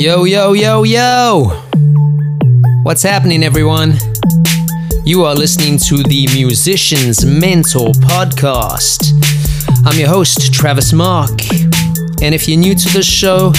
Yo, 0.00 0.24
yo, 0.24 0.54
yo, 0.54 0.82
yo! 0.82 1.62
What's 2.84 3.02
happening, 3.02 3.42
everyone? 3.42 3.98
You 5.04 5.24
are 5.24 5.34
listening 5.34 5.76
to 5.88 6.02
the 6.02 6.26
Musician's 6.32 7.26
Mentor 7.26 7.88
podcast. 7.88 9.12
I'm 9.84 9.98
your 9.98 10.08
host, 10.08 10.54
Travis 10.54 10.94
Marc. 10.94 11.42
And 12.22 12.34
if 12.34 12.48
you're 12.48 12.58
new 12.58 12.74
to 12.74 12.88
the 12.94 13.02
show, 13.02 13.52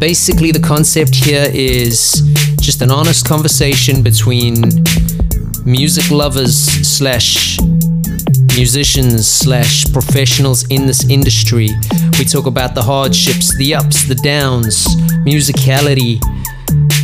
basically 0.00 0.50
the 0.50 0.58
concept 0.58 1.14
here 1.14 1.48
is 1.54 2.20
just 2.60 2.82
an 2.82 2.90
honest 2.90 3.24
conversation 3.24 4.02
between 4.02 4.64
music 5.64 6.10
lovers 6.10 6.56
slash 6.58 7.60
musicians 8.56 9.28
slash 9.28 9.84
professionals 9.92 10.66
in 10.68 10.86
this 10.86 11.08
industry. 11.10 11.68
We 12.18 12.24
talk 12.24 12.46
about 12.46 12.74
the 12.74 12.82
hardships, 12.82 13.56
the 13.58 13.74
ups, 13.74 14.04
the 14.04 14.14
downs, 14.14 14.86
musicality, 15.26 16.20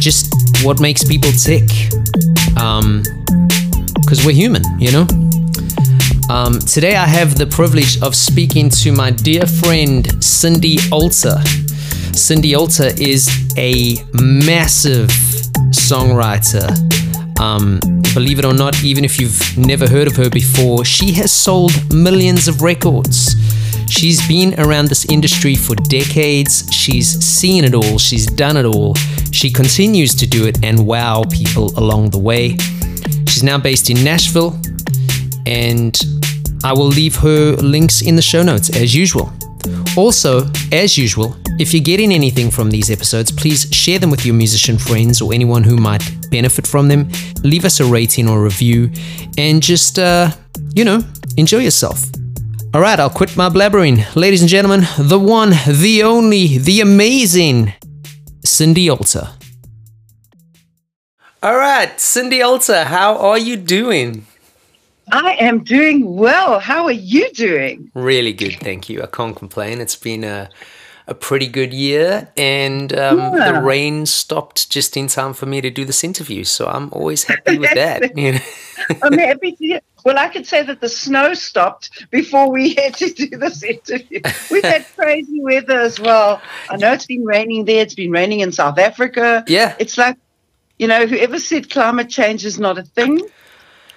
just 0.01 0.33
what 0.65 0.81
makes 0.81 1.05
people 1.05 1.31
tick. 1.33 1.69
Um, 2.61 3.03
because 4.01 4.25
we're 4.27 4.35
human, 4.35 4.63
you 4.79 4.93
know. 4.93 5.07
Um, 6.29 6.59
today 6.59 6.97
I 6.97 7.07
have 7.07 7.37
the 7.37 7.47
privilege 7.47 8.01
of 8.03 8.15
speaking 8.15 8.69
to 8.71 8.93
my 8.93 9.11
dear 9.11 9.47
friend 9.47 10.23
Cindy 10.23 10.79
Alter. 10.91 11.37
Cindy 12.13 12.55
Alter 12.55 12.91
is 12.99 13.29
a 13.57 13.97
massive 14.15 15.09
songwriter. 15.71 17.02
Um, 17.43 17.81
believe 18.15 18.39
it 18.39 18.45
or 18.45 18.55
not, 18.55 18.85
even 18.85 19.05
if 19.05 19.21
you've 19.21 19.59
never 19.59 19.89
heard 19.89 20.07
of 20.07 20.15
her 20.15 20.31
before, 20.31 20.85
she 20.85 21.11
has 21.15 21.33
sold 21.33 21.73
millions 21.93 22.47
of 22.47 22.63
records. 22.63 23.35
She's 23.89 24.27
been 24.29 24.55
around 24.61 24.87
this 24.87 25.07
industry 25.07 25.57
for 25.57 25.75
decades. 25.75 26.73
She's 26.73 27.09
seen 27.19 27.65
it 27.65 27.75
all. 27.75 27.99
She's 27.99 28.27
done 28.27 28.57
it 28.57 28.65
all. 28.65 28.95
She 29.33 29.51
continues 29.51 30.15
to 30.15 30.27
do 30.27 30.47
it 30.47 30.63
and 30.63 30.87
wow 30.87 31.25
people 31.33 31.77
along 31.77 32.11
the 32.11 32.19
way. 32.19 32.57
She's 33.27 33.43
now 33.43 33.59
based 33.59 33.91
in 33.91 34.05
Nashville, 34.05 34.57
and 35.45 36.01
I 36.63 36.73
will 36.73 36.87
leave 36.87 37.17
her 37.17 37.57
links 37.57 38.03
in 38.03 38.15
the 38.15 38.23
show 38.23 38.45
notes 38.45 38.71
as 38.71 38.95
usual. 38.95 39.33
Also, 39.97 40.51
as 40.73 40.97
usual, 40.97 41.37
if 41.59 41.75
you're 41.75 41.83
getting 41.83 42.13
anything 42.13 42.51
from 42.51 42.71
these 42.71 42.91
episodes, 42.91 43.31
please 43.31 43.69
share 43.73 43.99
them 43.99 44.11
with 44.11 44.25
your 44.25 44.35
musician 44.35 44.79
friends 44.79 45.21
or 45.21 45.33
anyone 45.33 45.63
who 45.63 45.77
might 45.77 46.03
benefit 46.31 46.67
from 46.67 46.89
them. 46.89 47.09
Leave 47.43 47.65
us 47.65 47.81
a 47.81 47.85
rating 47.85 48.29
or 48.29 48.43
review 48.43 48.91
and 49.37 49.63
just, 49.63 49.99
uh, 49.99 50.31
you 50.75 50.85
know, 50.85 51.03
enjoy 51.37 51.59
yourself. 51.59 52.05
All 52.75 52.81
right, 52.81 52.99
I'll 52.99 53.11
quit 53.11 53.37
my 53.37 53.51
blabbering. 53.51 54.03
Ladies 54.17 54.41
and 54.41 54.49
gentlemen, 54.49 54.87
the 54.99 55.19
one, 55.19 55.51
the 55.69 56.03
only, 56.05 56.57
the 56.57 56.81
amazing 56.81 57.75
Cindy 58.45 58.89
Alter. 58.89 59.29
All 61.43 61.57
right, 61.57 62.01
Cindy 62.01 62.41
Alter, 62.41 62.85
how 62.85 63.19
are 63.19 63.37
you 63.39 63.57
doing? 63.57 64.27
I 65.13 65.37
am 65.41 65.63
doing 65.63 66.17
well. 66.17 66.59
How 66.59 66.85
are 66.85 66.91
you 66.91 67.31
doing? 67.33 67.91
Really 67.95 68.33
good, 68.33 68.55
thank 68.61 68.89
you. 68.89 69.03
I 69.03 69.07
can't 69.07 69.37
complain. 69.37 69.81
It's 69.81 69.95
been 69.95 70.25
a 70.25 70.49
a 71.09 71.15
pretty 71.15 71.49
good 71.49 71.75
year, 71.75 72.33
and 72.37 72.97
um, 72.97 73.19
yeah. 73.19 73.53
the 73.53 73.61
rain 73.61 74.07
stopped 74.07 74.71
just 74.71 74.97
in 74.97 75.09
time 75.09 75.35
for 75.35 75.47
me 75.47 75.61
to 75.61 75.69
do 75.69 75.85
this 75.85 76.05
interview. 76.05 76.45
So 76.45 76.67
I'm 76.67 76.91
always 76.93 77.25
happy 77.25 77.59
with 77.59 77.75
that. 77.75 78.17
You 78.17 78.33
know? 78.33 78.39
I'm 79.03 79.19
happy 79.19 79.53
to. 79.53 79.81
Well, 80.05 80.17
I 80.17 80.29
could 80.29 80.47
say 80.47 80.63
that 80.63 80.81
the 80.81 80.89
snow 80.89 81.35
stopped 81.35 82.07
before 82.11 82.51
we 82.51 82.75
had 82.79 82.95
to 82.95 83.13
do 83.13 83.37
this 83.37 83.63
interview. 83.63 84.21
We've 84.51 84.65
had 84.65 84.87
crazy 84.97 85.43
weather 85.43 85.79
as 85.79 86.01
well. 86.01 86.41
I 86.71 86.77
know 86.77 86.93
it's 86.93 87.07
been 87.07 87.25
raining 87.25 87.67
there. 87.67 87.83
It's 87.83 87.95
been 87.95 88.13
raining 88.13 88.41
in 88.41 88.51
South 88.51 88.79
Africa. 88.79 89.45
Yeah, 89.47 89.77
it's 89.79 89.99
like 89.99 90.17
you 90.79 90.89
know, 90.89 91.07
whoever 91.07 91.39
said 91.39 91.69
climate 91.69 92.09
change 92.09 92.47
is 92.47 92.59
not 92.59 92.79
a 92.79 92.83
thing 92.83 93.21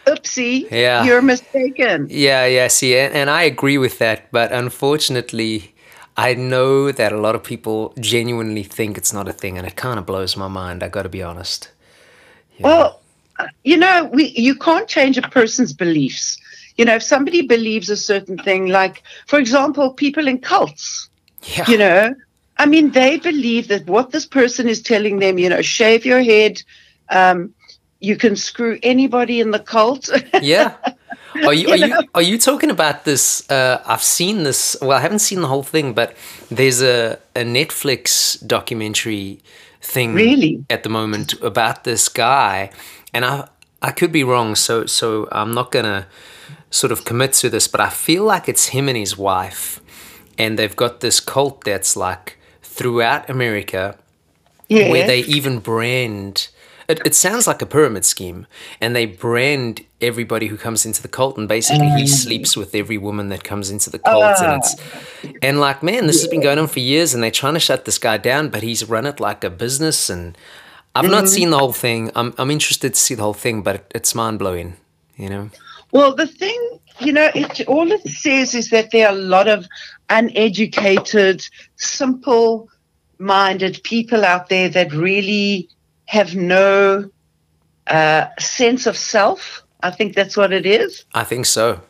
oopsie, 0.05 0.69
yeah. 0.71 1.03
you're 1.03 1.21
mistaken. 1.21 2.07
Yeah, 2.09 2.45
yeah, 2.45 2.67
see, 2.67 2.97
and, 2.97 3.13
and 3.13 3.29
I 3.29 3.43
agree 3.43 3.77
with 3.77 3.99
that, 3.99 4.31
but 4.31 4.51
unfortunately, 4.51 5.73
I 6.17 6.33
know 6.33 6.91
that 6.91 7.11
a 7.11 7.17
lot 7.17 7.35
of 7.35 7.43
people 7.43 7.93
genuinely 7.99 8.63
think 8.63 8.97
it's 8.97 9.13
not 9.13 9.27
a 9.27 9.33
thing, 9.33 9.57
and 9.57 9.67
it 9.67 9.75
kind 9.75 9.99
of 9.99 10.05
blows 10.05 10.38
my 10.38 10.47
mind. 10.47 10.83
I 10.83 10.88
got 10.88 11.03
to 11.03 11.09
be 11.09 11.21
honest. 11.21 11.69
Yeah. 12.57 12.67
Well, 12.67 13.01
you 13.63 13.77
know, 13.77 14.09
we 14.13 14.29
you 14.29 14.55
can't 14.55 14.88
change 14.88 15.17
a 15.17 15.21
person's 15.21 15.73
beliefs. 15.73 16.38
You 16.77 16.85
know, 16.85 16.95
if 16.95 17.03
somebody 17.03 17.41
believes 17.41 17.89
a 17.89 17.97
certain 17.97 18.38
thing, 18.38 18.67
like 18.67 19.03
for 19.27 19.39
example, 19.39 19.91
people 19.94 20.27
in 20.27 20.39
cults. 20.39 21.09
Yeah. 21.44 21.69
You 21.69 21.77
know, 21.77 22.15
I 22.57 22.65
mean, 22.65 22.91
they 22.91 23.17
believe 23.17 23.67
that 23.67 23.85
what 23.88 24.11
this 24.11 24.25
person 24.25 24.69
is 24.69 24.81
telling 24.81 25.19
them, 25.19 25.38
you 25.38 25.49
know, 25.49 25.61
shave 25.61 26.05
your 26.05 26.23
head, 26.23 26.63
um, 27.09 27.53
you 28.05 28.16
can 28.16 28.35
screw 28.35 28.77
anybody 28.83 29.39
in 29.39 29.49
the 29.51 29.59
cult. 29.59 30.09
yeah. 30.41 30.75
Are 31.43 31.53
you, 31.53 31.69
are 31.69 31.75
you 31.75 31.95
are 32.13 32.21
you 32.21 32.38
talking 32.38 32.69
about 32.69 33.03
this? 33.03 33.49
Uh, 33.49 33.81
I've 33.85 34.03
seen 34.03 34.43
this. 34.43 34.77
Well, 34.81 34.93
I 34.93 35.01
haven't 35.01 35.19
seen 35.19 35.41
the 35.41 35.47
whole 35.47 35.63
thing, 35.63 35.93
but 35.93 36.15
there's 36.49 36.81
a, 36.81 37.19
a 37.35 37.44
Netflix 37.44 38.38
documentary 38.45 39.41
thing 39.81 40.13
really 40.13 40.63
at 40.69 40.83
the 40.83 40.89
moment 40.89 41.33
about 41.41 41.83
this 41.83 42.07
guy, 42.07 42.71
and 43.13 43.25
I 43.25 43.49
I 43.81 43.91
could 43.91 44.13
be 44.13 44.23
wrong. 44.23 44.55
So 44.55 44.85
so 44.85 45.27
I'm 45.31 45.53
not 45.53 45.71
gonna 45.71 46.07
sort 46.69 46.91
of 46.91 47.03
commit 47.03 47.33
to 47.33 47.49
this, 47.49 47.67
but 47.67 47.81
I 47.81 47.89
feel 47.89 48.23
like 48.23 48.47
it's 48.47 48.67
him 48.67 48.88
and 48.88 48.97
his 48.97 49.17
wife, 49.17 49.81
and 50.38 50.57
they've 50.57 50.75
got 50.75 51.01
this 51.01 51.19
cult 51.19 51.65
that's 51.65 51.97
like 51.97 52.38
throughout 52.63 53.29
America, 53.29 53.97
yes. 54.69 54.89
where 54.89 55.05
they 55.05 55.19
even 55.19 55.59
brand 55.59 56.47
it, 56.88 57.01
it 57.06 57.16
sounds 57.16 57.47
like 57.47 57.62
a 57.62 57.66
pyramid 57.66 58.06
scheme, 58.06 58.46
and 58.79 58.96
they 58.96 59.06
brand 59.06 59.84
everybody 60.01 60.47
who 60.47 60.57
comes 60.57 60.85
into 60.85 61.01
the 61.01 61.07
cult, 61.07 61.38
and 61.38 61.47
basically 61.47 61.88
he 61.88 62.03
mm. 62.03 62.07
sleeps 62.07 62.56
with 62.56 62.75
every 62.75 62.97
woman 62.97 63.29
that 63.29 63.44
comes 63.44 63.72
into 63.72 63.90
the 63.90 64.00
cult, 64.00 64.40
and 64.41 64.62
it's 64.62 64.75
ah. 65.24 65.29
and 65.41 65.59
like 65.59 65.81
man, 65.81 66.07
this 66.07 66.22
has 66.22 66.29
been 66.29 66.41
going 66.41 66.59
on 66.59 66.68
for 66.68 66.79
years, 66.79 67.13
and 67.13 67.24
they're 67.24 67.31
trying 67.31 67.56
to 67.56 67.59
shut 67.59 67.85
this 67.85 67.97
guy 67.97 68.18
down, 68.18 68.50
but 68.50 68.62
he's 68.62 68.88
run 68.88 69.06
it 69.06 69.19
like 69.19 69.44
a 69.44 69.50
business, 69.50 70.09
and 70.09 70.38
I've 70.95 71.09
not 71.09 71.25
mm-hmm. 71.25 71.28
seen 71.28 71.50
the 71.50 71.57
whole 71.57 71.74
thing. 71.74 72.12
I'm 72.16 72.34
I'm 72.38 72.51
interested 72.51 72.94
to 72.94 73.00
see 73.00 73.16
the 73.16 73.24
whole 73.24 73.34
thing, 73.34 73.63
but 73.63 73.91
it's 73.95 74.13
mind 74.13 74.40
blowing, 74.40 74.78
you 75.18 75.29
know. 75.29 75.50
Well, 75.91 76.13
the 76.13 76.28
thing, 76.28 76.79
you 77.00 77.13
know, 77.13 77.29
it, 77.34 77.68
all 77.68 77.91
it 77.91 78.07
says 78.07 78.53
is 78.53 78.69
that 78.69 78.91
there 78.91 79.07
are 79.07 79.16
a 79.16 79.18
lot 79.18 79.47
of 79.47 79.66
uneducated, 80.09 81.47
simple 81.78 82.69
minded 83.18 83.81
people 83.84 84.25
out 84.25 84.50
there 84.50 84.69
that 84.69 84.91
really 84.91 85.69
have 86.05 86.35
no 86.35 87.09
uh, 87.88 88.27
sense 88.39 88.88
of 88.88 88.97
self. 88.97 89.63
I 89.81 89.91
think 89.91 90.16
that's 90.16 90.35
what 90.35 90.53
it 90.53 90.66
is. 90.66 91.05
I 91.13 91.23
think 91.23 91.45
so. 91.45 91.81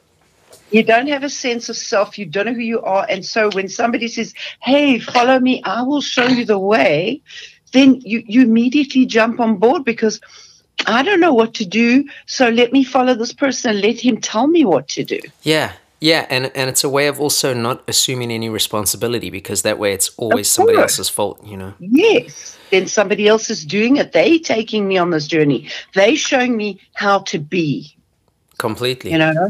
You 0.71 0.83
don't 0.83 1.07
have 1.07 1.23
a 1.23 1.29
sense 1.29 1.69
of 1.69 1.77
self. 1.77 2.17
You 2.17 2.25
don't 2.25 2.47
know 2.47 2.53
who 2.53 2.59
you 2.59 2.81
are. 2.81 3.05
And 3.07 3.25
so 3.25 3.49
when 3.51 3.69
somebody 3.69 4.07
says, 4.07 4.33
hey, 4.61 4.99
follow 4.99 5.39
me, 5.39 5.61
I 5.63 5.83
will 5.83 6.01
show 6.01 6.27
you 6.27 6.43
the 6.43 6.59
way, 6.59 7.21
then 7.71 8.01
you, 8.01 8.23
you 8.25 8.41
immediately 8.41 9.05
jump 9.05 9.39
on 9.39 9.57
board 9.57 9.85
because 9.85 10.19
I 10.87 11.03
don't 11.03 11.19
know 11.19 11.33
what 11.33 11.53
to 11.55 11.65
do. 11.65 12.05
So 12.25 12.49
let 12.49 12.73
me 12.73 12.83
follow 12.83 13.13
this 13.13 13.33
person 13.33 13.71
and 13.71 13.81
let 13.81 13.99
him 13.99 14.19
tell 14.19 14.47
me 14.47 14.65
what 14.65 14.87
to 14.89 15.03
do. 15.03 15.19
Yeah. 15.43 15.73
Yeah, 16.05 16.27
and 16.29 16.51
and 16.53 16.69
it's 16.69 16.83
a 16.83 16.89
way 16.89 17.07
of 17.07 17.19
also 17.19 17.55
not 17.55 17.81
assuming 17.87 18.31
any 18.31 18.47
responsibility 18.47 19.31
because 19.31 19.63
that 19.63 19.79
way 19.79 19.91
it's 19.91 20.11
always 20.17 20.47
somebody 20.47 20.77
else's 20.77 21.09
fault, 21.09 21.43
you 21.43 21.57
know. 21.57 21.73
Yes. 21.79 22.59
Then 22.69 22.85
somebody 22.85 23.27
else 23.27 23.49
is 23.49 23.65
doing 23.65 23.97
it. 23.97 24.11
They 24.11 24.37
taking 24.37 24.87
me 24.87 24.99
on 24.99 25.09
this 25.09 25.25
journey. 25.25 25.67
They 25.95 26.13
showing 26.13 26.55
me 26.57 26.79
how 26.93 27.19
to 27.31 27.39
be. 27.39 27.95
Completely. 28.59 29.13
You 29.13 29.17
know. 29.17 29.49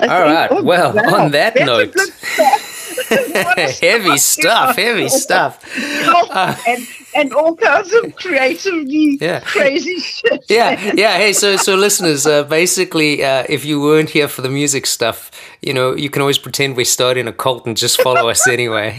All 0.00 0.08
right. 0.08 0.48
Oh, 0.50 0.64
well, 0.64 0.92
wow. 0.92 1.24
on 1.24 1.30
that 1.30 1.54
note. 1.54 1.94
heavy 3.80 4.16
stuff, 4.18 4.76
heavy 4.76 5.08
stuff. 5.08 5.64
Uh, 6.36 6.54
and, 6.66 6.86
and 7.14 7.32
all 7.32 7.56
kinds 7.56 7.92
of 7.92 8.14
creatively 8.16 9.16
yeah. 9.20 9.40
crazy 9.40 9.98
shit. 9.98 10.44
Yeah, 10.48 10.92
yeah. 10.94 11.16
Hey, 11.16 11.32
so 11.32 11.56
so 11.56 11.74
listeners, 11.74 12.26
uh, 12.26 12.44
basically, 12.44 13.24
uh, 13.24 13.44
if 13.48 13.64
you 13.64 13.80
weren't 13.80 14.10
here 14.10 14.28
for 14.28 14.42
the 14.42 14.50
music 14.50 14.86
stuff, 14.86 15.30
you 15.62 15.72
know, 15.72 15.94
you 15.94 16.10
can 16.10 16.20
always 16.20 16.38
pretend 16.38 16.76
we're 16.76 16.84
starting 16.84 17.26
a 17.26 17.32
cult 17.32 17.66
and 17.66 17.76
just 17.76 18.00
follow 18.02 18.28
us 18.28 18.46
anyway. 18.48 18.96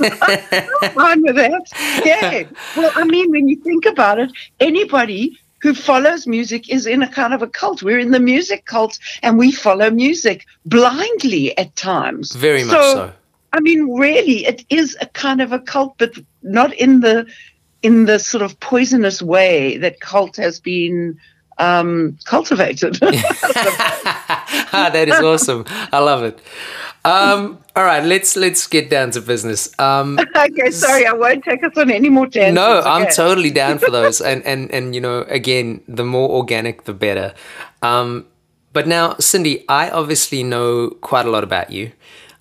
I'm 0.00 0.90
fine 0.92 1.22
with 1.22 1.36
that. 1.36 2.02
Yeah. 2.04 2.44
Well, 2.76 2.90
I 2.94 3.04
mean, 3.04 3.30
when 3.30 3.48
you 3.48 3.56
think 3.56 3.86
about 3.86 4.18
it, 4.18 4.32
anybody 4.60 5.38
who 5.66 5.74
follows 5.74 6.26
music 6.26 6.68
is 6.68 6.86
in 6.86 7.02
a 7.02 7.08
kind 7.08 7.34
of 7.34 7.42
a 7.42 7.46
cult. 7.46 7.82
We're 7.82 7.98
in 7.98 8.10
the 8.10 8.20
music 8.20 8.66
cult 8.66 8.98
and 9.22 9.38
we 9.38 9.52
follow 9.52 9.90
music 9.90 10.46
blindly 10.64 11.56
at 11.58 11.74
times. 11.76 12.32
Very 12.32 12.64
much 12.64 12.76
so. 12.76 13.12
I 13.56 13.60
mean, 13.60 13.96
really, 13.96 14.44
it 14.44 14.64
is 14.68 14.96
a 15.00 15.06
kind 15.06 15.40
of 15.40 15.52
a 15.52 15.58
cult, 15.58 15.96
but 15.98 16.12
not 16.42 16.74
in 16.74 17.00
the 17.00 17.26
in 17.82 18.04
the 18.04 18.18
sort 18.18 18.42
of 18.42 18.58
poisonous 18.60 19.22
way 19.22 19.78
that 19.78 20.00
cult 20.00 20.36
has 20.36 20.60
been 20.60 21.18
um, 21.58 22.18
cultivated. 22.24 22.94
that 22.96 25.04
is 25.08 25.18
awesome. 25.20 25.64
I 25.68 26.00
love 26.00 26.22
it. 26.22 26.38
Um, 27.06 27.58
all 27.76 27.84
right, 27.84 28.04
let's 28.04 28.36
let's 28.36 28.66
get 28.66 28.90
down 28.90 29.12
to 29.12 29.20
business. 29.20 29.72
Um, 29.78 30.18
okay, 30.36 30.70
sorry, 30.70 31.06
I 31.06 31.12
won't 31.12 31.44
take 31.44 31.62
us 31.62 31.76
on 31.76 31.90
any 31.90 32.08
more 32.08 32.26
tangents. 32.26 32.56
No, 32.56 32.78
okay. 32.78 32.88
I'm 32.88 33.10
totally 33.10 33.50
down 33.50 33.78
for 33.78 33.90
those, 33.90 34.20
and 34.20 34.44
and 34.44 34.70
and 34.72 34.94
you 34.94 35.00
know, 35.00 35.22
again, 35.28 35.82
the 35.86 36.04
more 36.04 36.28
organic, 36.28 36.84
the 36.84 36.92
better. 36.92 37.32
Um, 37.80 38.26
but 38.72 38.86
now, 38.86 39.14
Cindy, 39.18 39.66
I 39.68 39.88
obviously 39.88 40.42
know 40.42 40.90
quite 41.00 41.26
a 41.26 41.30
lot 41.30 41.44
about 41.44 41.70
you, 41.70 41.92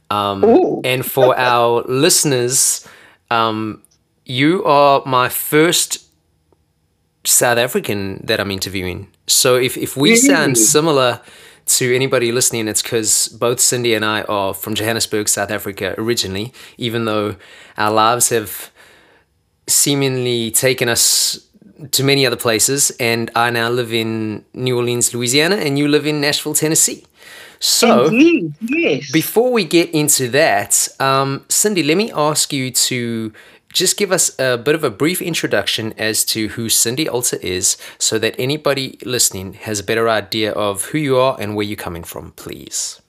um, 0.10 0.82
and 0.84 1.06
for 1.06 1.38
our 1.40 1.84
listeners, 1.84 2.88
um, 3.32 3.82
you 4.26 4.64
are 4.66 5.04
my 5.06 5.30
first 5.30 6.06
South 7.24 7.58
African 7.58 8.22
that 8.26 8.40
I'm 8.40 8.52
interviewing. 8.52 9.08
So 9.28 9.56
if 9.56 9.78
if 9.78 9.98
we 9.98 10.16
sound 10.16 10.58
similar 10.58 11.22
to 11.66 11.96
anybody 11.96 12.32
listening, 12.32 12.68
it's 12.68 12.82
because 12.82 13.28
both 13.28 13.60
Cindy 13.60 13.94
and 13.96 14.06
I 14.06 14.22
are 14.24 14.54
from 14.54 14.76
Johannesburg, 14.76 15.28
South 15.28 15.50
Africa 15.50 15.96
originally, 15.98 16.54
even 16.78 17.06
though 17.06 17.36
our 17.78 17.92
lives 17.92 18.30
have 18.30 18.72
seemingly 19.68 20.52
taken 20.52 20.88
us 20.88 21.40
to 21.92 22.04
many 22.04 22.26
other 22.26 22.36
places. 22.36 22.92
And 23.00 23.32
I 23.36 23.50
now 23.50 23.70
live 23.70 23.92
in 23.94 24.46
New 24.54 24.78
Orleans, 24.78 25.14
Louisiana, 25.14 25.56
and 25.56 25.78
you 25.80 25.88
live 25.88 26.06
in 26.06 26.22
Nashville, 26.22 26.54
Tennessee. 26.54 27.04
So, 27.60 28.06
Indeed, 28.06 28.54
yes. 28.62 29.12
before 29.12 29.52
we 29.52 29.64
get 29.64 29.90
into 29.92 30.30
that, 30.30 30.88
um, 31.00 31.46
Cindy, 31.50 31.84
let 31.84 31.98
me 31.98 32.12
ask 32.12 32.52
you 32.54 32.72
to 32.72 33.34
just 33.76 33.98
give 33.98 34.12
us 34.12 34.32
a 34.40 34.58
bit 34.58 34.74
of 34.74 34.84
a 34.84 34.90
brief 34.90 35.22
introduction 35.22 35.94
as 35.98 36.24
to 36.26 36.48
who 36.50 36.70
Cindy 36.70 37.10
Alter 37.10 37.38
is 37.42 37.78
so 38.00 38.18
that 38.20 38.34
anybody 38.40 38.98
listening 39.04 39.54
has 39.54 39.82
a 39.82 39.84
better 39.84 40.08
idea 40.08 40.54
of 40.54 40.86
who 40.86 40.98
you 40.98 41.18
are 41.18 41.36
and 41.40 41.56
where 41.56 41.66
you're 41.66 41.76
coming 41.76 42.04
from, 42.04 42.32
please. 42.32 43.02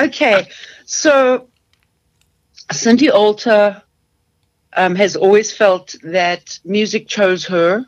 Okay, 0.00 0.48
so 0.86 1.46
Cindy 2.72 3.10
Alter 3.10 3.80
um, 4.76 4.96
has 4.96 5.14
always 5.14 5.52
felt 5.52 5.94
that 6.02 6.58
music 6.64 7.06
chose 7.06 7.44
her 7.46 7.84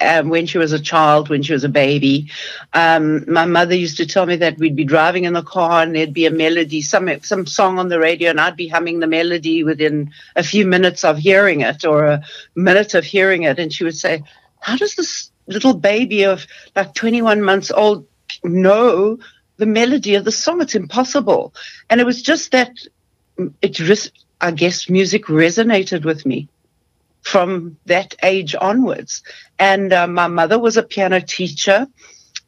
um, 0.00 0.28
when 0.28 0.46
she 0.46 0.58
was 0.58 0.72
a 0.72 0.80
child, 0.80 1.28
when 1.28 1.42
she 1.42 1.52
was 1.52 1.64
a 1.64 1.68
baby. 1.68 2.30
Um, 2.72 3.30
my 3.30 3.44
mother 3.44 3.74
used 3.74 3.98
to 3.98 4.06
tell 4.06 4.26
me 4.26 4.36
that 4.36 4.58
we'd 4.58 4.76
be 4.76 4.84
driving 4.84 5.24
in 5.24 5.32
the 5.32 5.42
car 5.42 5.82
and 5.82 5.94
there'd 5.94 6.14
be 6.14 6.26
a 6.26 6.30
melody, 6.30 6.80
some 6.80 7.08
some 7.22 7.46
song 7.46 7.78
on 7.78 7.88
the 7.88 8.00
radio, 8.00 8.30
and 8.30 8.40
I'd 8.40 8.56
be 8.56 8.68
humming 8.68 9.00
the 9.00 9.06
melody 9.06 9.64
within 9.64 10.12
a 10.36 10.42
few 10.42 10.66
minutes 10.66 11.04
of 11.04 11.18
hearing 11.18 11.60
it 11.60 11.84
or 11.84 12.06
a 12.06 12.22
minute 12.54 12.94
of 12.94 13.04
hearing 13.04 13.42
it, 13.42 13.58
and 13.58 13.72
she 13.72 13.84
would 13.84 13.96
say, 13.96 14.22
"How 14.58 14.76
does 14.76 14.94
this 14.94 15.30
little 15.46 15.74
baby 15.74 16.24
of 16.24 16.46
like 16.76 16.94
21 16.94 17.42
months 17.42 17.70
old 17.70 18.06
know 18.44 19.18
the 19.56 19.66
melody 19.66 20.14
of 20.14 20.24
the 20.24 20.32
song? 20.32 20.60
It's 20.60 20.74
impossible." 20.74 21.54
And 21.88 22.00
it 22.00 22.04
was 22.04 22.22
just 22.22 22.52
that 22.52 22.72
it, 23.62 24.10
I 24.40 24.50
guess, 24.50 24.88
music 24.88 25.24
resonated 25.26 26.04
with 26.04 26.24
me 26.24 26.48
from 27.22 27.76
that 27.86 28.14
age 28.22 28.54
onwards. 28.60 29.22
And 29.60 29.92
uh, 29.92 30.08
my 30.08 30.26
mother 30.26 30.58
was 30.58 30.76
a 30.78 30.82
piano 30.82 31.20
teacher. 31.20 31.86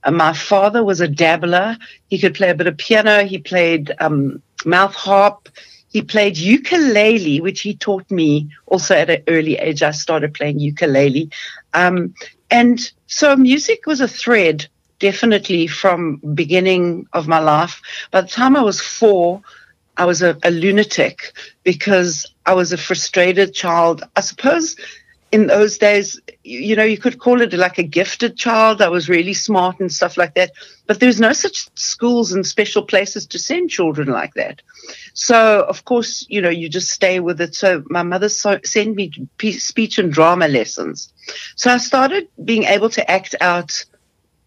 Uh, 0.03 0.11
my 0.11 0.33
father 0.33 0.83
was 0.83 1.01
a 1.01 1.09
dabbler. 1.09 1.77
He 2.09 2.19
could 2.19 2.35
play 2.35 2.51
a 2.51 2.55
bit 2.55 2.67
of 2.67 2.79
piano. 2.79 3.25
He 3.25 3.39
played 3.39 3.93
um, 4.01 4.43
mouth 4.65 4.95
harp. 4.95 5.49
He 5.91 6.03
played 6.03 6.39
ukulele, 6.39 7.41
which 7.43 7.61
he 7.61 7.77
taught 7.77 8.11
me 8.11 8.49
also 8.67 8.97
at 8.97 9.11
an 9.11 9.23
early 9.29 9.57
age. 9.59 9.83
I 9.83 9.91
started 9.93 10.35
playing 10.35 10.59
ukulele. 10.59 11.31
Um, 11.75 12.15
and 12.51 12.81
so 13.07 13.37
music 13.37 13.87
was 13.87 14.01
a 14.01 14.09
thread 14.09 14.67
definitely 14.99 15.67
from 15.67 16.17
beginning 16.35 17.07
of 17.13 17.29
my 17.29 17.41
life. 17.41 17.83
By 18.11 18.23
the 18.23 18.29
time 18.29 18.57
I 18.57 18.63
was 18.63 18.81
four, 18.81 19.43
I 19.99 20.07
was 20.07 20.23
a, 20.23 20.39
a 20.45 20.51
lunatic 20.51 21.33
because 21.65 22.27
I 22.47 22.55
was 22.55 22.73
a 22.73 22.79
frustrated 22.79 23.53
child. 23.55 24.03
I 24.17 24.21
suppose 24.21 24.77
in 25.33 25.47
those 25.49 25.77
days, 25.79 26.21
you 26.45 26.75
know, 26.75 26.85
you 26.85 26.99
could 26.99 27.19
call 27.19 27.41
it 27.41 27.53
like 27.53 27.79
a 27.79 27.83
gifted 27.83 28.37
child. 28.37 28.83
I 28.83 28.89
was 28.89 29.09
really 29.09 29.35
smart 29.35 29.79
and 29.81 29.93
stuff 29.93 30.17
like 30.17 30.35
that. 30.35 30.53
But 30.87 30.99
there's 30.99 31.21
no 31.21 31.33
such 31.33 31.69
schools 31.77 32.33
and 32.33 32.47
special 32.47 32.83
places 32.83 33.27
to 33.27 33.39
send 33.39 33.71
children 33.71 34.09
like 34.09 34.35
that. 34.35 34.61
So, 35.15 35.65
of 35.69 35.85
course, 35.85 36.27
you 36.29 36.41
know, 36.41 36.49
you 36.51 36.69
just 36.69 36.91
stay 36.91 37.21
with 37.21 37.41
it. 37.41 37.55
So, 37.55 37.85
my 37.89 38.03
mother 38.03 38.29
so- 38.29 38.61
sent 38.65 38.97
me 38.97 39.13
speech 39.53 39.99
and 39.99 40.13
drama 40.13 40.49
lessons. 40.49 41.13
So, 41.55 41.71
I 41.71 41.79
started 41.79 42.29
being 42.45 42.65
able 42.65 42.91
to 42.91 43.11
act 43.11 43.35
out 43.41 43.85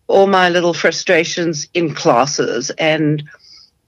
all 0.08 0.28
my 0.28 0.50
little 0.50 0.74
frustrations 0.74 1.68
in 1.74 1.94
classes 1.94 2.70
and 2.72 3.24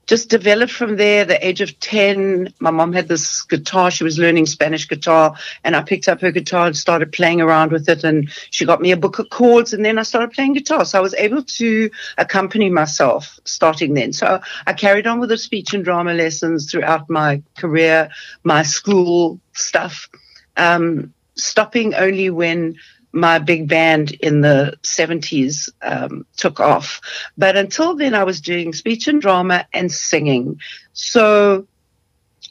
just 0.08 0.30
developed 0.30 0.72
from 0.72 0.96
there. 0.96 1.26
The 1.26 1.46
age 1.46 1.60
of 1.60 1.78
10, 1.80 2.54
my 2.60 2.70
mom 2.70 2.94
had 2.94 3.08
this 3.08 3.42
guitar. 3.42 3.90
She 3.90 4.04
was 4.04 4.18
learning 4.18 4.46
Spanish 4.46 4.88
guitar, 4.88 5.34
and 5.62 5.76
I 5.76 5.82
picked 5.82 6.08
up 6.08 6.22
her 6.22 6.32
guitar 6.32 6.66
and 6.66 6.76
started 6.76 7.12
playing 7.12 7.42
around 7.42 7.72
with 7.72 7.88
it. 7.90 8.04
And 8.04 8.30
she 8.50 8.64
got 8.64 8.80
me 8.80 8.90
a 8.90 8.96
book 8.96 9.18
of 9.18 9.28
chords, 9.28 9.74
and 9.74 9.84
then 9.84 9.98
I 9.98 10.02
started 10.02 10.32
playing 10.32 10.54
guitar. 10.54 10.86
So 10.86 10.98
I 10.98 11.02
was 11.02 11.14
able 11.14 11.42
to 11.42 11.90
accompany 12.16 12.70
myself 12.70 13.38
starting 13.44 13.92
then. 13.92 14.14
So 14.14 14.40
I 14.66 14.72
carried 14.72 15.06
on 15.06 15.20
with 15.20 15.28
the 15.28 15.36
speech 15.36 15.74
and 15.74 15.84
drama 15.84 16.14
lessons 16.14 16.70
throughout 16.70 17.10
my 17.10 17.42
career, 17.58 18.08
my 18.44 18.62
school 18.62 19.38
stuff, 19.52 20.08
um, 20.56 21.12
stopping 21.34 21.94
only 21.94 22.30
when 22.30 22.76
my 23.12 23.38
big 23.38 23.68
band 23.68 24.12
in 24.12 24.40
the 24.40 24.76
70s 24.82 25.70
um, 25.82 26.26
took 26.36 26.60
off. 26.60 27.00
But 27.36 27.56
until 27.56 27.94
then, 27.96 28.14
I 28.14 28.24
was 28.24 28.40
doing 28.40 28.72
speech 28.72 29.08
and 29.08 29.20
drama 29.20 29.66
and 29.72 29.90
singing. 29.90 30.60
So 30.92 31.66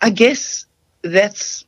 I 0.01 0.09
guess 0.09 0.65
that's 1.01 1.65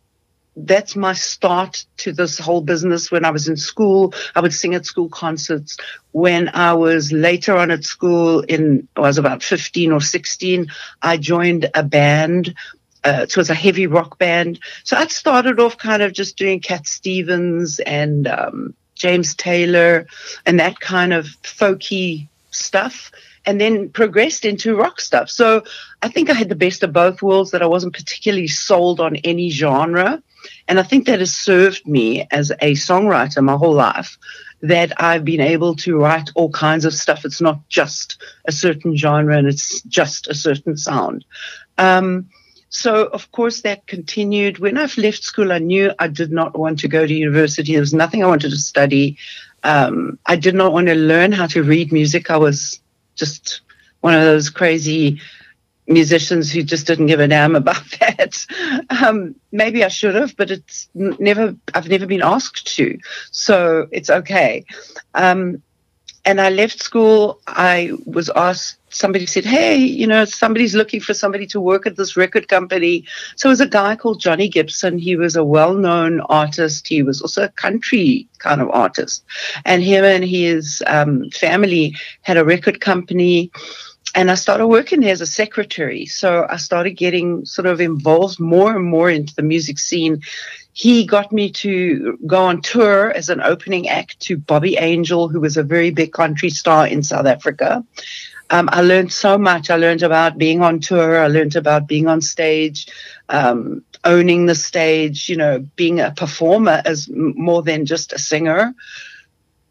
that's 0.56 0.94
my 0.94 1.14
start 1.14 1.86
to 1.98 2.12
this 2.12 2.38
whole 2.38 2.60
business. 2.60 3.10
When 3.10 3.24
I 3.24 3.32
was 3.32 3.48
in 3.48 3.56
school, 3.56 4.14
I 4.36 4.42
would 4.42 4.54
sing 4.54 4.76
at 4.76 4.86
school 4.86 5.08
concerts. 5.08 5.78
When 6.12 6.50
I 6.50 6.74
was 6.74 7.14
later 7.14 7.56
on 7.56 7.72
at 7.72 7.86
school, 7.86 8.42
in 8.42 8.88
I 8.98 9.02
was 9.02 9.18
about 9.18 9.42
15 9.42 9.94
or 9.94 10.02
16, 10.02 10.68
I 11.02 11.16
joined 11.16 11.70
a 11.74 11.84
band 11.84 12.56
uh, 13.04 13.22
it 13.24 13.38
was 13.38 13.50
a 13.50 13.56
heavy 13.56 13.88
rock 13.88 14.18
band. 14.18 14.60
So 14.84 14.98
I 14.98 15.08
started 15.08 15.60
off 15.60 15.78
kind 15.78 16.02
of 16.02 16.14
just 16.14 16.38
doing 16.38 16.60
Cat 16.60 16.88
Stevens 16.88 17.80
and 17.80 18.28
um, 18.28 18.76
James 19.00 19.34
Taylor 19.34 20.06
and 20.46 20.60
that 20.60 20.80
kind 20.80 21.14
of 21.14 21.26
folky 21.42 22.28
stuff, 22.52 23.12
and 23.46 23.60
then 23.60 23.90
progressed 23.90 24.46
into 24.46 24.76
rock 24.76 25.02
stuff. 25.02 25.30
So 25.30 25.64
I 26.04 26.10
think 26.10 26.30
I 26.30 26.34
had 26.34 26.50
the 26.50 26.56
best 26.56 26.84
of 26.84 26.94
both 26.94 27.22
worlds 27.22 27.52
that 27.52 27.64
I 27.64 27.68
wasn't 27.68 27.94
particularly 27.96 28.48
sold 28.48 29.00
on 29.00 29.16
any 29.18 29.50
genre. 29.50 30.22
And 30.68 30.80
I 30.80 30.84
think 30.84 31.06
that 31.06 31.20
has 31.20 31.34
served 31.34 31.88
me 31.88 32.28
as 32.30 32.52
a 32.52 32.74
songwriter 32.74 33.44
my 33.44 33.56
whole 33.56 33.74
life 33.74 34.18
that 34.62 35.02
I've 35.02 35.24
been 35.24 35.40
able 35.42 35.76
to 35.78 35.98
write 35.98 36.30
all 36.36 36.50
kinds 36.50 36.86
of 36.86 36.94
stuff. 36.94 37.26
It's 37.26 37.42
not 37.42 37.68
just 37.70 38.22
a 38.46 38.52
certain 38.52 38.96
genre 38.96 39.38
and 39.38 39.48
it's 39.48 39.82
just 39.84 40.28
a 40.28 40.36
certain 40.36 40.76
sound. 40.76 41.24
Um, 41.78 42.30
so, 42.70 43.06
of 43.08 43.32
course, 43.32 43.62
that 43.62 43.88
continued. 43.88 44.60
When 44.60 44.78
I've 44.78 44.98
left 44.98 45.24
school, 45.24 45.52
I 45.52 45.58
knew 45.58 45.92
I 46.00 46.08
did 46.08 46.32
not 46.32 46.58
want 46.58 46.80
to 46.80 46.88
go 46.88 47.06
to 47.06 47.14
university. 47.14 47.74
There 47.74 47.82
was 47.82 47.94
nothing 47.94 48.24
I 48.24 48.28
wanted 48.28 48.52
to 48.52 48.58
study. 48.58 49.18
Um, 49.64 50.20
I 50.26 50.36
did 50.36 50.56
not 50.56 50.72
want 50.72 50.88
to 50.88 50.96
learn 50.96 51.32
how 51.32 51.48
to 51.48 51.64
read 51.64 51.92
music. 51.92 52.30
I 52.30 52.38
was 52.38 52.80
just 53.16 53.62
one 54.02 54.14
of 54.14 54.22
those 54.22 54.50
crazy 54.50 55.20
musicians 55.88 56.52
who 56.52 56.62
just 56.62 56.86
didn't 56.86 57.08
give 57.08 57.20
a 57.20 57.28
damn 57.28 57.56
about 57.56 57.84
that. 58.00 58.46
Um, 58.90 59.36
maybe 59.52 59.84
I 59.84 59.88
should 59.88 60.16
have, 60.16 60.38
but 60.38 60.52
it's 60.52 60.90
never. 60.94 61.56
I've 61.74 61.90
never 61.90 62.06
been 62.06 62.24
asked 62.24 62.76
to, 62.78 62.98
so 63.32 63.88
it's 63.92 64.10
okay. 64.10 64.64
Um, 65.16 65.62
and 66.26 66.40
I 66.40 66.50
left 66.50 66.84
school. 66.84 67.42
I 67.48 67.94
was 68.06 68.30
asked, 68.30 68.78
somebody 68.90 69.26
said, 69.26 69.46
Hey, 69.46 69.78
you 69.78 70.08
know, 70.08 70.26
somebody's 70.26 70.76
looking 70.76 71.00
for 71.00 71.14
somebody 71.14 71.48
to 71.48 71.62
work 71.62 71.86
at 71.86 71.96
this 71.96 72.18
record 72.18 72.48
company. 72.48 73.06
So 73.36 73.50
it 73.50 73.52
was 73.52 73.62
a 73.62 73.68
guy 73.68 73.96
called 73.96 74.20
Johnny 74.20 74.50
Gibson. 74.50 74.98
He 74.98 75.16
was 75.16 75.36
a 75.36 75.44
well 75.44 75.74
known 75.74 76.22
artist. 76.22 76.88
He 76.88 77.04
was 77.04 77.22
also 77.22 77.44
a 77.44 77.50
country 77.50 78.28
kind 78.40 78.62
of 78.62 78.70
artist. 78.70 79.24
And 79.66 79.84
him 79.84 80.04
and 80.04 80.24
his 80.24 80.84
um, 80.88 81.30
family 81.32 81.96
had 82.22 82.38
a 82.38 82.46
record 82.46 82.82
company 82.82 83.52
and 84.16 84.32
I 84.32 84.36
started 84.36 84.66
working 84.66 85.02
there 85.02 85.12
as 85.12 85.22
a 85.22 85.28
secretary. 85.28 86.08
So 86.08 86.48
I 86.50 86.58
started 86.58 86.94
getting 86.94 87.46
sort 87.46 87.68
of 87.68 87.80
involved 87.80 88.40
more 88.40 88.76
and 88.76 88.86
more 88.86 89.10
into 89.10 89.36
the 89.36 89.44
music 89.44 89.78
scene 89.78 90.22
he 90.80 91.06
got 91.06 91.34
me 91.34 91.52
to 91.52 92.18
go 92.26 92.46
on 92.46 92.62
tour 92.62 93.12
as 93.12 93.28
an 93.28 93.42
opening 93.42 93.90
act 93.90 94.18
to 94.22 94.38
Bobby 94.38 94.78
Angel, 94.78 95.28
who 95.28 95.42
was 95.42 95.58
a 95.58 95.64
very 95.64 95.92
big 95.92 96.14
country 96.14 96.50
star 96.50 96.88
in 96.88 97.04
South 97.04 97.26
Africa. 97.26 97.84
Um, 98.50 98.70
I 98.72 98.82
learned 98.82 99.12
so 99.14 99.38
much. 99.38 99.70
I 99.70 99.76
learned 99.76 100.04
about 100.04 100.38
being 100.38 100.62
on 100.62 100.80
tour. 100.80 101.20
I 101.22 101.28
learned 101.28 101.56
about 101.56 101.88
being 101.88 102.08
on 102.08 102.22
stage, 102.22 102.88
um, 103.30 103.84
owning 104.04 104.46
the 104.46 104.56
stage, 104.56 105.30
you 105.30 105.38
know, 105.38 105.60
being 105.76 106.00
a 106.00 106.12
performer 106.12 106.82
as 106.86 107.08
more 107.12 107.62
than 107.64 107.86
just 107.86 108.14
a 108.14 108.20
singer. 108.20 108.74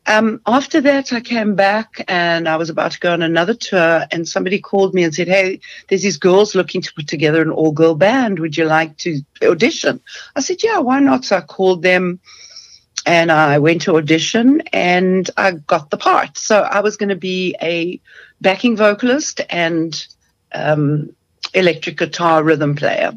um, 0.07 0.41
after 0.47 0.81
that, 0.81 1.13
I 1.13 1.21
came 1.21 1.55
back 1.55 2.05
and 2.09 2.49
I 2.49 2.57
was 2.57 2.71
about 2.71 2.93
to 2.93 3.01
go 3.01 3.13
on 3.13 3.23
another 3.23 3.55
tour, 3.55 4.07
and 4.11 4.27
somebody 4.29 4.59
called 4.59 4.95
me 4.95 5.03
and 5.05 5.15
said, 5.15 5.29
Hey, 5.29 5.61
there's 5.89 6.03
these 6.03 6.17
girls 6.19 6.55
looking 6.55 6.81
to 6.83 6.95
put 6.95 7.07
together 7.09 7.43
an 7.43 7.51
all 7.51 7.73
girl 7.73 7.95
band. 7.95 8.39
Would 8.39 8.57
you 8.57 8.65
like 8.65 8.97
to 8.99 9.21
audition? 9.43 10.01
I 10.37 10.41
said, 10.41 10.63
Yeah, 10.63 10.79
why 10.79 11.01
not? 11.01 11.25
So 11.25 11.37
I 11.37 11.41
called 11.43 11.83
them 11.83 12.21
and 13.07 13.31
I 13.33 13.59
went 13.59 13.83
to 13.83 13.97
audition 13.97 14.63
and 14.73 15.29
I 15.37 15.53
got 15.53 15.91
the 15.91 15.97
part. 15.97 16.39
So 16.39 16.61
I 16.61 16.81
was 16.81 16.97
going 16.97 17.09
to 17.11 17.17
be 17.17 17.57
a 17.61 18.01
backing 18.41 18.77
vocalist 18.77 19.41
and 19.51 20.07
um, 20.55 21.11
electric 21.55 21.99
guitar 21.99 22.43
rhythm 22.43 22.77
player. 22.77 23.13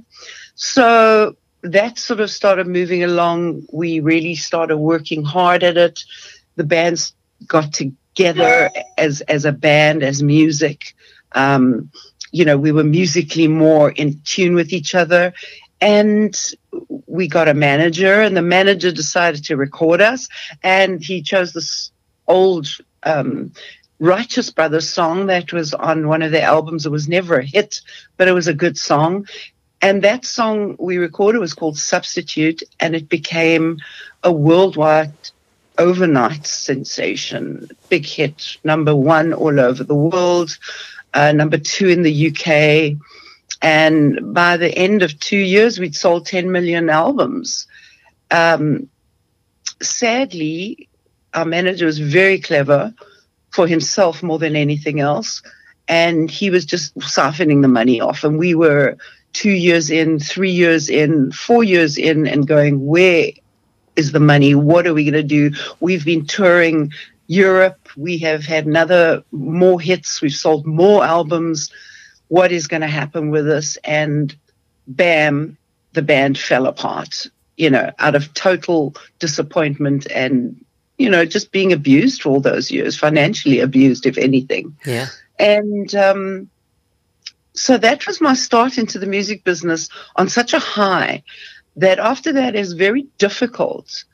So 0.56 1.36
that 1.64 1.98
sort 1.98 2.20
of 2.20 2.30
started 2.30 2.68
moving 2.68 3.04
along. 3.04 3.68
We 3.72 4.00
really 4.00 4.36
started 4.36 4.78
working 4.78 5.24
hard 5.24 5.64
at 5.64 5.78
it 5.78 6.04
the 6.56 6.64
bands 6.64 7.14
got 7.48 7.74
together 7.74 8.70
as 8.98 9.22
as 9.22 9.46
a 9.46 9.52
band, 9.52 10.04
as 10.04 10.22
music. 10.22 10.96
Um, 11.34 11.92
you 12.32 12.46
know, 12.46 12.58
we 12.58 12.72
were 12.72 12.84
musically 12.84 13.48
more 13.48 13.92
in 13.92 14.22
tune 14.24 14.56
with 14.56 14.72
each 14.74 14.96
other. 14.96 15.34
And 15.82 16.38
we 17.08 17.28
got 17.28 17.48
a 17.48 17.54
manager, 17.54 18.22
and 18.22 18.38
the 18.38 18.42
manager 18.42 18.92
decided 18.92 19.44
to 19.46 19.58
record 19.58 20.00
us. 20.00 20.30
And 20.64 21.04
he 21.04 21.22
chose 21.22 21.54
this 21.54 21.92
old 22.28 22.68
um, 23.04 23.52
Righteous 24.00 24.50
Brothers 24.50 24.90
song 24.90 25.28
that 25.28 25.52
was 25.54 25.74
on 25.74 26.08
one 26.08 26.22
of 26.22 26.32
their 26.32 26.46
albums. 26.46 26.86
It 26.86 26.92
was 26.92 27.08
never 27.08 27.40
a 27.40 27.46
hit, 27.46 27.82
but 28.18 28.28
it 28.28 28.34
was 28.34 28.48
a 28.48 28.54
good 28.54 28.78
song. 28.78 29.28
And 29.82 30.04
that 30.04 30.26
song 30.26 30.76
we 30.80 30.98
recorded 30.98 31.40
was 31.40 31.54
called 31.54 31.78
Substitute, 31.78 32.62
and 32.80 32.96
it 32.96 33.10
became 33.10 33.78
a 34.24 34.32
worldwide 34.32 35.14
overnight 35.78 36.46
sensation, 36.46 37.68
big 37.90 38.06
hit, 38.06 38.58
number 38.64 38.96
one 38.96 39.34
all 39.34 39.60
over 39.60 39.84
the 39.84 39.96
world, 39.96 40.58
uh, 41.14 41.32
number 41.32 41.58
two 41.58 41.88
in 41.88 42.04
the 42.04 42.28
UK. 42.30 42.98
And 43.62 44.34
by 44.34 44.58
the 44.58 44.76
end 44.76 45.04
of 45.04 45.20
two 45.20 45.38
years, 45.38 45.80
we'd 45.80 45.96
sold 45.96 46.26
10 46.26 46.52
million 46.52 46.90
albums. 46.90 47.68
Um, 48.32 48.90
sadly, 49.82 50.90
our 51.34 51.46
manager 51.46 51.86
was 51.86 52.00
very 52.00 52.40
clever 52.40 52.94
for 53.52 53.68
himself 53.68 54.24
more 54.24 54.40
than 54.40 54.56
anything 54.56 55.00
else. 55.00 55.42
And 55.88 56.32
he 56.32 56.50
was 56.50 56.66
just 56.66 56.96
siphoning 57.00 57.62
the 57.62 57.68
money 57.68 58.02
off. 58.02 58.24
And 58.24 58.40
we 58.40 58.56
were 58.56 58.98
two 59.34 59.52
years 59.52 59.90
in, 59.90 60.20
three 60.20 60.52
years 60.52 60.90
in, 60.90 61.32
four 61.32 61.64
years 61.64 61.98
in, 61.98 62.28
and 62.28 62.48
going, 62.48 62.86
where 62.86 63.32
is 63.96 64.12
the 64.12 64.20
money? 64.20 64.56
What 64.56 64.88
are 64.88 64.94
we 64.94 65.04
going 65.04 65.14
to 65.14 65.24
do? 65.24 65.52
We've 65.80 66.06
been 66.06 66.26
touring 66.26 66.92
Europe. 67.28 67.90
We 67.96 68.18
have 68.20 68.46
had 68.46 68.66
another 68.66 69.24
more 69.32 69.80
hits. 69.80 70.22
We've 70.22 70.34
sold 70.34 70.66
more 70.66 71.04
albums. 71.04 71.72
What 72.32 72.54
is 72.54 72.68
going 72.68 72.80
to 72.80 72.88
happen 72.88 73.30
with 73.30 73.50
us? 73.50 73.78
And 73.84 74.34
bam, 74.88 75.58
the 75.92 76.02
band 76.02 76.38
fell 76.38 76.66
apart, 76.66 77.26
you 77.58 77.70
know, 77.70 77.92
out 78.00 78.16
of 78.16 78.34
total 78.34 78.96
disappointment 79.20 80.08
and, 80.10 80.64
you 80.98 81.10
know, 81.10 81.26
just 81.26 81.52
being 81.52 81.74
abused 81.74 82.22
for 82.22 82.30
all 82.30 82.40
those 82.40 82.72
years, 82.72 82.98
financially 82.98 83.60
abused, 83.60 84.06
if 84.06 84.18
anything. 84.18 84.78
Yeah. 84.86 85.08
And, 85.40 85.94
um, 85.94 86.50
so 87.54 87.78
that 87.78 88.08
was 88.08 88.22
my 88.22 88.34
start 88.34 88.78
into 88.78 88.98
the 88.98 89.08
music 89.08 89.44
business 89.44 89.90
on 90.16 90.30
such 90.30 90.54
a 90.54 90.60
high 90.60 91.24
that 91.76 92.00
after 92.00 92.32
that 92.32 92.56
is 92.56 92.72
very 92.72 93.08
difficult 93.18 94.06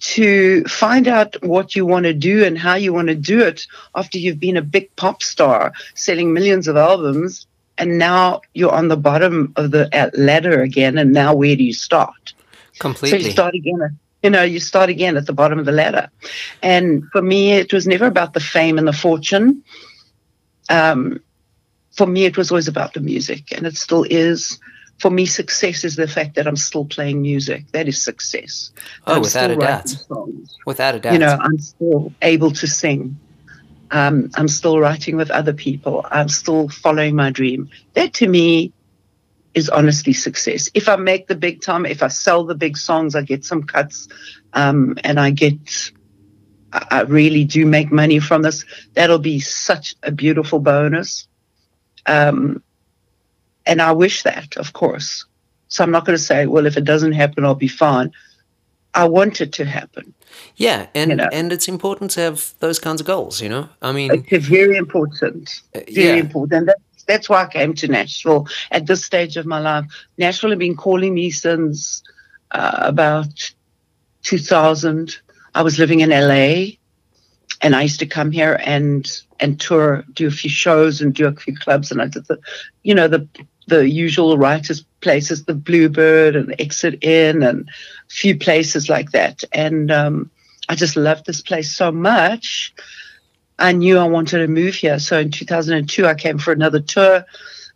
to 0.00 0.64
find 0.64 1.08
out 1.08 1.34
what 1.42 1.74
you 1.74 1.86
want 1.86 2.04
to 2.04 2.12
do 2.12 2.44
and 2.44 2.58
how 2.58 2.74
you 2.74 2.92
want 2.92 3.08
to 3.08 3.14
do 3.14 3.40
it 3.40 3.66
after 3.94 4.18
you've 4.18 4.38
been 4.38 4.58
a 4.58 4.62
big 4.76 4.94
pop 4.96 5.22
star 5.22 5.72
selling 5.94 6.34
millions 6.34 6.68
of 6.68 6.76
albums 6.76 7.46
and 7.78 7.98
now 7.98 8.40
you're 8.54 8.72
on 8.72 8.88
the 8.88 8.96
bottom 8.96 9.52
of 9.56 9.70
the 9.70 9.88
ladder 10.14 10.62
again 10.62 10.98
and 10.98 11.12
now 11.12 11.34
where 11.34 11.56
do 11.56 11.64
you 11.64 11.72
start 11.72 12.34
completely 12.78 13.20
so 13.20 13.26
you 13.26 13.32
start 13.32 13.54
again 13.54 13.98
you 14.22 14.30
know 14.30 14.42
you 14.42 14.60
start 14.60 14.88
again 14.88 15.16
at 15.16 15.26
the 15.26 15.32
bottom 15.32 15.58
of 15.58 15.64
the 15.64 15.72
ladder 15.72 16.08
and 16.62 17.04
for 17.12 17.22
me 17.22 17.52
it 17.52 17.72
was 17.72 17.86
never 17.86 18.06
about 18.06 18.32
the 18.34 18.40
fame 18.40 18.78
and 18.78 18.86
the 18.86 18.92
fortune 18.92 19.62
um, 20.70 21.20
for 21.92 22.06
me 22.06 22.24
it 22.24 22.36
was 22.36 22.50
always 22.50 22.68
about 22.68 22.94
the 22.94 23.00
music 23.00 23.52
and 23.52 23.66
it 23.66 23.76
still 23.76 24.04
is 24.08 24.58
for 24.98 25.10
me, 25.10 25.26
success 25.26 25.84
is 25.84 25.96
the 25.96 26.06
fact 26.06 26.34
that 26.36 26.46
I'm 26.46 26.56
still 26.56 26.84
playing 26.84 27.20
music. 27.20 27.70
That 27.72 27.88
is 27.88 28.00
success. 28.00 28.70
Oh, 29.06 29.16
I'm 29.16 29.22
without 29.22 29.50
a 29.50 29.56
doubt. 29.56 29.88
Songs. 29.88 30.56
Without 30.66 30.94
a 30.94 31.00
doubt. 31.00 31.12
You 31.12 31.18
know, 31.18 31.36
I'm 31.40 31.58
still 31.58 32.12
able 32.22 32.50
to 32.52 32.66
sing. 32.66 33.18
Um, 33.94 34.28
I'm 34.34 34.48
still 34.48 34.80
writing 34.80 35.16
with 35.16 35.30
other 35.30 35.52
people. 35.52 36.04
I'm 36.10 36.28
still 36.28 36.68
following 36.68 37.14
my 37.14 37.30
dream. 37.30 37.70
That 37.92 38.12
to 38.14 38.26
me 38.26 38.72
is 39.54 39.68
honestly 39.68 40.12
success. 40.12 40.68
If 40.74 40.88
I 40.88 40.96
make 40.96 41.28
the 41.28 41.36
big 41.36 41.62
time, 41.62 41.86
if 41.86 42.02
I 42.02 42.08
sell 42.08 42.42
the 42.42 42.56
big 42.56 42.76
songs, 42.76 43.14
I 43.14 43.22
get 43.22 43.44
some 43.44 43.62
cuts, 43.62 44.08
um, 44.52 44.98
and 45.04 45.20
I 45.20 45.30
get, 45.30 45.92
I 46.72 47.02
really 47.02 47.44
do 47.44 47.64
make 47.66 47.92
money 47.92 48.18
from 48.18 48.42
this. 48.42 48.64
That'll 48.94 49.20
be 49.20 49.38
such 49.38 49.94
a 50.02 50.10
beautiful 50.10 50.58
bonus. 50.58 51.28
Um, 52.04 52.64
and 53.64 53.80
I 53.80 53.92
wish 53.92 54.24
that, 54.24 54.56
of 54.56 54.72
course. 54.72 55.24
So 55.68 55.84
I'm 55.84 55.92
not 55.92 56.04
going 56.04 56.18
to 56.18 56.22
say, 56.22 56.46
well, 56.46 56.66
if 56.66 56.76
it 56.76 56.84
doesn't 56.84 57.12
happen, 57.12 57.44
I'll 57.44 57.54
be 57.54 57.68
fine. 57.68 58.10
I 58.94 59.04
want 59.04 59.40
it 59.40 59.52
to 59.54 59.64
happen. 59.64 60.14
Yeah, 60.56 60.86
and 60.94 61.10
you 61.10 61.16
know? 61.16 61.28
and 61.32 61.52
it's 61.52 61.68
important 61.68 62.12
to 62.12 62.20
have 62.20 62.54
those 62.60 62.78
kinds 62.78 63.00
of 63.00 63.06
goals. 63.06 63.40
You 63.40 63.48
know, 63.48 63.68
I 63.82 63.92
mean, 63.92 64.24
it's 64.28 64.46
very 64.46 64.76
important. 64.76 65.62
Uh, 65.74 65.80
very 65.92 66.06
yeah. 66.06 66.14
important, 66.14 66.52
and 66.58 66.68
that's 66.68 67.04
that's 67.06 67.28
why 67.28 67.44
I 67.44 67.46
came 67.46 67.74
to 67.74 67.88
Nashville 67.88 68.46
at 68.70 68.86
this 68.86 69.04
stage 69.04 69.36
of 69.36 69.46
my 69.46 69.58
life. 69.58 69.84
Nashville 70.18 70.50
had 70.50 70.58
been 70.58 70.76
calling 70.76 71.14
me 71.14 71.30
since 71.30 72.02
uh, 72.52 72.78
about 72.80 73.52
2000. 74.22 75.16
I 75.54 75.62
was 75.62 75.78
living 75.78 76.00
in 76.00 76.10
LA, 76.10 76.76
and 77.60 77.76
I 77.76 77.82
used 77.82 78.00
to 78.00 78.06
come 78.06 78.30
here 78.30 78.58
and 78.64 79.10
and 79.40 79.60
tour, 79.60 80.04
do 80.12 80.28
a 80.28 80.30
few 80.30 80.50
shows, 80.50 81.00
and 81.00 81.14
do 81.14 81.26
a 81.26 81.32
few 81.32 81.56
clubs, 81.56 81.90
and 81.90 82.00
I 82.00 82.06
did 82.06 82.26
the, 82.26 82.38
you 82.82 82.94
know, 82.94 83.08
the 83.08 83.28
the 83.66 83.88
usual 83.88 84.36
writers' 84.38 84.84
places, 85.04 85.44
the 85.44 85.54
Bluebird 85.54 86.34
and 86.34 86.56
Exit 86.58 87.04
Inn, 87.04 87.44
and 87.44 87.68
a 87.68 88.12
few 88.12 88.36
places 88.36 88.88
like 88.88 89.12
that. 89.12 89.44
And 89.52 89.92
um, 89.92 90.30
I 90.68 90.74
just 90.74 90.96
loved 90.96 91.26
this 91.26 91.42
place 91.42 91.70
so 91.76 91.92
much. 91.92 92.74
I 93.58 93.70
knew 93.72 93.98
I 93.98 94.08
wanted 94.08 94.38
to 94.38 94.48
move 94.48 94.74
here. 94.74 94.98
So 94.98 95.20
in 95.20 95.30
2002, 95.30 96.06
I 96.06 96.14
came 96.14 96.38
for 96.38 96.52
another 96.52 96.80
tour, 96.80 97.24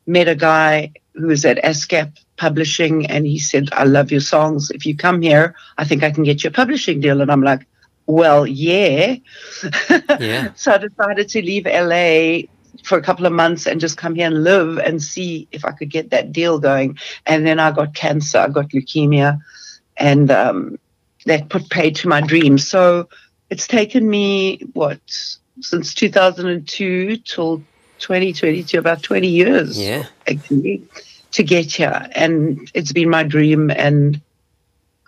met 0.06 0.26
a 0.26 0.34
guy 0.34 0.92
who 1.14 1.28
was 1.28 1.44
at 1.44 1.62
ASCAP 1.62 2.18
Publishing, 2.36 3.06
and 3.06 3.26
he 3.26 3.38
said, 3.38 3.68
I 3.72 3.84
love 3.84 4.10
your 4.10 4.20
songs. 4.20 4.70
If 4.70 4.86
you 4.86 4.96
come 4.96 5.22
here, 5.22 5.54
I 5.76 5.84
think 5.84 6.02
I 6.02 6.10
can 6.10 6.24
get 6.24 6.42
you 6.42 6.48
a 6.48 6.52
publishing 6.52 7.00
deal. 7.00 7.20
And 7.20 7.30
I'm 7.30 7.42
like, 7.42 7.66
well, 8.06 8.46
yeah. 8.46 9.16
yeah. 10.18 10.52
so 10.54 10.72
I 10.72 10.78
decided 10.78 11.28
to 11.30 11.42
leave 11.42 11.66
LA 11.66 12.48
for 12.84 12.98
a 12.98 13.02
couple 13.02 13.26
of 13.26 13.32
months 13.32 13.66
and 13.66 13.80
just 13.80 13.96
come 13.96 14.14
here 14.14 14.26
and 14.26 14.44
live 14.44 14.78
and 14.78 15.02
see 15.02 15.48
if 15.52 15.64
I 15.64 15.72
could 15.72 15.90
get 15.90 16.10
that 16.10 16.32
deal 16.32 16.58
going. 16.58 16.98
And 17.26 17.46
then 17.46 17.58
I 17.58 17.70
got 17.70 17.94
cancer, 17.94 18.38
I 18.38 18.48
got 18.48 18.70
leukemia, 18.70 19.40
and 19.96 20.30
um, 20.30 20.78
that 21.26 21.48
put 21.48 21.68
paid 21.70 21.96
to 21.96 22.08
my 22.08 22.20
dreams. 22.20 22.66
So 22.66 23.08
it's 23.50 23.66
taken 23.66 24.08
me, 24.08 24.58
what, 24.72 25.00
since 25.60 25.94
2002 25.94 27.16
till 27.18 27.58
2022, 27.98 28.78
about 28.78 29.02
20 29.02 29.26
years. 29.26 29.78
Yeah. 29.78 30.06
Actually, 30.26 30.82
to 31.32 31.42
get 31.42 31.72
here. 31.72 32.08
And 32.12 32.70
it's 32.74 32.92
been 32.92 33.10
my 33.10 33.22
dream, 33.22 33.70
and 33.70 34.20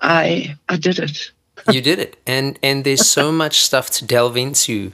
I 0.00 0.56
I 0.68 0.76
did 0.76 0.98
it. 0.98 1.30
you 1.70 1.80
did 1.80 1.98
it. 1.98 2.16
And 2.26 2.58
and 2.62 2.84
there's 2.84 3.08
so 3.08 3.32
much 3.32 3.60
stuff 3.60 3.90
to 3.90 4.04
delve 4.04 4.36
into 4.36 4.92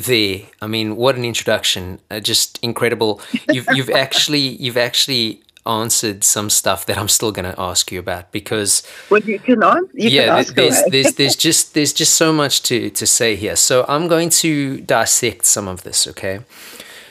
there. 0.00 0.42
I 0.60 0.66
mean, 0.66 0.96
what 0.96 1.16
an 1.16 1.24
introduction! 1.24 2.00
Uh, 2.10 2.20
just 2.20 2.58
incredible. 2.62 3.20
You've 3.52 3.66
you've 3.72 3.90
actually 4.04 4.40
you've 4.40 4.76
actually 4.76 5.42
answered 5.66 6.24
some 6.24 6.48
stuff 6.48 6.86
that 6.86 6.96
I'm 6.96 7.08
still 7.08 7.32
going 7.32 7.50
to 7.52 7.60
ask 7.60 7.92
you 7.92 7.98
about 7.98 8.32
because 8.32 8.82
well, 9.10 9.20
you 9.20 9.38
can 9.38 9.62
answer. 9.62 9.90
You 9.94 10.10
yeah, 10.10 10.24
can 10.26 10.38
ask 10.38 10.54
there's, 10.54 10.82
there's 10.90 11.14
there's 11.14 11.36
just 11.48 11.74
there's 11.74 11.92
just 11.92 12.14
so 12.14 12.32
much 12.32 12.62
to 12.64 12.90
to 12.90 13.06
say 13.06 13.36
here. 13.36 13.56
So 13.56 13.84
I'm 13.88 14.08
going 14.08 14.30
to 14.30 14.80
dissect 14.80 15.46
some 15.46 15.68
of 15.68 15.82
this. 15.82 16.06
Okay, 16.06 16.40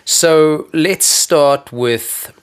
so 0.06 0.68
let's 0.74 1.06
start 1.06 1.72
with 1.72 2.34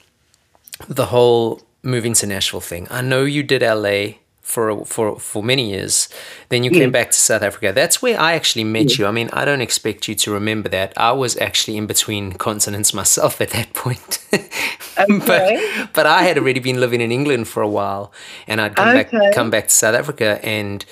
the 0.89 1.07
whole 1.07 1.63
moving 1.83 2.15
to 2.15 2.27
Nashville 2.27 2.61
thing. 2.61 2.87
I 2.91 3.01
know 3.01 3.25
you 3.25 3.43
did 3.43 3.63
LA 3.63 4.19
for 4.47 4.85
for 4.85 5.19
for 5.19 5.43
many 5.43 5.71
years. 5.71 6.09
Then 6.51 6.63
you 6.63 6.71
came 6.71 6.93
back 6.93 7.11
to 7.11 7.19
South 7.19 7.43
Africa. 7.43 7.73
That's 7.73 8.01
where 8.01 8.19
I 8.19 8.35
actually 8.35 8.63
met 8.63 8.97
you. 8.97 9.05
I 9.05 9.11
mean, 9.11 9.29
I 9.33 9.45
don't 9.45 9.61
expect 9.61 10.07
you 10.07 10.15
to 10.15 10.31
remember 10.31 10.69
that. 10.69 10.93
I 10.97 11.11
was 11.11 11.37
actually 11.39 11.77
in 11.77 11.87
between 11.87 12.33
continents 12.33 12.95
myself 12.95 13.41
at 13.45 13.51
that 13.51 13.75
point. 13.75 14.25
okay. 14.33 15.19
but 15.27 15.93
but 15.93 16.07
I 16.07 16.23
had 16.23 16.39
already 16.39 16.61
been 16.61 16.79
living 16.79 17.01
in 17.01 17.11
England 17.11 17.49
for 17.49 17.61
a 17.63 17.69
while, 17.69 18.13
and 18.47 18.61
I'd 18.61 18.77
come 18.77 18.97
okay. 18.97 19.19
back 19.19 19.35
come 19.35 19.51
back 19.51 19.65
to 19.65 19.75
South 19.75 19.97
Africa, 19.97 20.39
and 20.45 20.85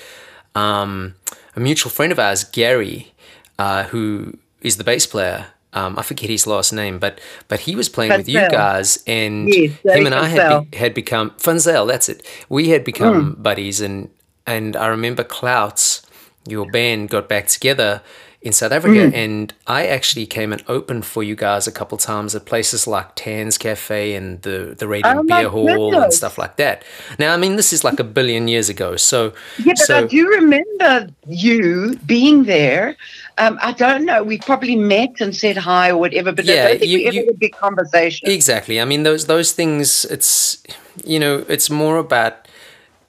um, 0.53 1.15
a 1.55 1.59
mutual 1.61 1.89
friend 1.89 2.11
of 2.11 2.19
ours, 2.19 2.43
Gary. 2.43 3.13
uh, 3.57 3.83
who 3.85 4.37
is 4.61 4.75
the 4.75 4.83
bass 4.83 5.07
player. 5.07 5.47
Um, 5.75 5.99
I 5.99 6.03
forget 6.03 6.29
his 6.29 6.47
last 6.47 6.71
name, 6.71 6.99
but 6.99 7.19
but 7.47 7.59
he 7.61 7.75
was 7.75 7.89
playing 7.89 8.13
with 8.17 8.29
you 8.29 8.39
guys, 8.49 9.03
and 9.05 9.53
yes, 9.53 9.71
him 9.83 10.05
and 10.05 10.15
I 10.15 10.27
had 10.27 10.71
be, 10.71 10.77
had 10.77 10.93
become 10.93 11.31
Funzel. 11.31 11.85
That's 11.87 12.09
it. 12.09 12.25
We 12.49 12.69
had 12.69 12.83
become 12.83 13.35
mm. 13.35 13.43
buddies, 13.43 13.81
and 13.81 14.09
and 14.47 14.75
I 14.75 14.87
remember 14.87 15.23
Clouts, 15.23 16.01
your 16.47 16.69
band, 16.71 17.09
got 17.09 17.27
back 17.27 17.47
together 17.47 18.01
in 18.45 18.53
South 18.53 18.71
Africa, 18.71 19.09
mm. 19.09 19.13
and 19.13 19.51
I 19.65 19.87
actually 19.87 20.27
came 20.27 20.53
and 20.53 20.63
opened 20.67 21.03
for 21.03 21.23
you 21.23 21.35
guys 21.35 21.65
a 21.65 21.71
couple 21.71 21.97
times 21.97 22.35
at 22.35 22.45
places 22.45 22.85
like 22.85 23.15
Tan's 23.15 23.57
Cafe 23.57 24.13
and 24.13 24.39
the 24.43 24.75
the 24.77 24.87
Radiant 24.87 25.17
oh 25.17 25.23
Beer 25.23 25.49
Hall 25.49 25.65
goodness. 25.65 26.03
and 26.03 26.13
stuff 26.13 26.37
like 26.37 26.55
that. 26.57 26.83
Now, 27.17 27.33
I 27.33 27.37
mean, 27.37 27.55
this 27.55 27.73
is 27.73 27.83
like 27.83 27.99
a 27.99 28.03
billion 28.03 28.47
years 28.47 28.69
ago, 28.69 28.97
so 28.97 29.33
yeah, 29.57 29.73
but 29.73 29.77
so, 29.79 29.97
I 29.97 30.03
do 30.05 30.27
remember 30.27 31.07
you 31.27 31.99
being 32.05 32.43
there. 32.43 32.95
Um, 33.39 33.57
I 33.63 33.71
don't 33.71 34.05
know. 34.05 34.23
We 34.23 34.37
probably 34.37 34.75
met 34.75 35.19
and 35.19 35.35
said 35.35 35.57
hi 35.57 35.89
or 35.89 35.97
whatever, 35.97 36.31
but 36.31 36.45
yeah, 36.45 36.53
I 36.53 36.67
don't 36.67 36.79
think 36.81 36.91
you, 36.91 36.97
we 36.99 37.07
ever 37.07 37.15
you, 37.15 37.25
had 37.25 37.33
a 37.33 37.37
big 37.37 37.53
conversation. 37.53 38.29
Exactly. 38.29 38.79
I 38.79 38.85
mean, 38.85 39.01
those 39.01 39.25
those 39.25 39.53
things. 39.53 40.05
It's 40.05 40.61
you 41.03 41.19
know, 41.19 41.43
it's 41.49 41.71
more 41.71 41.97
about 41.97 42.47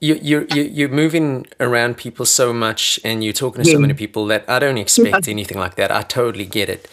you, 0.00 0.18
you, 0.22 0.46
you, 0.54 0.62
you're 0.62 0.88
moving 0.88 1.46
around 1.60 1.96
people 1.96 2.26
so 2.26 2.52
much 2.52 3.00
and 3.04 3.24
you're 3.24 3.32
talking 3.32 3.62
to 3.64 3.68
yeah. 3.68 3.76
so 3.76 3.80
many 3.80 3.94
people 3.94 4.26
that 4.26 4.44
I 4.48 4.58
don't 4.58 4.78
expect 4.78 5.26
yeah. 5.26 5.30
anything 5.30 5.58
like 5.58 5.76
that. 5.76 5.90
I 5.90 6.02
totally 6.02 6.44
get 6.44 6.68
it. 6.68 6.88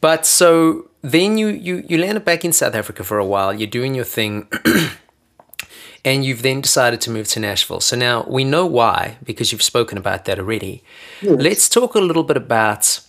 But 0.00 0.26
so 0.26 0.90
then 1.02 1.38
you, 1.38 1.48
you, 1.48 1.84
you 1.88 1.98
landed 1.98 2.24
back 2.24 2.44
in 2.44 2.52
South 2.52 2.74
Africa 2.74 3.04
for 3.04 3.18
a 3.18 3.24
while, 3.24 3.52
you're 3.52 3.68
doing 3.68 3.94
your 3.94 4.04
thing, 4.04 4.48
and 6.04 6.24
you've 6.24 6.42
then 6.42 6.60
decided 6.60 7.00
to 7.02 7.10
move 7.10 7.28
to 7.28 7.40
Nashville. 7.40 7.80
So 7.80 7.96
now 7.96 8.24
we 8.28 8.44
know 8.44 8.66
why, 8.66 9.18
because 9.22 9.52
you've 9.52 9.62
spoken 9.62 9.98
about 9.98 10.24
that 10.24 10.38
already. 10.38 10.82
Yes. 11.20 11.36
Let's 11.38 11.68
talk 11.68 11.94
a 11.94 12.00
little 12.00 12.24
bit 12.24 12.36
about 12.36 13.00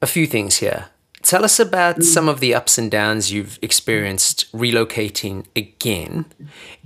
a 0.00 0.06
few 0.06 0.26
things 0.26 0.58
here. 0.58 0.86
Tell 1.22 1.44
us 1.44 1.60
about 1.60 1.96
mm. 1.96 2.04
some 2.04 2.28
of 2.28 2.40
the 2.40 2.54
ups 2.54 2.78
and 2.78 2.90
downs 2.90 3.30
you've 3.30 3.58
experienced 3.60 4.50
relocating 4.52 5.44
again. 5.54 6.24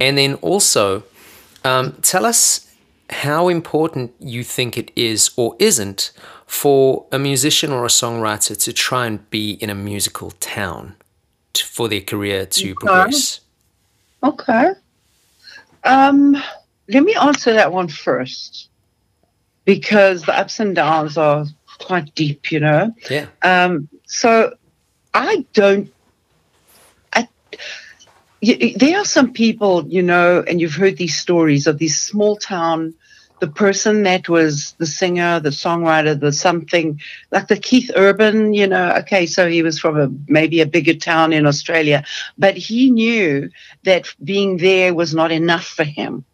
And 0.00 0.18
then 0.18 0.34
also, 0.36 1.04
um, 1.64 1.92
tell 2.02 2.24
us 2.24 2.70
how 3.10 3.48
important 3.48 4.12
you 4.18 4.44
think 4.44 4.78
it 4.78 4.90
is 4.96 5.30
or 5.36 5.56
isn't 5.58 6.12
for 6.46 7.06
a 7.10 7.18
musician 7.18 7.72
or 7.72 7.84
a 7.84 7.88
songwriter 7.88 8.58
to 8.62 8.72
try 8.72 9.06
and 9.06 9.28
be 9.30 9.52
in 9.52 9.70
a 9.70 9.74
musical 9.74 10.30
town 10.32 10.94
to, 11.54 11.64
for 11.64 11.88
their 11.88 12.00
career 12.00 12.46
to 12.46 12.70
okay. 12.70 12.74
progress. 12.74 13.40
Okay. 14.22 14.70
Um, 15.84 16.36
let 16.88 17.02
me 17.02 17.14
answer 17.14 17.52
that 17.52 17.72
one 17.72 17.88
first 17.88 18.68
because 19.64 20.22
the 20.22 20.38
ups 20.38 20.60
and 20.60 20.74
downs 20.74 21.16
are 21.16 21.46
quite 21.78 22.14
deep, 22.14 22.52
you 22.52 22.60
know. 22.60 22.94
Yeah. 23.10 23.26
Um, 23.42 23.88
so 24.06 24.54
I 25.12 25.44
don't 25.52 25.90
there 28.44 28.98
are 28.98 29.04
some 29.04 29.32
people, 29.32 29.86
you 29.88 30.02
know, 30.02 30.44
and 30.46 30.60
you've 30.60 30.74
heard 30.74 30.96
these 30.96 31.16
stories 31.16 31.66
of 31.66 31.78
these 31.78 32.00
small 32.00 32.36
town, 32.36 32.94
the 33.40 33.48
person 33.48 34.02
that 34.04 34.28
was 34.28 34.74
the 34.78 34.86
singer, 34.86 35.40
the 35.40 35.50
songwriter, 35.50 36.18
the 36.18 36.32
something 36.32 37.00
like 37.30 37.48
the 37.48 37.56
Keith 37.56 37.90
Urban, 37.94 38.54
you 38.54 38.66
know, 38.66 38.92
okay, 39.00 39.26
so 39.26 39.48
he 39.48 39.62
was 39.62 39.78
from 39.78 40.00
a 40.00 40.08
maybe 40.26 40.60
a 40.60 40.66
bigger 40.66 40.94
town 40.94 41.32
in 41.32 41.46
Australia, 41.46 42.04
but 42.38 42.56
he 42.56 42.90
knew 42.90 43.50
that 43.84 44.14
being 44.22 44.56
there 44.56 44.94
was 44.94 45.14
not 45.14 45.30
enough 45.30 45.66
for 45.66 45.84
him. 45.84 46.24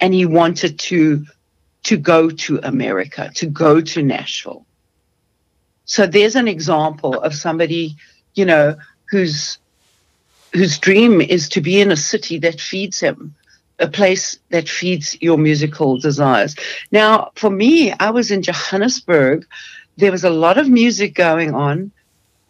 And 0.00 0.14
he 0.14 0.26
wanted 0.26 0.78
to 0.78 1.26
to 1.82 1.96
go 1.96 2.30
to 2.30 2.60
America, 2.62 3.30
to 3.36 3.46
go 3.46 3.80
to 3.80 4.02
Nashville. 4.02 4.66
So 5.84 6.06
there's 6.06 6.36
an 6.36 6.46
example 6.46 7.14
of 7.20 7.34
somebody, 7.34 7.96
you 8.34 8.44
know, 8.44 8.76
who's 9.10 9.58
whose 10.52 10.78
dream 10.78 11.20
is 11.20 11.48
to 11.50 11.60
be 11.60 11.80
in 11.80 11.90
a 11.90 11.96
city 11.96 12.38
that 12.38 12.60
feeds 12.60 13.00
him, 13.00 13.34
a 13.78 13.88
place 13.88 14.38
that 14.50 14.68
feeds 14.68 15.16
your 15.20 15.38
musical 15.38 15.98
desires. 15.98 16.54
Now, 16.90 17.30
for 17.36 17.50
me, 17.50 17.92
I 17.92 18.10
was 18.10 18.30
in 18.30 18.42
Johannesburg. 18.42 19.46
There 19.96 20.12
was 20.12 20.24
a 20.24 20.30
lot 20.30 20.58
of 20.58 20.68
music 20.68 21.14
going 21.14 21.54
on. 21.54 21.92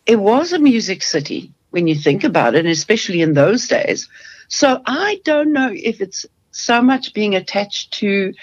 It 0.06 0.16
was 0.16 0.52
a 0.52 0.58
music 0.58 1.02
city 1.02 1.52
when 1.70 1.86
you 1.86 1.94
think 1.94 2.24
about 2.24 2.54
it, 2.54 2.60
and 2.60 2.68
especially 2.68 3.22
in 3.22 3.34
those 3.34 3.68
days. 3.68 4.08
So 4.48 4.80
I 4.86 5.20
don't 5.24 5.52
know 5.52 5.70
if 5.72 6.00
it's 6.00 6.26
so 6.50 6.82
much 6.82 7.14
being 7.14 7.36
attached 7.36 7.92
to 7.94 8.34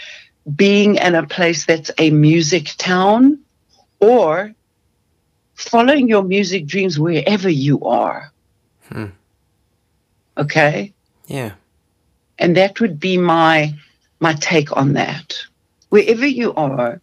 being 0.55 0.95
in 0.95 1.15
a 1.15 1.27
place 1.27 1.65
that's 1.65 1.91
a 1.97 2.09
music 2.09 2.71
town 2.77 3.39
or 3.99 4.53
following 5.55 6.07
your 6.07 6.23
music 6.23 6.65
dreams 6.65 6.97
wherever 6.97 7.49
you 7.49 7.81
are. 7.83 8.31
Hmm. 8.89 9.07
Okay. 10.37 10.93
Yeah. 11.27 11.53
And 12.39 12.55
that 12.57 12.79
would 12.79 12.99
be 12.99 13.17
my 13.17 13.73
my 14.19 14.33
take 14.33 14.75
on 14.75 14.93
that. 14.93 15.35
Wherever 15.89 16.25
you 16.25 16.53
are, 16.53 17.01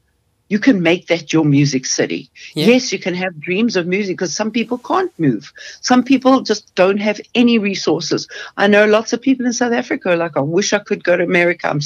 you 0.48 0.58
can 0.58 0.82
make 0.82 1.06
that 1.06 1.32
your 1.32 1.44
music 1.44 1.86
city. 1.86 2.30
Yeah. 2.54 2.66
Yes, 2.66 2.92
you 2.92 2.98
can 2.98 3.14
have 3.14 3.40
dreams 3.40 3.76
of 3.76 3.86
music 3.86 4.16
because 4.16 4.34
some 4.34 4.50
people 4.50 4.78
can't 4.78 5.12
move. 5.18 5.52
Some 5.80 6.02
people 6.02 6.42
just 6.42 6.74
don't 6.74 6.98
have 6.98 7.20
any 7.34 7.58
resources. 7.58 8.28
I 8.56 8.66
know 8.66 8.84
lots 8.86 9.12
of 9.12 9.22
people 9.22 9.46
in 9.46 9.52
South 9.52 9.72
Africa 9.72 10.10
are 10.10 10.16
like, 10.16 10.36
I 10.36 10.40
wish 10.40 10.72
I 10.72 10.80
could 10.80 11.02
go 11.02 11.16
to 11.16 11.24
America. 11.24 11.68
I'm, 11.68 11.80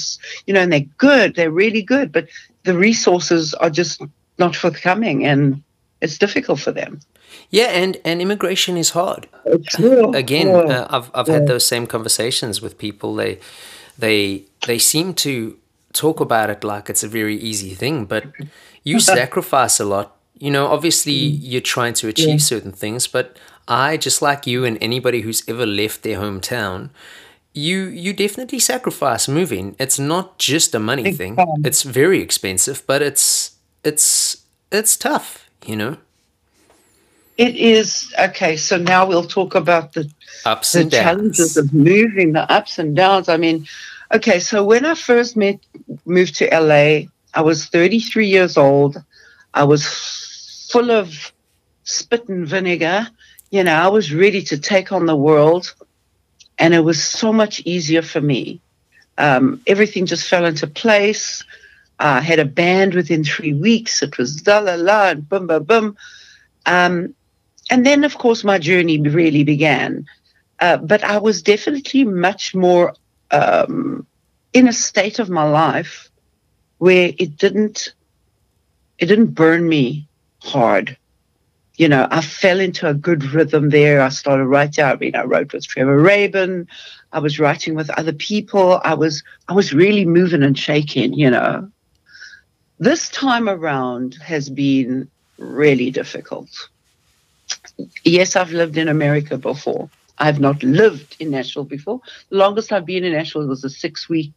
you 0.47 0.55
know, 0.55 0.61
and 0.61 0.73
they're 0.73 0.81
good. 0.99 1.37
They're 1.37 1.51
really 1.51 1.83
good, 1.83 2.11
but 2.11 2.29
the 2.65 2.77
resources 2.77 3.55
are 3.55 3.71
just 3.71 4.03
not 4.39 4.57
forthcoming 4.57 5.25
and 5.25 5.63
it's 6.01 6.19
difficult 6.19 6.61
for 6.61 6.73
them. 6.73 7.01
Yeah, 7.51 7.67
and, 7.67 7.97
and 8.05 8.21
immigration 8.21 8.77
is 8.77 8.91
hard. 8.91 9.29
Again, 10.15 10.49
uh, 10.49 10.87
I've 10.91 11.11
I've 11.15 11.29
yeah. 11.29 11.35
had 11.35 11.47
those 11.47 11.67
same 11.67 11.87
conversations 11.87 12.61
with 12.61 12.79
people. 12.79 13.15
They 13.15 13.41
they 13.99 14.45
they 14.67 14.79
seem 14.79 15.15
to 15.15 15.57
talk 15.93 16.21
about 16.21 16.51
it 16.51 16.65
like 16.65 16.91
it's 16.91 17.03
a 17.03 17.09
very 17.09 17.37
easy 17.37 17.75
thing, 17.75 18.05
but 18.05 18.25
you 18.85 19.01
sacrifice 19.17 19.81
a 19.81 19.85
lot. 19.85 20.17
You 20.39 20.51
know, 20.51 20.67
obviously 20.69 21.33
mm. 21.33 21.39
you're 21.41 21.61
trying 21.61 21.95
to 21.95 22.09
achieve 22.09 22.29
yeah. 22.29 22.37
certain 22.37 22.73
things, 22.73 23.07
but 23.07 23.37
I 23.67 23.97
just 23.97 24.23
like 24.23 24.47
you 24.47 24.65
and 24.65 24.79
anybody 24.81 25.23
who's 25.23 25.43
ever 25.49 25.67
left 25.67 26.03
their 26.03 26.19
hometown, 26.19 26.91
you 27.53 27.87
you 27.87 28.13
definitely 28.13 28.61
sacrifice 28.61 29.29
moving. 29.29 29.75
It's 29.79 29.99
not 29.99 30.39
just 30.39 30.75
a 30.75 30.79
money 30.79 31.13
thing. 31.13 31.37
It's 31.65 31.83
very 31.83 32.21
expensive, 32.21 32.83
but 32.87 33.03
it's 33.03 33.57
it's 33.85 34.45
it's 34.71 34.97
tough, 34.97 35.51
you 35.67 35.77
know. 35.77 35.97
It 37.39 37.55
is 37.55 38.13
okay. 38.19 38.57
So 38.57 38.77
now 38.77 39.07
we'll 39.07 39.25
talk 39.25 39.55
about 39.55 39.93
the 39.93 40.11
ups 40.45 40.73
the 40.73 40.81
and 40.81 40.91
challenges 40.91 41.57
of 41.57 41.73
moving, 41.73 42.33
the 42.33 42.51
ups 42.53 42.81
and 42.81 42.97
downs. 42.97 43.29
I 43.29 43.37
mean, 43.37 43.69
okay. 44.13 44.41
So 44.41 44.65
when 44.65 44.85
I 44.85 44.95
first 44.95 45.37
met, 45.37 45.61
moved 46.05 46.35
to 46.39 46.47
LA, 46.47 47.07
I 47.33 47.43
was 47.43 47.67
33 47.67 48.27
years 48.27 48.57
old. 48.57 49.01
I 49.55 49.63
was 49.63 50.69
full 50.73 50.91
of 50.91 51.33
spit 51.85 52.29
and 52.29 52.47
vinegar. 52.47 53.09
You 53.53 53.63
know, 53.63 53.75
I 53.75 53.87
was 53.87 54.13
ready 54.13 54.43
to 54.43 54.59
take 54.59 54.91
on 54.91 55.07
the 55.07 55.17
world, 55.17 55.73
and 56.59 56.75
it 56.75 56.81
was 56.81 57.03
so 57.03 57.33
much 57.33 57.61
easier 57.61 58.03
for 58.03 58.21
me. 58.21 58.61
Um, 59.17 59.63
everything 59.65 60.07
just 60.07 60.29
fell 60.29 60.45
into 60.45 60.67
place. 60.67 61.45
I 62.01 62.21
had 62.21 62.41
a 62.41 62.45
band 62.45 62.95
within 62.95 63.23
three 63.23 63.55
weeks. 63.55 64.03
It 64.03 64.19
was 64.19 64.43
da 64.43 64.59
la 64.59 64.75
la 64.75 65.11
and 65.11 65.29
boom, 65.29 65.47
boom, 65.47 65.63
boom. 65.63 65.97
Um, 66.67 67.15
and 67.71 67.85
then, 67.85 68.05
of 68.05 68.19
course, 68.19 68.45
my 68.45 68.59
journey 68.59 69.01
really 69.01 69.45
began. 69.45 70.07
Uh, 70.61 70.79
but 70.79 71.05
I 71.05 71.19
was 71.19 71.43
definitely 71.43 72.05
much 72.05 72.55
more 72.55 72.95
um, 73.31 74.07
in 74.53 74.67
a 74.67 74.73
state 74.73 75.19
of 75.19 75.31
my 75.31 75.45
life 75.45 76.11
where 76.79 77.13
it 77.19 77.37
didn't 77.37 77.95
it 78.99 79.07
didn't 79.07 79.35
burn 79.35 79.69
me 79.69 80.09
hard. 80.43 80.97
You 81.77 81.89
know, 81.89 82.09
I 82.11 82.21
fell 82.21 82.59
into 82.59 82.89
a 82.89 82.95
good 82.95 83.23
rhythm 83.23 83.71
there. 83.71 84.01
I 84.01 84.09
started 84.09 84.47
writing. 84.47 84.85
I 84.85 84.97
mean, 84.97 85.15
I 85.15 85.23
wrote 85.23 85.53
with 85.53 85.69
Trevor 85.69 86.01
Rabin. 86.01 86.67
I 87.13 87.21
was 87.21 87.39
writing 87.39 87.77
with 87.77 87.91
other 87.91 88.13
people. 88.13 88.81
I 88.83 88.95
was 88.95 89.23
I 89.49 89.53
was 89.53 89.73
really 89.73 90.05
moving 90.05 90.43
and 90.43 90.59
shaking. 90.59 91.13
You 91.13 91.31
know, 91.31 91.71
this 92.81 93.09
time 93.11 93.49
around 93.49 94.17
has 94.17 94.49
been 94.49 95.09
really 95.39 95.93
difficult 95.93 96.69
yes, 98.05 98.37
I've 98.37 98.53
lived 98.53 98.77
in 98.77 98.89
America 98.89 99.39
before. 99.39 99.89
I've 100.19 100.41
not 100.41 100.63
lived 100.63 101.17
in 101.21 101.31
Nashville 101.31 101.65
before. 101.65 102.01
The 102.31 102.37
longest 102.37 102.73
I've 102.73 102.87
been 102.87 103.05
in 103.05 103.13
Nashville 103.13 103.47
was 103.47 103.65
a 103.65 103.71
six 103.71 104.09
week 104.09 104.33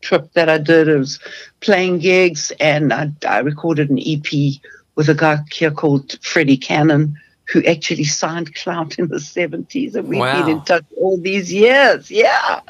trip 0.00 0.32
that 0.34 0.48
I 0.48 0.58
did. 0.58 0.88
It 0.88 0.96
was 0.96 1.18
playing 1.60 1.98
gigs, 1.98 2.52
and 2.60 2.92
I, 2.92 3.10
I 3.26 3.38
recorded 3.40 3.90
an 3.90 3.98
EP 3.98 4.60
with 4.94 5.08
a 5.08 5.14
guy 5.14 5.38
here 5.50 5.70
called 5.70 6.18
Freddie 6.24 6.56
Cannon, 6.56 7.16
who 7.44 7.64
actually 7.64 8.04
signed 8.04 8.54
Clout 8.54 8.98
in 8.98 9.08
the 9.08 9.16
70s. 9.16 9.94
And 9.94 10.08
we've 10.08 10.20
wow. 10.20 10.40
been 10.40 10.58
in 10.58 10.64
touch 10.64 10.84
all 10.96 11.18
these 11.18 11.52
years. 11.52 12.10
Yeah. 12.10 12.60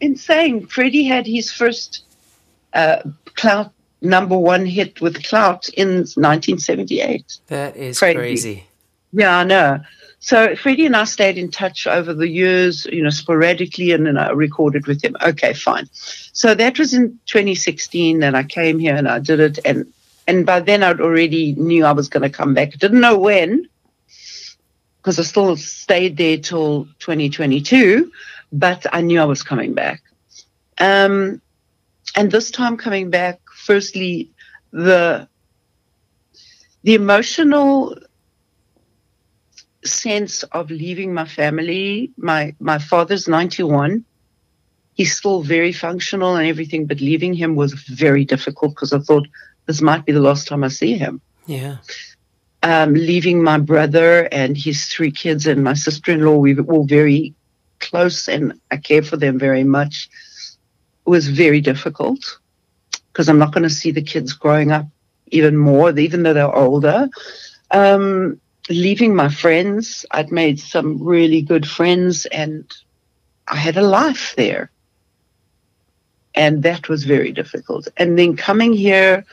Insane. 0.00 0.66
Freddie 0.66 1.04
had 1.04 1.26
his 1.26 1.50
first 1.50 2.04
uh, 2.74 3.02
Clout 3.36 3.72
number 4.02 4.36
one 4.36 4.66
hit 4.66 5.00
with 5.00 5.24
Clout 5.24 5.68
in 5.70 5.88
1978. 5.88 7.38
That 7.46 7.76
is 7.76 7.98
crazy. 7.98 8.18
crazy. 8.18 8.66
Yeah, 9.12 9.38
I 9.38 9.44
know. 9.44 9.80
So 10.20 10.54
Freddie 10.54 10.86
and 10.86 10.96
I 10.96 11.04
stayed 11.04 11.36
in 11.36 11.50
touch 11.50 11.86
over 11.86 12.14
the 12.14 12.28
years, 12.28 12.86
you 12.86 13.02
know, 13.02 13.10
sporadically, 13.10 13.90
and 13.90 14.06
then 14.06 14.16
I 14.16 14.30
recorded 14.30 14.86
with 14.86 15.02
him. 15.02 15.16
Okay, 15.20 15.52
fine. 15.52 15.88
So 15.92 16.54
that 16.54 16.78
was 16.78 16.94
in 16.94 17.18
2016 17.26 18.20
that 18.20 18.34
I 18.34 18.44
came 18.44 18.78
here 18.78 18.94
and 18.94 19.08
I 19.08 19.18
did 19.18 19.40
it, 19.40 19.58
and 19.64 19.92
and 20.28 20.46
by 20.46 20.60
then 20.60 20.82
I'd 20.84 21.00
already 21.00 21.54
knew 21.54 21.84
I 21.84 21.92
was 21.92 22.08
going 22.08 22.22
to 22.22 22.30
come 22.30 22.54
back. 22.54 22.70
Didn't 22.78 23.00
know 23.00 23.18
when, 23.18 23.68
because 24.98 25.18
I 25.18 25.22
still 25.24 25.56
stayed 25.56 26.16
there 26.16 26.38
till 26.38 26.84
2022, 27.00 28.12
but 28.52 28.86
I 28.92 29.00
knew 29.00 29.20
I 29.20 29.24
was 29.24 29.42
coming 29.42 29.74
back. 29.74 30.02
Um, 30.78 31.42
and 32.14 32.30
this 32.30 32.52
time 32.52 32.76
coming 32.76 33.10
back, 33.10 33.40
firstly, 33.52 34.30
the 34.70 35.28
the 36.84 36.94
emotional 36.94 37.96
sense 39.84 40.42
of 40.44 40.70
leaving 40.70 41.14
my 41.14 41.26
family. 41.26 42.12
My 42.16 42.54
my 42.60 42.78
father's 42.78 43.28
91. 43.28 44.04
He's 44.94 45.16
still 45.16 45.42
very 45.42 45.72
functional 45.72 46.36
and 46.36 46.46
everything, 46.46 46.86
but 46.86 47.00
leaving 47.00 47.34
him 47.34 47.56
was 47.56 47.72
very 47.72 48.24
difficult 48.24 48.74
because 48.74 48.92
I 48.92 48.98
thought 48.98 49.26
this 49.66 49.80
might 49.80 50.04
be 50.04 50.12
the 50.12 50.20
last 50.20 50.46
time 50.46 50.64
I 50.64 50.68
see 50.68 50.98
him. 50.98 51.20
Yeah. 51.46 51.78
Um, 52.62 52.94
leaving 52.94 53.42
my 53.42 53.58
brother 53.58 54.28
and 54.30 54.56
his 54.56 54.84
three 54.86 55.10
kids 55.10 55.46
and 55.46 55.64
my 55.64 55.74
sister-in-law, 55.74 56.36
we 56.36 56.54
were 56.54 56.70
all 56.72 56.84
very 56.84 57.34
close 57.80 58.28
and 58.28 58.60
I 58.70 58.76
care 58.76 59.02
for 59.02 59.16
them 59.16 59.38
very 59.38 59.64
much, 59.64 60.08
was 61.04 61.26
very 61.26 61.60
difficult 61.60 62.38
because 63.12 63.28
I'm 63.28 63.38
not 63.38 63.52
going 63.52 63.64
to 63.64 63.70
see 63.70 63.90
the 63.90 64.02
kids 64.02 64.34
growing 64.34 64.70
up 64.72 64.86
even 65.28 65.56
more, 65.56 65.98
even 65.98 66.22
though 66.22 66.34
they're 66.34 66.54
older. 66.54 67.08
Um, 67.70 68.40
leaving 68.74 69.14
my 69.14 69.28
friends, 69.28 70.04
I'd 70.10 70.32
made 70.32 70.60
some 70.60 71.02
really 71.02 71.42
good 71.42 71.68
friends 71.68 72.26
and 72.26 72.64
I 73.46 73.56
had 73.56 73.76
a 73.76 73.82
life 73.82 74.34
there. 74.36 74.70
And 76.34 76.62
that 76.62 76.88
was 76.88 77.04
very 77.04 77.32
difficult. 77.32 77.88
And 77.96 78.18
then 78.18 78.36
coming 78.36 78.72
here, 78.72 79.24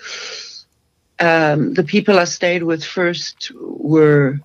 um, 1.19 1.73
the 1.73 1.83
people 1.83 2.19
I 2.19 2.25
stayed 2.25 2.63
with 2.63 2.83
first 2.83 3.51
were 3.55 4.39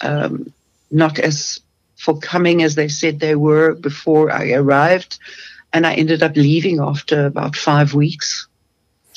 um, 0.00 0.52
not 0.90 1.18
as 1.18 1.60
forthcoming 1.96 2.62
as 2.62 2.74
they 2.74 2.88
said 2.88 3.20
they 3.20 3.36
were 3.36 3.74
before 3.74 4.30
I 4.30 4.52
arrived. 4.52 5.18
And 5.72 5.86
I 5.86 5.94
ended 5.94 6.22
up 6.22 6.36
leaving 6.36 6.80
after 6.80 7.26
about 7.26 7.56
five 7.56 7.94
weeks. 7.94 8.48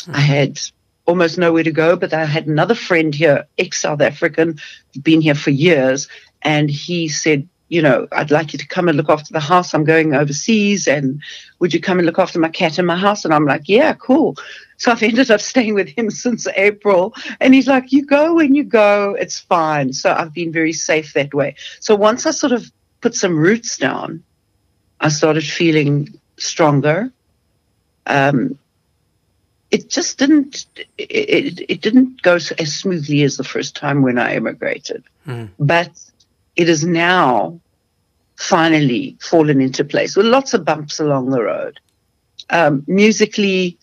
I 0.08 0.20
had 0.20 0.60
almost 1.08 1.38
nowhere 1.38 1.64
to 1.64 1.72
go. 1.72 1.96
But 1.96 2.14
I 2.14 2.26
had 2.26 2.46
another 2.46 2.76
friend 2.76 3.16
here, 3.16 3.48
ex 3.58 3.82
South 3.82 4.02
African, 4.02 4.60
been 5.02 5.22
here 5.22 5.36
for 5.36 5.50
years, 5.50 6.08
and 6.44 6.70
he 6.70 7.08
said, 7.08 7.48
you 7.70 7.82
know, 7.82 8.08
I'd 8.12 8.32
like 8.32 8.54
you 8.54 8.60
to 8.60 8.68
come 8.68 8.88
and 8.88 8.96
look 8.96 9.10
after 9.10 9.34
the 9.34 9.40
house. 9.40 9.74
I'm 9.74 9.84
going 9.84 10.14
overseas, 10.14 10.88
and 10.88 11.22
would 11.60 11.74
you 11.74 11.82
come 11.82 12.00
and 12.00 12.06
look 12.06 12.20
after 12.20 12.40
my 12.40 12.50
cat 12.50 12.80
in 12.80 12.86
my 12.86 12.96
house? 12.96 13.26
And 13.26 13.34
I'm 13.34 13.46
like, 13.46 13.64
yeah, 13.68 13.94
cool. 13.94 14.38
So 14.78 14.92
I've 14.92 15.04
ended 15.10 15.32
up 15.32 15.42
staying 15.42 15.74
with 15.74 15.90
him 15.90 16.10
since 16.10 16.48
April. 16.56 17.14
And 17.40 17.54
he's 17.54 17.68
like, 17.68 17.92
you 17.92 18.06
go 18.06 18.36
when 18.36 18.56
you 18.56 18.64
go, 18.64 19.16
it's 19.20 19.40
fine. 19.40 19.92
So 19.94 20.14
I've 20.14 20.34
been 20.34 20.52
very 20.52 20.74
safe 20.74 21.14
that 21.14 21.34
way. 21.34 21.56
So 21.80 21.96
once 21.96 22.26
I 22.26 22.32
sort 22.32 22.54
of 22.54 22.72
put 23.02 23.16
some 23.16 23.38
roots 23.38 23.78
down, 23.78 24.24
I 25.00 25.10
started 25.10 25.44
feeling 25.44 26.20
stronger. 26.38 27.12
Um, 28.06 28.58
it 29.72 29.90
just 29.90 30.18
didn't 30.18 30.66
it, 30.98 31.66
it 31.70 31.82
didn't 31.82 32.22
go 32.22 32.36
as 32.36 32.76
smoothly 32.76 33.24
as 33.24 33.38
the 33.38 33.44
first 33.44 33.76
time 33.76 34.02
when 34.02 34.18
I 34.18 34.36
immigrated. 34.36 35.04
Mm. 35.26 35.50
But 35.60 35.92
it 36.56 36.68
has 36.68 36.84
now 36.86 37.60
finally 38.36 39.18
fallen 39.20 39.62
into 39.62 39.84
place 39.84 40.16
with 40.16 40.26
lots 40.26 40.54
of 40.54 40.64
bumps 40.64 41.00
along 41.00 41.30
the 41.30 41.42
road. 41.42 41.80
Um, 42.50 42.84
musically, 42.88 43.78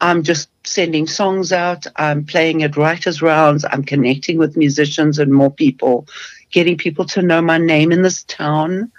I'm 0.00 0.22
just 0.22 0.50
sending 0.64 1.06
songs 1.06 1.52
out. 1.52 1.86
I'm 1.96 2.24
playing 2.24 2.62
at 2.62 2.76
writers' 2.76 3.22
rounds. 3.22 3.64
I'm 3.64 3.84
connecting 3.84 4.38
with 4.38 4.56
musicians 4.56 5.18
and 5.18 5.32
more 5.32 5.50
people, 5.50 6.06
getting 6.50 6.76
people 6.76 7.04
to 7.06 7.22
know 7.22 7.40
my 7.40 7.58
name 7.58 7.92
in 7.92 8.02
this 8.02 8.24
town. 8.24 8.92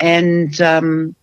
And 0.00 0.60
um, 0.60 1.14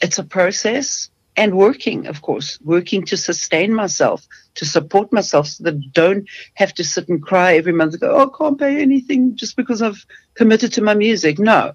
it's 0.00 0.18
a 0.18 0.24
process 0.24 1.10
and 1.36 1.56
working, 1.56 2.06
of 2.06 2.22
course, 2.22 2.58
working 2.62 3.04
to 3.06 3.16
sustain 3.16 3.72
myself, 3.72 4.26
to 4.56 4.64
support 4.64 5.12
myself 5.12 5.46
so 5.46 5.64
that 5.64 5.74
I 5.74 5.88
don't 5.92 6.28
have 6.54 6.74
to 6.74 6.84
sit 6.84 7.08
and 7.08 7.22
cry 7.22 7.56
every 7.56 7.72
month 7.72 7.94
and 7.94 8.00
go, 8.00 8.14
oh, 8.14 8.30
I 8.32 8.38
can't 8.38 8.58
pay 8.58 8.80
anything 8.80 9.36
just 9.36 9.56
because 9.56 9.80
I've 9.80 10.04
committed 10.34 10.72
to 10.74 10.82
my 10.82 10.94
music. 10.94 11.38
No, 11.38 11.74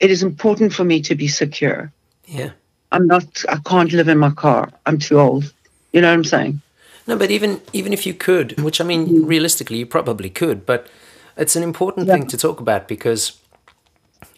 it 0.00 0.10
is 0.10 0.22
important 0.22 0.72
for 0.72 0.84
me 0.84 1.00
to 1.02 1.14
be 1.14 1.28
secure. 1.28 1.92
Yeah. 2.26 2.50
I'm 2.92 3.06
not, 3.06 3.44
I 3.48 3.58
can't 3.64 3.92
live 3.92 4.08
in 4.08 4.18
my 4.18 4.30
car. 4.30 4.70
I'm 4.86 4.98
too 4.98 5.20
old. 5.20 5.52
You 5.92 6.00
know 6.00 6.08
what 6.08 6.14
I'm 6.14 6.24
saying? 6.24 6.60
No, 7.06 7.16
but 7.16 7.30
even 7.30 7.60
even 7.72 7.92
if 7.92 8.06
you 8.06 8.14
could, 8.14 8.60
which 8.60 8.80
I 8.80 8.84
mean, 8.84 9.06
mm. 9.06 9.26
realistically, 9.26 9.78
you 9.78 9.86
probably 9.86 10.30
could, 10.30 10.64
but 10.64 10.86
it's 11.36 11.56
an 11.56 11.62
important 11.62 12.06
yeah. 12.06 12.14
thing 12.14 12.26
to 12.28 12.36
talk 12.36 12.60
about 12.60 12.86
because, 12.86 13.40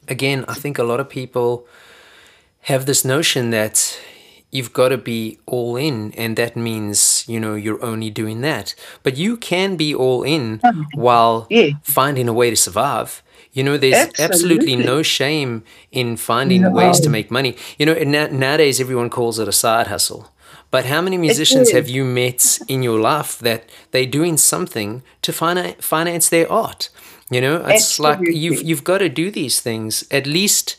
again, 0.09 0.45
I 0.49 0.55
think 0.55 0.79
a 0.79 0.85
lot 0.85 1.01
of 1.01 1.09
people 1.09 1.67
have 2.62 2.87
this 2.87 3.05
notion 3.05 3.51
that 3.51 3.99
you've 4.53 4.73
got 4.73 4.91
to 4.91 4.99
be 4.99 5.41
all 5.47 5.77
in 5.77 6.12
and 6.12 6.37
that 6.37 6.57
means 6.57 7.25
you 7.27 7.41
know 7.41 7.55
you're 7.55 7.83
only 7.83 8.11
doing 8.11 8.43
that. 8.43 8.77
But 9.03 9.17
you 9.17 9.37
can 9.37 9.75
be 9.77 9.93
all 9.93 10.23
in 10.23 10.61
while 10.95 11.49
yeah. 11.51 11.71
finding 11.83 12.29
a 12.29 12.33
way 12.33 12.51
to 12.51 12.57
survive. 12.57 13.23
You 13.53 13.65
know 13.65 13.77
there's 13.77 13.95
absolutely, 13.95 14.75
absolutely. 14.75 14.77
no 14.77 15.03
shame 15.03 15.65
in 15.91 16.17
finding 16.17 16.62
no. 16.62 16.71
ways 16.71 17.01
to 17.01 17.09
make 17.09 17.31
money. 17.31 17.57
You 17.79 17.87
know 17.87 17.95
nowadays 17.95 18.81
everyone 18.81 19.11
calls 19.11 19.41
it 19.41 19.49
a 19.49 19.53
side 19.53 19.88
hustle. 19.88 20.29
But 20.71 20.87
how 20.87 21.03
many 21.03 21.19
musicians 21.19 21.73
have 21.73 21.88
you 21.88 22.03
met 22.03 22.59
in 22.67 22.83
your 22.83 22.99
life 22.99 23.38
that 23.41 23.69
they're 23.91 24.07
doing 24.07 24.38
something 24.38 25.03
to 25.21 25.31
finance 25.31 26.29
their 26.31 26.51
art? 26.51 26.88
You 27.31 27.41
know 27.41 27.57
it's 27.57 27.99
absolutely. 27.99 28.27
like 28.27 28.37
you've 28.37 28.62
you've 28.62 28.85
got 28.85 28.99
to 28.99 29.09
do 29.09 29.31
these 29.31 29.61
things 29.61 30.05
at 30.11 30.27
least 30.27 30.77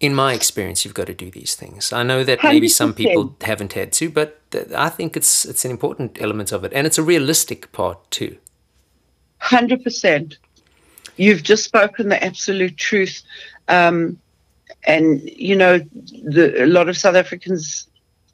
in 0.00 0.14
my 0.14 0.32
experience, 0.32 0.84
you've 0.84 0.94
got 0.94 1.08
to 1.08 1.14
do 1.14 1.30
these 1.30 1.54
things. 1.54 1.92
I 1.92 2.02
know 2.02 2.22
that 2.22 2.38
100%. 2.38 2.44
maybe 2.44 2.68
some 2.68 2.94
people 2.94 3.36
haven't 3.40 3.72
had 3.72 3.92
to, 3.94 4.10
but 4.10 4.40
I 4.76 4.88
think 4.88 5.16
it's 5.16 5.44
it's 5.44 5.64
an 5.64 5.70
important 5.70 6.20
element 6.20 6.52
of 6.52 6.64
it, 6.64 6.72
and 6.72 6.86
it's 6.86 6.98
a 6.98 7.02
realistic 7.02 7.72
part 7.72 8.10
too. 8.10 8.36
Hundred 9.38 9.82
percent. 9.82 10.38
You've 11.16 11.42
just 11.42 11.64
spoken 11.64 12.08
the 12.08 12.22
absolute 12.22 12.76
truth, 12.76 13.22
um, 13.66 14.18
and 14.84 15.20
you 15.22 15.56
know 15.56 15.78
the, 15.78 16.64
a 16.64 16.66
lot 16.66 16.88
of 16.88 16.96
South 16.96 17.16
Africans 17.16 17.88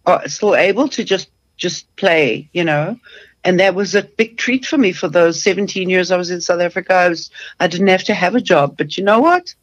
are 0.06 0.28
still 0.28 0.54
able 0.54 0.88
to 0.88 1.02
just 1.02 1.30
just 1.56 1.94
play. 1.96 2.48
You 2.52 2.64
know, 2.64 2.98
and 3.42 3.58
that 3.58 3.74
was 3.74 3.94
a 3.94 4.02
big 4.02 4.36
treat 4.36 4.66
for 4.66 4.76
me 4.76 4.92
for 4.92 5.08
those 5.08 5.42
17 5.42 5.88
years 5.88 6.10
I 6.10 6.18
was 6.18 6.30
in 6.30 6.42
South 6.42 6.60
Africa. 6.60 6.94
I 6.94 7.08
was 7.08 7.30
I 7.58 7.68
didn't 7.68 7.86
have 7.86 8.04
to 8.04 8.14
have 8.14 8.34
a 8.34 8.40
job, 8.40 8.76
but 8.76 8.98
you 8.98 9.04
know 9.04 9.20
what? 9.20 9.54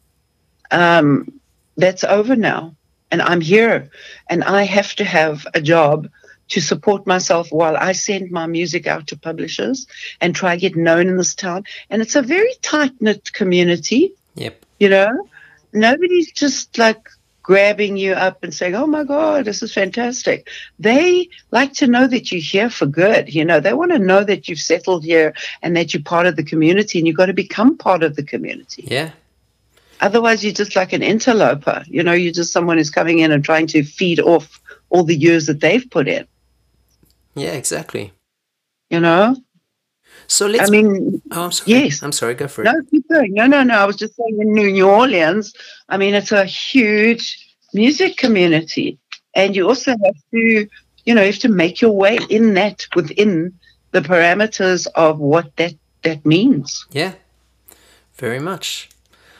Um, 0.72 1.32
that's 1.76 2.04
over 2.04 2.36
now. 2.36 2.74
And 3.10 3.20
I'm 3.20 3.40
here 3.40 3.90
and 4.28 4.42
I 4.42 4.62
have 4.62 4.94
to 4.96 5.04
have 5.04 5.46
a 5.54 5.60
job 5.60 6.08
to 6.48 6.60
support 6.60 7.06
myself 7.06 7.50
while 7.50 7.76
I 7.76 7.92
send 7.92 8.30
my 8.30 8.46
music 8.46 8.86
out 8.86 9.06
to 9.08 9.18
publishers 9.18 9.86
and 10.20 10.34
try 10.34 10.54
to 10.54 10.60
get 10.60 10.76
known 10.76 11.08
in 11.08 11.16
this 11.16 11.34
town. 11.34 11.64
And 11.90 12.02
it's 12.02 12.16
a 12.16 12.22
very 12.22 12.52
tight 12.62 12.92
knit 13.00 13.32
community. 13.32 14.12
Yep. 14.34 14.64
You 14.80 14.88
know, 14.88 15.28
nobody's 15.72 16.30
just 16.32 16.76
like 16.78 17.08
grabbing 17.42 17.96
you 17.96 18.12
up 18.12 18.42
and 18.44 18.54
saying, 18.54 18.74
Oh 18.74 18.86
my 18.86 19.04
God, 19.04 19.44
this 19.44 19.62
is 19.62 19.74
fantastic. 19.74 20.48
They 20.78 21.28
like 21.50 21.72
to 21.74 21.86
know 21.86 22.06
that 22.06 22.30
you're 22.30 22.40
here 22.40 22.70
for 22.70 22.86
good. 22.86 23.34
You 23.34 23.44
know, 23.44 23.60
they 23.60 23.72
want 23.72 23.92
to 23.92 23.98
know 23.98 24.24
that 24.24 24.48
you've 24.48 24.58
settled 24.58 25.04
here 25.04 25.34
and 25.62 25.76
that 25.76 25.92
you're 25.92 26.02
part 26.02 26.26
of 26.26 26.36
the 26.36 26.44
community 26.44 26.98
and 26.98 27.06
you've 27.06 27.16
got 27.16 27.26
to 27.26 27.32
become 27.32 27.76
part 27.76 28.02
of 28.02 28.16
the 28.16 28.22
community. 28.22 28.84
Yeah. 28.86 29.10
Otherwise, 30.02 30.44
you're 30.44 30.52
just 30.52 30.76
like 30.76 30.92
an 30.92 31.02
interloper. 31.02 31.84
You 31.86 32.02
know, 32.02 32.12
you're 32.12 32.32
just 32.32 32.52
someone 32.52 32.76
who's 32.76 32.90
coming 32.90 33.20
in 33.20 33.30
and 33.30 33.44
trying 33.44 33.68
to 33.68 33.84
feed 33.84 34.20
off 34.20 34.60
all 34.90 35.04
the 35.04 35.16
years 35.16 35.46
that 35.46 35.60
they've 35.60 35.88
put 35.90 36.08
in. 36.08 36.26
Yeah, 37.34 37.52
exactly. 37.52 38.12
You 38.90 39.00
know? 39.00 39.36
So 40.26 40.46
let's. 40.46 40.68
I 40.68 40.70
mean, 40.70 41.22
oh, 41.30 41.44
I'm 41.44 41.52
sorry. 41.52 41.70
Yes. 41.70 42.02
I'm 42.02 42.12
sorry. 42.12 42.34
Go 42.34 42.48
for 42.48 42.62
it. 42.62 42.64
No, 42.64 42.82
keep 42.90 43.08
going. 43.08 43.32
No, 43.32 43.46
no, 43.46 43.62
no. 43.62 43.74
I 43.74 43.84
was 43.84 43.96
just 43.96 44.16
saying 44.16 44.38
in 44.40 44.52
New 44.52 44.88
Orleans, 44.88 45.54
I 45.88 45.96
mean, 45.96 46.14
it's 46.14 46.32
a 46.32 46.44
huge 46.44 47.56
music 47.72 48.16
community. 48.16 48.98
And 49.34 49.54
you 49.56 49.68
also 49.68 49.92
have 49.92 50.16
to, 50.32 50.68
you 51.04 51.14
know, 51.14 51.22
you 51.22 51.32
have 51.32 51.38
to 51.40 51.48
make 51.48 51.80
your 51.80 51.92
way 51.92 52.18
in 52.28 52.54
that 52.54 52.86
within 52.94 53.58
the 53.92 54.00
parameters 54.00 54.86
of 54.94 55.20
what 55.20 55.54
that, 55.56 55.74
that 56.02 56.26
means. 56.26 56.86
Yeah, 56.90 57.14
very 58.16 58.40
much. 58.40 58.90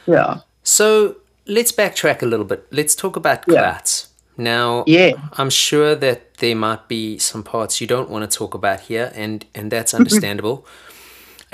Yeah. 0.06 0.40
So 0.62 1.16
let's 1.46 1.72
backtrack 1.72 2.22
a 2.22 2.26
little 2.26 2.44
bit. 2.46 2.66
Let's 2.70 2.94
talk 2.94 3.16
about 3.16 3.42
Clouts. 3.46 4.08
Now, 4.36 4.84
Yeah. 4.86 5.12
I'm 5.36 5.50
sure 5.50 5.94
that 5.94 6.34
there 6.38 6.56
might 6.56 6.88
be 6.88 7.18
some 7.18 7.42
parts 7.42 7.80
you 7.80 7.86
don't 7.86 8.08
want 8.08 8.28
to 8.30 8.38
talk 8.38 8.54
about 8.54 8.80
here, 8.80 9.12
and 9.14 9.44
and 9.54 9.70
that's 9.70 9.94
understandable. 9.94 10.64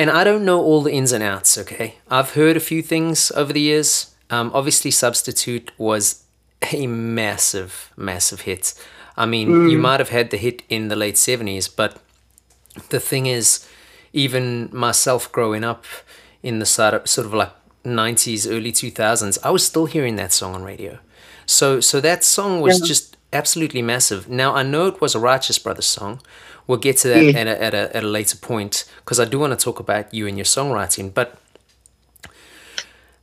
and 0.01 0.11
I 0.11 0.23
don't 0.23 0.45
know 0.45 0.61
all 0.63 0.83
the 0.83 0.93
ins 0.93 1.13
and 1.13 1.25
outs. 1.25 1.59
Okay, 1.59 1.95
I've 2.09 2.31
heard 2.35 2.57
a 2.57 2.61
few 2.61 2.83
things 2.83 3.33
over 3.33 3.53
the 3.53 3.61
years. 3.61 4.15
Um, 4.31 4.51
obviously, 4.55 4.91
Substitute 4.93 5.73
was 5.79 6.23
a 6.73 6.87
massive, 6.87 7.73
massive 7.97 8.43
hit. 8.43 8.75
I 9.17 9.27
mean, 9.27 9.49
you 9.71 9.79
might 9.79 9.99
have 10.01 10.11
had 10.11 10.31
the 10.31 10.37
hit 10.37 10.63
in 10.69 10.89
the 10.89 10.95
late 10.97 11.17
'70s, 11.17 11.69
but 11.75 11.97
the 12.91 13.01
thing 13.01 13.27
is, 13.27 13.67
even 14.13 14.69
myself 14.73 15.33
growing 15.33 15.65
up 15.65 15.85
in 16.43 16.61
the 16.61 16.67
sort 16.67 16.95
of, 16.95 17.09
sort 17.09 17.27
of 17.27 17.35
like 17.35 17.51
90s, 17.85 18.47
early 18.51 18.73
2000s, 18.73 19.39
I 19.45 19.51
was 19.51 19.65
still 19.65 19.87
hearing 19.87 20.17
that 20.17 20.33
song 20.33 20.55
on 20.55 20.63
radio. 20.63 20.99
So, 21.47 21.81
so 21.81 22.01
that 22.01 22.25
song 22.25 22.61
was 22.61 22.81
Yeah. 22.81 22.87
just 22.87 23.17
absolutely 23.33 23.83
massive. 23.83 24.29
Now, 24.29 24.55
I 24.55 24.63
know 24.63 24.87
it 24.87 25.01
was 25.01 25.15
a 25.15 25.19
Righteous 25.19 25.59
Brothers 25.59 25.87
song. 25.87 26.21
We'll 26.67 26.79
get 26.79 26.99
to 26.99 27.09
that 27.09 27.25
Yeah. 27.25 27.39
at, 27.41 27.47
a, 27.47 27.63
at, 27.63 27.75
a, 27.75 27.97
at 27.97 28.05
a 28.05 28.07
later 28.09 28.37
point 28.37 28.85
because 29.05 29.19
I 29.19 29.25
do 29.25 29.39
want 29.39 29.59
to 29.59 29.65
talk 29.65 29.81
about 29.81 30.13
you 30.13 30.27
and 30.27 30.37
your 30.37 30.45
songwriting. 30.45 31.13
But, 31.15 31.39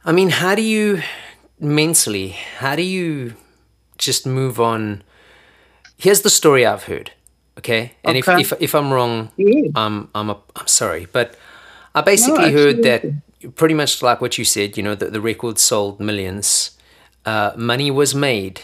I 0.04 0.12
mean, 0.12 0.30
how 0.30 0.56
do 0.56 0.62
you 0.62 1.02
mentally, 1.60 2.30
how 2.60 2.76
do 2.76 2.82
you 2.82 3.36
just 3.98 4.26
move 4.26 4.60
on? 4.60 5.04
Here's 5.98 6.22
the 6.22 6.30
story 6.30 6.66
I've 6.66 6.84
heard. 6.84 7.12
Okay. 7.58 7.94
And 8.04 8.18
Okay. 8.18 8.42
if, 8.42 8.52
if, 8.54 8.62
if 8.62 8.76
I'm 8.76 8.92
wrong, 8.92 9.30
Yeah. 9.38 9.70
I'm 9.76 10.10
I'm 10.14 10.30
a, 10.30 10.38
I'm 10.56 10.68
sorry, 10.68 11.08
but 11.12 11.36
I 11.94 12.02
basically 12.02 12.52
heard 12.52 12.84
that. 12.84 13.04
Pretty 13.52 13.74
much 13.76 14.02
like 14.02 14.22
what 14.22 14.38
you 14.38 14.46
said. 14.46 14.78
You 14.78 14.84
know, 14.84 14.96
the, 14.96 15.10
the 15.10 15.22
record 15.22 15.60
sold 15.60 16.00
millions, 16.00 16.78
uh, 17.26 17.52
money 17.56 17.92
was 17.92 18.14
made, 18.16 18.62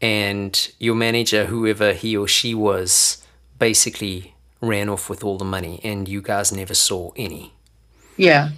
and 0.00 0.70
your 0.78 0.94
manager, 0.94 1.46
whoever 1.46 1.92
he 1.92 2.16
or 2.16 2.26
she 2.28 2.54
was, 2.54 3.24
basically 3.58 4.34
ran 4.60 4.88
off 4.88 5.08
with 5.08 5.24
all 5.24 5.38
the 5.38 5.44
money, 5.44 5.80
and 5.82 6.08
you 6.08 6.20
guys 6.22 6.52
never 6.52 6.74
saw 6.74 7.10
any. 7.16 7.52
Yeah. 8.16 8.50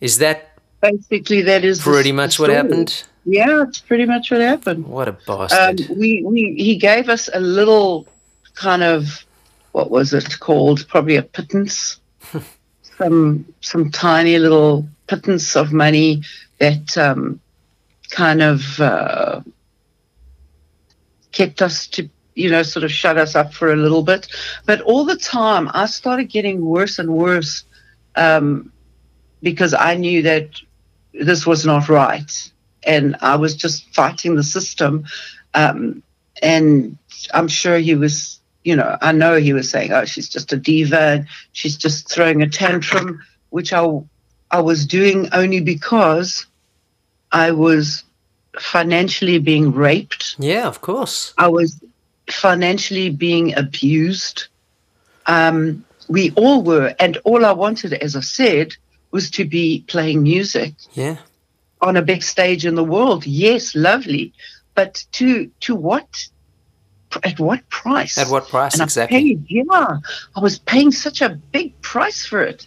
Is 0.00 0.18
that 0.18 0.50
Basically, 0.80 1.40
that 1.42 1.64
is 1.64 1.80
pretty 1.80 2.10
the 2.10 2.16
much 2.16 2.38
what 2.38 2.50
happened? 2.50 3.04
Yeah, 3.24 3.62
it's 3.62 3.80
pretty 3.80 4.04
much 4.04 4.30
what 4.30 4.40
happened. 4.42 4.86
What 4.86 5.08
a 5.08 5.12
Um, 5.12 5.16
bastard! 5.26 5.86
we, 5.96 6.22
we 6.22 6.54
he 6.58 6.76
gave 6.76 7.08
us 7.08 7.30
a 7.32 7.40
little 7.40 8.06
kind 8.54 8.82
of 8.82 9.24
what 9.72 9.90
was 9.90 10.12
it 10.12 10.38
called? 10.40 10.86
Probably 10.88 11.16
a 11.16 11.22
pittance, 11.22 11.98
some 12.98 13.54
some 13.60 13.90
tiny 13.90 14.38
little 14.38 14.86
pittance 15.06 15.56
of 15.56 15.72
money 15.72 16.22
that 16.58 16.96
um, 16.96 17.40
kind 18.10 18.42
of 18.42 18.80
uh, 18.80 19.40
kept 21.32 21.62
us 21.62 21.86
to 21.88 22.08
you 22.34 22.50
know 22.50 22.62
sort 22.62 22.84
of 22.84 22.92
shut 22.92 23.18
us 23.18 23.34
up 23.34 23.52
for 23.52 23.72
a 23.72 23.76
little 23.76 24.02
bit. 24.02 24.28
But 24.66 24.80
all 24.82 25.04
the 25.04 25.16
time, 25.16 25.70
I 25.72 25.86
started 25.86 26.24
getting 26.24 26.64
worse 26.64 26.98
and 26.98 27.10
worse 27.14 27.64
um, 28.16 28.72
because 29.42 29.74
I 29.74 29.96
knew 29.96 30.22
that 30.22 30.48
this 31.12 31.46
was 31.46 31.64
not 31.64 31.88
right, 31.88 32.52
and 32.82 33.16
I 33.20 33.36
was 33.36 33.54
just 33.56 33.94
fighting 33.94 34.36
the 34.36 34.42
system. 34.42 35.04
Um, 35.54 36.02
and 36.42 36.98
I'm 37.32 37.48
sure 37.48 37.78
he 37.78 37.94
was, 37.94 38.40
you 38.64 38.74
know, 38.74 38.96
I 39.00 39.12
know 39.12 39.36
he 39.36 39.52
was 39.52 39.70
saying, 39.70 39.92
"Oh, 39.92 40.04
she's 40.04 40.28
just 40.28 40.52
a 40.52 40.56
diva, 40.56 41.00
and 41.00 41.26
she's 41.52 41.76
just 41.76 42.08
throwing 42.10 42.42
a 42.42 42.48
tantrum," 42.48 43.22
which 43.50 43.72
I, 43.72 43.86
I 44.50 44.60
was 44.60 44.86
doing 44.86 45.28
only 45.32 45.60
because 45.60 46.46
I 47.30 47.52
was 47.52 48.04
financially 48.58 49.38
being 49.38 49.72
raped. 49.72 50.36
yeah, 50.38 50.66
of 50.66 50.80
course. 50.80 51.34
I 51.38 51.48
was 51.48 51.80
financially 52.30 53.10
being 53.10 53.54
abused. 53.56 54.46
Um, 55.26 55.84
we 56.08 56.30
all 56.32 56.62
were, 56.62 56.94
and 56.98 57.16
all 57.24 57.44
I 57.44 57.52
wanted, 57.52 57.92
as 57.94 58.16
I 58.16 58.20
said, 58.20 58.74
was 59.10 59.30
to 59.32 59.44
be 59.44 59.84
playing 59.86 60.22
music 60.22 60.74
Yeah, 60.94 61.16
on 61.80 61.96
a 61.96 62.02
big 62.02 62.22
stage 62.22 62.64
in 62.66 62.74
the 62.74 62.84
world. 62.84 63.26
Yes, 63.26 63.74
lovely, 63.74 64.32
but 64.74 65.04
to 65.12 65.50
to 65.60 65.74
what? 65.74 66.28
At 67.22 67.38
what 67.38 67.68
price? 67.68 68.18
at 68.18 68.28
what 68.28 68.48
price 68.48 68.74
and 68.74 68.82
exactly? 68.82 69.16
I 69.16 69.20
paid, 69.20 69.46
yeah, 69.48 69.98
I 70.36 70.40
was 70.40 70.58
paying 70.58 70.90
such 70.90 71.22
a 71.22 71.30
big 71.30 71.80
price 71.82 72.26
for 72.26 72.42
it, 72.42 72.66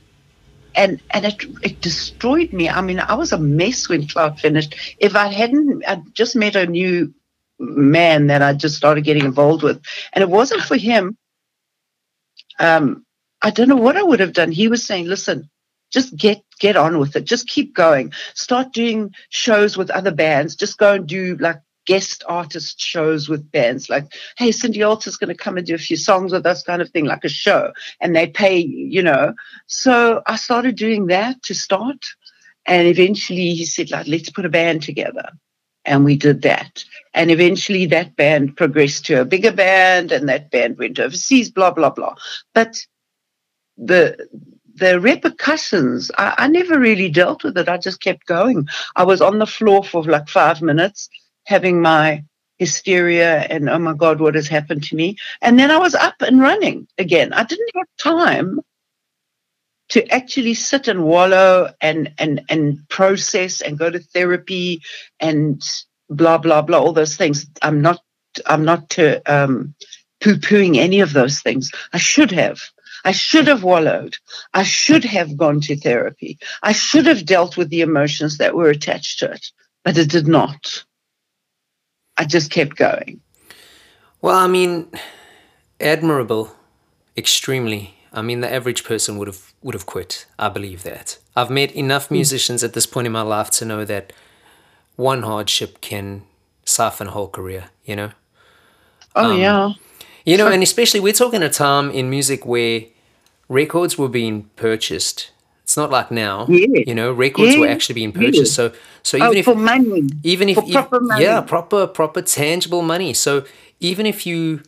and 0.76 1.02
and 1.12 1.26
it 1.26 1.44
it 1.64 1.82
destroyed 1.82 2.54
me. 2.54 2.70
I 2.70 2.82
mean, 2.82 3.00
I 3.00 3.16
was 3.16 3.32
a 3.32 3.38
mess 3.38 3.90
when 3.90 4.08
Clout 4.08 4.40
finished. 4.40 4.76
If 5.00 5.16
I 5.16 5.28
hadn't, 5.28 5.84
I 5.88 6.02
just 6.14 6.36
met 6.36 6.56
a 6.56 6.68
new 6.68 7.14
man 7.60 8.28
that 8.28 8.42
I 8.42 8.54
just 8.54 8.78
started 8.78 9.04
getting 9.04 9.26
involved 9.26 9.64
with, 9.64 9.82
and 10.14 10.22
it 10.22 10.30
wasn't 10.30 10.62
for 10.62 10.78
him. 10.78 11.18
Um, 12.60 13.06
I 13.42 13.50
don't 13.52 13.70
know 13.70 13.76
what 13.76 13.98
I 13.98 14.04
would 14.04 14.20
have 14.20 14.34
done. 14.34 14.52
He 14.52 14.68
was 14.68 14.86
saying, 14.86 15.08
"Listen, 15.08 15.50
just 15.92 16.16
get 16.16 16.44
get 16.60 16.78
on 16.78 17.00
with 17.00 17.16
it. 17.16 17.26
Just 17.26 17.48
keep 17.48 17.76
going. 17.76 18.14
Start 18.34 18.74
doing 18.74 19.14
shows 19.30 19.78
with 19.78 19.90
other 19.92 20.12
bands. 20.12 20.56
Just 20.56 20.78
go 20.78 20.94
and 20.94 21.08
do 21.08 21.36
like." 21.38 21.58
Guest 21.88 22.24
artist 22.28 22.80
shows 22.82 23.30
with 23.30 23.52
bands 23.52 23.90
like 23.90 24.14
hey 24.38 24.52
Cindy 24.52 24.84
Alter's 24.84 25.18
going 25.18 25.36
to 25.36 25.44
come 25.44 25.58
and 25.58 25.66
do 25.66 25.74
a 25.74 25.80
few 25.80 25.98
songs 25.98 26.32
with 26.34 26.46
us 26.46 26.62
kind 26.62 26.82
of 26.82 26.90
thing 26.92 27.06
like 27.06 27.24
a 27.24 27.30
show 27.30 27.72
and 28.02 28.16
they 28.16 28.28
pay 28.28 28.58
you 28.60 29.02
know. 29.02 29.34
So 29.68 30.22
i 30.28 30.36
started 30.36 30.76
doing 30.76 31.08
that 31.08 31.42
to 31.44 31.56
start 31.56 32.06
and 32.66 32.88
eventually 32.88 33.54
he 33.56 33.66
said 33.66 33.90
like 33.90 34.08
let's 34.08 34.30
put 34.30 34.46
a 34.46 34.50
band 34.50 34.84
together 34.84 35.30
and 35.86 36.04
we 36.04 36.18
did 36.18 36.42
that. 36.44 36.84
And 37.14 37.32
eventually 37.32 37.86
that 37.88 38.16
band 38.18 38.58
progressed 38.58 39.06
to 39.06 39.22
a 39.22 39.26
bigger 39.26 39.54
band 39.54 40.12
and 40.12 40.28
that 40.30 40.52
band 40.52 40.78
went 40.78 41.00
overseas 41.00 41.50
blah 41.50 41.72
blah 41.72 41.90
blah. 41.90 42.16
But 42.54 42.78
the 43.78 44.28
the 44.76 45.00
repercussions 45.00 46.12
I, 46.18 46.36
I 46.38 46.48
never 46.48 46.78
really 46.80 47.10
dealt 47.10 47.44
with 47.44 47.58
it. 47.58 47.70
I 47.70 47.78
just 47.78 48.02
kept 48.02 48.28
going. 48.28 48.68
I 48.96 49.04
was 49.06 49.22
on 49.22 49.40
the 49.40 49.48
floor 49.48 49.84
for 49.84 50.04
like 50.04 50.28
five 50.28 50.62
minutes 50.62 51.10
having 51.48 51.82
my 51.82 52.24
hysteria 52.60 53.40
and 53.50 53.70
oh 53.70 53.80
my 53.80 53.94
god 53.94 54.20
what 54.20 54.36
has 54.36 54.48
happened 54.48 54.84
to 54.84 54.96
me 54.96 55.16
and 55.42 55.60
then 55.60 55.72
i 55.72 55.78
was 55.78 55.96
up 55.96 56.16
and 56.22 56.42
running 56.42 56.88
again 56.98 57.32
i 57.34 57.44
didn't 57.44 57.70
have 57.76 57.88
time 57.98 58.60
to 59.90 60.06
actually 60.10 60.54
sit 60.54 60.88
and 60.88 61.04
wallow 61.04 61.72
and 61.80 62.12
and 62.18 62.42
and 62.50 62.78
process 62.90 63.62
and 63.62 63.80
go 63.80 63.90
to 63.90 64.00
therapy 64.00 64.82
and 65.20 65.62
blah 66.10 66.38
blah 66.38 66.62
blah 66.62 66.80
all 66.80 66.94
those 66.94 67.16
things 67.16 67.46
i'm 67.62 67.82
not 67.82 68.02
i'm 68.46 68.66
not 68.66 68.90
to, 68.90 69.22
um, 69.32 69.74
poo-pooing 70.20 70.78
any 70.78 71.00
of 71.00 71.14
those 71.14 71.40
things 71.42 71.72
i 71.94 71.98
should 71.98 72.32
have 72.32 72.60
I 73.06 73.12
should 73.12 73.48
have 73.48 73.64
wallowed. 73.64 74.18
I 74.54 74.64
should 74.64 75.06
have 75.06 75.38
gone 75.38 75.62
to 75.62 75.78
therapy. 75.78 76.38
I 76.62 76.74
should 76.74 77.06
have 77.06 77.26
dealt 77.26 77.56
with 77.56 77.70
the 77.70 77.82
emotions 77.82 78.38
that 78.38 78.56
were 78.56 78.70
attached 78.70 79.20
to 79.20 79.32
it, 79.32 79.46
but 79.86 79.98
it 79.98 80.10
did 80.10 80.28
not. 80.28 80.84
I 82.18 82.26
just 82.26 82.52
kept 82.52 82.76
going. 82.76 83.22
Well, 84.22 84.36
I 84.36 84.48
mean, 84.48 84.88
admirable, 85.80 86.56
extremely. 87.16 87.96
I 88.12 88.22
mean, 88.22 88.42
the 88.42 88.52
average 88.52 88.84
person 88.84 89.18
would 89.18 89.28
have 89.28 89.54
would 89.62 89.76
have 89.76 89.86
quit. 89.86 90.26
I 90.40 90.50
believe 90.50 90.84
that. 90.84 91.18
I've 91.36 91.50
met 91.50 91.72
enough 91.74 92.10
musicians 92.10 92.64
at 92.64 92.74
this 92.74 92.86
point 92.86 93.06
in 93.06 93.14
my 93.14 93.22
life 93.22 93.52
to 93.52 93.66
know 93.66 93.86
that 93.86 94.14
one 94.96 95.24
hardship 95.24 95.82
can 95.82 96.24
siphon 96.66 97.08
a 97.08 97.12
whole 97.12 97.30
career. 97.30 97.66
You 97.86 97.96
know. 97.96 98.12
Oh 99.16 99.32
Um, 99.32 99.40
yeah, 99.40 99.74
You 100.26 100.38
know, 100.38 100.48
and 100.48 100.64
especially 100.64 101.00
we're 101.00 101.14
talking 101.14 101.44
a 101.44 101.50
time 101.50 101.90
in 101.92 102.10
music 102.10 102.46
where 102.46 102.82
records 103.50 103.98
were 103.98 104.10
being 104.10 104.50
purchased. 104.56 105.32
It's 105.68 105.76
not 105.76 105.92
like 105.92 106.12
now. 106.12 106.46
Yeah. 106.48 106.84
You 106.88 106.96
know, 106.96 107.12
records 107.12 107.58
were 107.58 107.68
actually 107.68 107.96
being 107.96 108.14
purchased. 108.14 108.56
So, 108.56 108.72
so 109.04 109.18
oh, 109.18 109.32
even 109.32 109.36
oh, 109.36 109.40
if 109.40 109.46
for 109.46 109.56
money. 109.56 110.08
even 110.24 110.50
if 110.50 110.58
proper 110.72 111.00
money. 111.00 111.24
yeah 111.24 111.42
proper 111.42 111.88
proper 111.88 112.22
tangible 112.22 112.82
money 112.82 113.14
so 113.14 113.46
even 113.80 114.06
if 114.06 114.26
you 114.26 114.62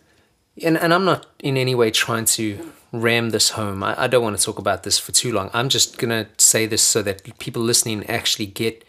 and, 0.64 0.78
and 0.78 0.94
i'm 0.94 1.04
not 1.04 1.26
in 1.40 1.58
any 1.58 1.76
way 1.76 1.92
trying 1.92 2.26
to 2.26 2.72
ram 2.94 3.32
this 3.32 3.50
home 3.52 3.84
I, 3.84 4.04
I 4.04 4.08
don't 4.08 4.24
want 4.24 4.38
to 4.38 4.44
talk 4.44 4.58
about 4.60 4.84
this 4.84 4.98
for 4.98 5.12
too 5.12 5.32
long 5.34 5.50
i'm 5.54 5.68
just 5.68 5.98
gonna 5.98 6.28
say 6.38 6.66
this 6.66 6.82
so 6.82 7.02
that 7.02 7.38
people 7.40 7.62
listening 7.62 8.06
actually 8.08 8.46
get 8.46 8.86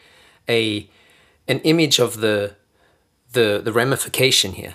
a 0.49 0.89
an 1.49 1.59
image 1.61 1.99
of 1.99 2.21
the 2.21 2.55
the 3.33 3.61
the 3.65 3.73
ramification 3.73 4.53
here 4.53 4.75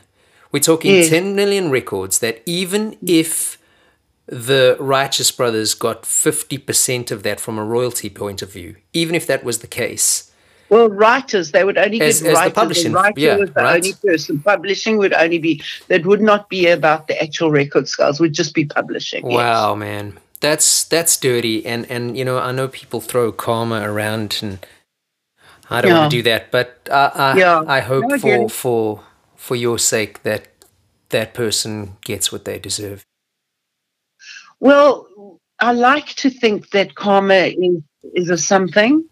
we're 0.52 0.60
talking 0.72 0.94
Yeah. 0.96 1.10
10 1.10 1.36
million 1.36 1.70
records 1.72 2.20
that 2.20 2.42
even 2.46 2.98
if 3.06 3.58
the 4.28 4.76
righteous 4.80 5.32
brothers 5.32 5.74
got 5.76 6.04
50% 6.04 7.12
of 7.12 7.24
that 7.24 7.40
from 7.40 7.58
a 7.60 7.64
royalty 7.64 8.10
point 8.10 8.42
of 8.42 8.52
view 8.52 8.76
even 8.94 9.14
if 9.16 9.26
that 9.28 9.44
was 9.44 9.60
the 9.60 9.68
case 9.68 10.32
Well, 10.70 10.90
writers, 10.90 11.52
they 11.52 11.64
would 11.64 11.78
only 11.78 12.02
As- 12.02 12.22
give 12.24 12.32
as 12.34 12.44
the 12.44 12.50
publishing, 12.52 12.92
the 12.94 12.98
writer 12.98 13.20
yeah, 13.20 13.38
was 13.38 13.52
the 13.54 13.62
right. 13.62 13.76
only 13.76 13.94
person. 13.94 14.40
Publishing 14.40 14.98
would 14.98 15.14
only 15.14 15.38
be, 15.38 15.62
that 15.90 16.06
would 16.08 16.22
not 16.22 16.50
be 16.50 16.66
about 16.68 17.06
the 17.08 17.16
actual 17.22 17.52
record 17.52 17.88
sales, 17.88 18.20
would 18.20 18.34
just 18.34 18.56
be 18.56 18.66
publishing. 18.66 19.30
yes. 19.30 19.36
Wow, 19.38 19.76
man, 19.76 20.18
that's 20.42 20.84
that's 20.90 21.18
dirty, 21.18 21.64
and 21.68 21.86
and 21.92 22.18
you 22.18 22.26
know 22.26 22.38
I 22.40 22.52
know 22.52 22.68
people 22.68 23.00
throw 23.00 23.32
karma 23.32 23.80
around, 23.92 24.40
and 24.42 24.58
I 25.70 25.82
don't 25.82 25.94
want 25.94 26.12
to 26.12 26.18
do 26.18 26.24
that, 26.32 26.50
but 26.50 26.68
I 26.92 27.12
I, 27.14 27.38
Yeah. 27.38 27.64
I 27.78 27.80
hope 27.82 28.06
No, 28.10 28.16
I 28.16 28.20
for 28.20 28.50
for 28.50 29.04
for 29.36 29.56
your 29.56 29.78
sake 29.80 30.24
that 30.24 30.48
that 31.10 31.34
person 31.36 31.98
gets 32.02 32.32
what 32.32 32.44
they 32.46 32.58
deserve? 32.60 33.06
Well, 34.66 35.40
I 35.60 35.74
like 35.74 36.08
to 36.16 36.32
think 36.32 36.72
that 36.72 36.96
karma 36.96 37.54
is, 37.66 37.84
is 38.16 38.30
a 38.32 38.38
something. 38.40 39.08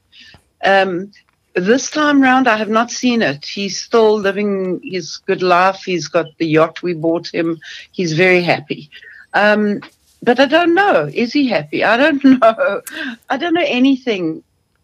Um, 0.65 1.11
this 1.53 1.91
time 1.91 2.23
round, 2.23 2.47
I 2.47 2.57
have 2.57 2.69
not 2.69 2.89
seen 2.89 3.21
it. 3.21 3.45
He's 3.45 3.79
still 3.79 4.17
living 4.17 4.81
his 4.83 5.17
good 5.17 5.43
life. 5.43 5.83
He's 5.85 6.07
got 6.07 6.25
the 6.39 6.47
yacht 6.47 6.81
we 6.81 6.95
bought 6.95 7.27
him. 7.31 7.59
He's 7.91 8.13
very 8.13 8.41
happy. 8.41 8.89
Um, 9.35 9.81
but 10.23 10.39
I 10.39 10.47
don't 10.47 10.73
know. 10.73 11.07
Is 11.13 11.33
he 11.33 11.47
happy? 11.47 11.83
I 11.83 11.97
don't 11.97 12.23
know. 12.41 12.81
I 13.29 13.37
don't 13.37 13.53
know 13.53 13.67
anything. 13.67 14.41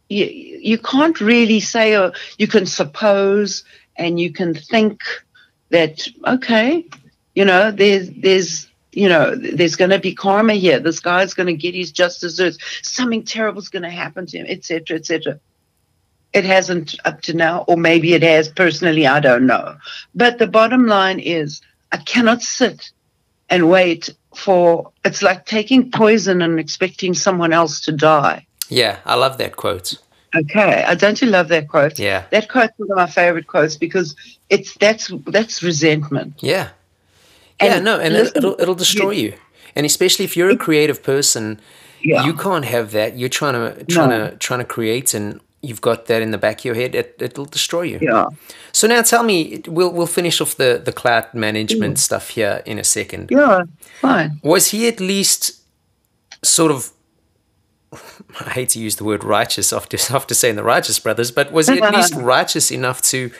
You, 0.08 0.26
you 0.26 0.78
can't 0.78 1.20
really 1.20 1.62
say, 1.62 1.98
or 1.98 2.14
you 2.38 2.46
can 2.46 2.68
suppose 2.68 3.64
and 3.96 4.20
you 4.20 4.32
can 4.32 4.54
think 4.54 5.02
that, 5.72 6.08
okay, 6.28 6.86
you 7.34 7.44
know, 7.44 7.72
there's, 7.72 8.12
there's, 8.12 8.69
you 8.92 9.08
know, 9.08 9.36
there's 9.36 9.76
going 9.76 9.92
to 9.92 10.00
be 10.00 10.16
karma 10.16 10.54
here. 10.54 10.80
This 10.80 11.00
guy's 11.00 11.34
going 11.34 11.48
to 11.48 11.54
get 11.54 11.76
his 11.76 11.92
just 11.92 12.22
desserts. 12.22 12.58
Something 12.82 13.24
terrible 13.24 13.60
is 13.60 13.70
going 13.70 13.84
to 13.84 13.90
happen 13.90 14.26
to 14.28 14.38
him, 14.38 14.46
etc., 14.48 14.98
etc. 14.98 15.40
It 16.34 16.46
hasn't 16.46 16.96
up 17.06 17.22
to 17.24 17.34
now, 17.34 17.66
or 17.68 17.78
maybe 17.78 18.14
it 18.14 18.24
has. 18.24 18.50
Personally, 18.50 19.08
I 19.08 19.20
don't 19.20 19.48
know. 19.48 19.78
But 20.14 20.38
the 20.38 20.48
bottom 20.48 20.86
line 20.86 21.20
is, 21.20 21.62
I 21.92 21.98
cannot 21.98 22.42
sit 22.42 22.92
and 23.50 23.70
wait 23.70 24.10
for. 24.36 24.92
It's 25.04 25.24
like 25.24 25.46
taking 25.46 25.92
poison 25.92 26.42
and 26.42 26.60
expecting 26.60 27.14
someone 27.14 27.54
else 27.54 27.82
to 27.82 27.92
die. 27.92 28.46
Yeah, 28.70 29.00
I 29.06 29.16
love 29.16 29.40
that 29.40 29.56
quote. 29.56 29.96
Okay, 30.36 30.84
uh, 30.84 30.94
don't 30.94 31.20
you 31.22 31.28
love 31.28 31.48
that 31.48 31.68
quote? 31.68 31.98
Yeah, 31.98 32.26
that 32.30 32.50
quote's 32.50 32.74
one 32.78 32.92
of 32.92 32.98
my 32.98 33.08
favorite 33.08 33.48
quotes 33.48 33.76
because 33.76 34.16
it's 34.50 34.76
that's 34.76 35.12
that's 35.26 35.64
resentment. 35.64 36.36
Yeah, 36.42 36.70
and 37.60 37.74
yeah, 37.74 37.80
no, 37.80 38.00
and 38.00 38.14
listen, 38.14 38.38
it'll 38.38 38.56
it'll 38.60 38.76
destroy 38.76 39.12
you. 39.12 39.34
And 39.76 39.86
especially 39.86 40.26
if 40.26 40.36
you're 40.36 40.50
a 40.50 40.58
creative 40.58 41.04
person, 41.04 41.60
yeah. 42.02 42.26
you 42.26 42.34
can't 42.34 42.66
have 42.66 42.92
that. 42.92 43.18
You're 43.18 43.30
trying 43.30 43.54
to 43.54 43.84
trying 43.86 44.10
no. 44.10 44.30
to 44.30 44.36
trying 44.38 44.60
to 44.60 44.66
create, 44.66 45.14
and 45.14 45.40
you've 45.62 45.82
got 45.82 46.06
that 46.06 46.22
in 46.22 46.32
the 46.32 46.38
back 46.38 46.60
of 46.60 46.66
your 46.66 46.76
head. 46.76 46.96
It 46.96 47.16
it'll 47.20 47.46
destroy 47.46 47.84
you. 47.84 48.00
Yeah. 48.02 48.28
So 48.72 48.88
now 48.88 49.02
tell 49.02 49.24
me, 49.24 49.62
we'll 49.68 49.92
we'll 49.92 50.08
finish 50.08 50.42
off 50.42 50.56
the 50.56 50.82
the 50.84 50.92
Clout 50.92 51.36
management 51.36 51.96
mm. 51.96 52.00
stuff 52.00 52.30
here 52.30 52.62
in 52.66 52.80
a 52.80 52.84
second. 52.84 53.30
Yeah, 53.32 53.64
fine. 54.02 54.40
Was 54.44 54.72
he 54.72 54.88
at 54.88 55.00
least 55.00 55.62
sort 56.44 56.72
of? 56.72 56.92
I 58.42 58.52
hate 58.52 58.70
to 58.70 58.80
use 58.80 58.96
the 58.98 59.04
word 59.04 59.24
righteous 59.24 59.74
after 59.74 59.98
after 60.14 60.34
saying 60.34 60.56
the 60.56 60.64
righteous 60.64 61.00
brothers, 61.00 61.32
but 61.32 61.52
was 61.52 61.68
he 61.68 61.82
at 61.82 61.94
least 61.94 62.14
righteous 62.16 62.72
enough 62.72 63.02
to? 63.04 63.32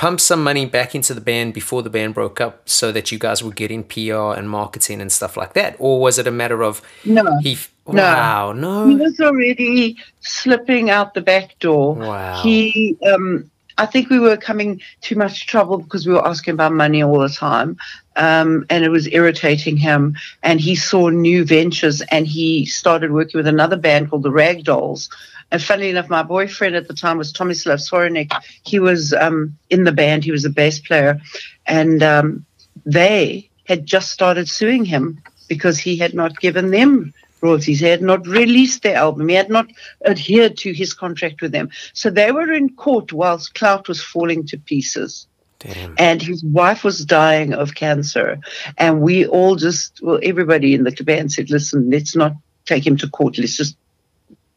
Pump 0.00 0.18
some 0.18 0.42
money 0.42 0.64
back 0.64 0.94
into 0.94 1.12
the 1.12 1.20
band 1.20 1.52
before 1.52 1.82
the 1.82 1.90
band 1.90 2.14
broke 2.14 2.40
up 2.40 2.66
so 2.66 2.90
that 2.90 3.12
you 3.12 3.18
guys 3.18 3.42
were 3.42 3.50
getting 3.50 3.84
PR 3.84 4.32
and 4.32 4.48
marketing 4.48 4.98
and 4.98 5.12
stuff 5.12 5.36
like 5.36 5.52
that? 5.52 5.76
Or 5.78 6.00
was 6.00 6.18
it 6.18 6.26
a 6.26 6.30
matter 6.30 6.62
of 6.64 6.80
no, 7.04 7.22
he 7.42 7.58
wow, 7.84 8.52
no. 8.52 8.88
He 8.88 8.94
was 8.94 9.20
already 9.20 9.98
slipping 10.20 10.88
out 10.88 11.12
the 11.12 11.20
back 11.20 11.58
door. 11.58 11.96
Wow. 11.96 12.40
He 12.42 12.96
um 13.06 13.50
I 13.76 13.84
think 13.84 14.08
we 14.08 14.18
were 14.18 14.38
coming 14.38 14.80
too 15.02 15.16
much 15.16 15.46
trouble 15.46 15.76
because 15.76 16.06
we 16.06 16.14
were 16.14 16.26
asking 16.26 16.54
about 16.54 16.72
money 16.72 17.02
all 17.02 17.20
the 17.20 17.28
time. 17.28 17.76
Um, 18.16 18.64
and 18.70 18.84
it 18.84 18.90
was 18.90 19.06
irritating 19.08 19.76
him. 19.76 20.16
And 20.42 20.60
he 20.60 20.76
saw 20.76 21.08
new 21.08 21.44
ventures 21.44 22.00
and 22.10 22.26
he 22.26 22.64
started 22.64 23.12
working 23.12 23.38
with 23.38 23.46
another 23.46 23.76
band 23.76 24.10
called 24.10 24.22
the 24.22 24.30
Ragdolls, 24.30 25.10
and 25.50 25.62
funnily 25.62 25.90
enough, 25.90 26.08
my 26.08 26.22
boyfriend 26.22 26.76
at 26.76 26.88
the 26.88 26.94
time 26.94 27.18
was 27.18 27.32
Tomislav 27.32 27.80
Svorenik. 27.80 28.32
He 28.62 28.78
was 28.78 29.12
um, 29.12 29.56
in 29.68 29.84
the 29.84 29.92
band, 29.92 30.24
he 30.24 30.30
was 30.30 30.44
a 30.44 30.50
bass 30.50 30.78
player. 30.78 31.20
And 31.66 32.02
um, 32.02 32.46
they 32.86 33.50
had 33.66 33.86
just 33.86 34.10
started 34.10 34.48
suing 34.48 34.84
him 34.84 35.22
because 35.48 35.78
he 35.78 35.96
had 35.96 36.14
not 36.14 36.38
given 36.40 36.70
them 36.70 37.12
royalties. 37.40 37.80
He 37.80 37.86
had 37.86 38.02
not 38.02 38.26
released 38.26 38.82
their 38.82 38.96
album. 38.96 39.28
He 39.28 39.34
had 39.34 39.50
not 39.50 39.66
adhered 40.04 40.56
to 40.58 40.72
his 40.72 40.94
contract 40.94 41.42
with 41.42 41.52
them. 41.52 41.70
So 41.94 42.10
they 42.10 42.32
were 42.32 42.52
in 42.52 42.76
court 42.76 43.12
whilst 43.12 43.54
Clout 43.54 43.88
was 43.88 44.02
falling 44.02 44.46
to 44.48 44.58
pieces. 44.58 45.26
Damn. 45.58 45.94
And 45.98 46.22
his 46.22 46.42
wife 46.44 46.84
was 46.84 47.04
dying 47.04 47.52
of 47.52 47.74
cancer. 47.74 48.38
And 48.78 49.02
we 49.02 49.26
all 49.26 49.56
just, 49.56 50.00
well, 50.02 50.20
everybody 50.22 50.74
in 50.74 50.84
the 50.84 50.92
band 51.04 51.32
said, 51.32 51.50
listen, 51.50 51.90
let's 51.90 52.16
not 52.16 52.32
take 52.64 52.86
him 52.86 52.96
to 52.98 53.08
court. 53.08 53.36
Let's 53.36 53.56
just 53.56 53.76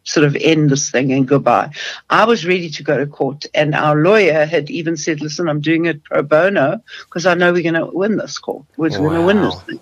sort 0.04 0.26
of 0.26 0.36
end 0.40 0.70
this 0.70 0.92
thing 0.92 1.12
and 1.12 1.28
goodbye. 1.28 1.70
I 2.10 2.26
was 2.26 2.46
ready 2.46 2.70
to 2.70 2.84
go 2.84 2.98
to 2.98 3.08
court, 3.08 3.46
and 3.54 3.74
our 3.74 3.96
lawyer 3.96 4.46
had 4.46 4.70
even 4.70 4.98
said, 4.98 5.22
"Listen, 5.22 5.50
I'm 5.50 5.62
doing 5.62 5.86
it 5.86 6.04
pro 6.04 6.24
bono 6.24 6.82
because 7.06 7.26
I 7.26 7.34
know 7.34 7.54
we're 7.54 7.64
going 7.64 7.76
to 7.76 7.86
win 7.86 8.18
this 8.18 8.38
court. 8.38 8.66
We're 8.78 8.90
wow. 8.90 8.98
going 8.98 9.20
to 9.20 9.26
win 9.26 9.42
this 9.42 9.62
thing." 9.62 9.80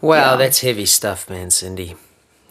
Wow, 0.00 0.32
yeah. 0.32 0.36
that's 0.36 0.60
heavy 0.60 0.86
stuff, 0.86 1.28
man, 1.28 1.50
Cindy. 1.50 1.96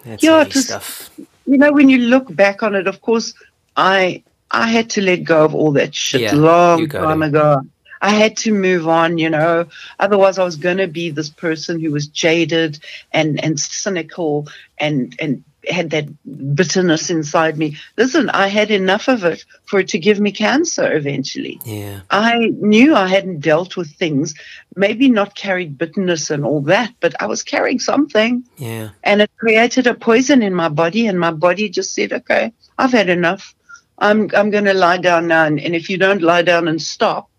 That's 0.03 0.23
yeah, 0.23 0.39
heavy 0.39 0.51
just, 0.51 0.67
stuff. 0.67 1.09
You 1.45 1.57
know, 1.57 1.71
when 1.71 1.89
you 1.89 1.99
look 1.99 2.33
back 2.35 2.61
on 2.61 2.75
it, 2.75 2.87
of 2.87 3.01
course, 3.01 3.33
I 3.75 4.23
I 4.51 4.67
had 4.67 4.89
to 4.91 5.01
let 5.01 5.23
go 5.23 5.45
of 5.45 5.55
all 5.55 5.71
that 5.73 5.93
shit 5.95 6.21
yeah, 6.21 6.33
long 6.33 6.87
time 6.89 7.23
it. 7.23 7.27
ago. 7.27 7.61
I 8.01 8.11
had 8.11 8.37
to 8.37 8.53
move 8.53 8.87
on, 8.87 9.17
you 9.17 9.29
know. 9.29 9.65
Otherwise, 9.99 10.37
I 10.37 10.43
was 10.43 10.55
going 10.55 10.77
to 10.77 10.87
be 10.87 11.09
this 11.09 11.29
person 11.29 11.79
who 11.79 11.91
was 11.91 12.07
jaded 12.07 12.79
and 13.11 13.43
and 13.43 13.59
cynical 13.59 14.47
and 14.77 15.15
and 15.19 15.43
had 15.69 15.89
that 15.91 16.07
bitterness 16.55 17.09
inside 17.09 17.57
me. 17.57 17.77
Listen, 17.97 18.29
I 18.29 18.47
had 18.47 18.71
enough 18.71 19.07
of 19.07 19.23
it 19.23 19.45
for 19.65 19.79
it 19.79 19.89
to 19.89 19.99
give 19.99 20.19
me 20.19 20.31
cancer 20.31 20.95
eventually. 20.95 21.59
Yeah. 21.65 22.01
I 22.09 22.51
knew 22.59 22.95
I 22.95 23.07
hadn't 23.07 23.41
dealt 23.41 23.77
with 23.77 23.91
things, 23.95 24.33
maybe 24.75 25.09
not 25.09 25.35
carried 25.35 25.77
bitterness 25.77 26.29
and 26.29 26.45
all 26.45 26.61
that, 26.61 26.93
but 26.99 27.21
I 27.21 27.25
was 27.27 27.43
carrying 27.43 27.79
something. 27.79 28.43
Yeah. 28.57 28.89
And 29.03 29.21
it 29.21 29.31
created 29.37 29.87
a 29.87 29.93
poison 29.93 30.41
in 30.41 30.53
my 30.53 30.69
body, 30.69 31.07
and 31.07 31.19
my 31.19 31.31
body 31.31 31.69
just 31.69 31.93
said, 31.93 32.13
okay, 32.13 32.53
I've 32.77 32.91
had 32.91 33.09
enough. 33.09 33.55
I'm, 33.97 34.29
I'm 34.35 34.51
going 34.51 34.65
to 34.65 34.73
lie 34.73 34.97
down 34.97 35.27
now. 35.27 35.45
And, 35.45 35.59
and 35.59 35.75
if 35.75 35.89
you 35.89 35.97
don't 35.97 36.21
lie 36.21 36.43
down 36.43 36.67
and 36.67 36.81
stop, 36.81 37.29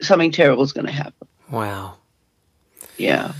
something 0.00 0.32
terrible 0.32 0.62
is 0.62 0.72
going 0.72 0.86
to 0.86 0.92
happen. 0.92 1.28
Wow. 1.50 1.98
Yeah. 2.96 3.32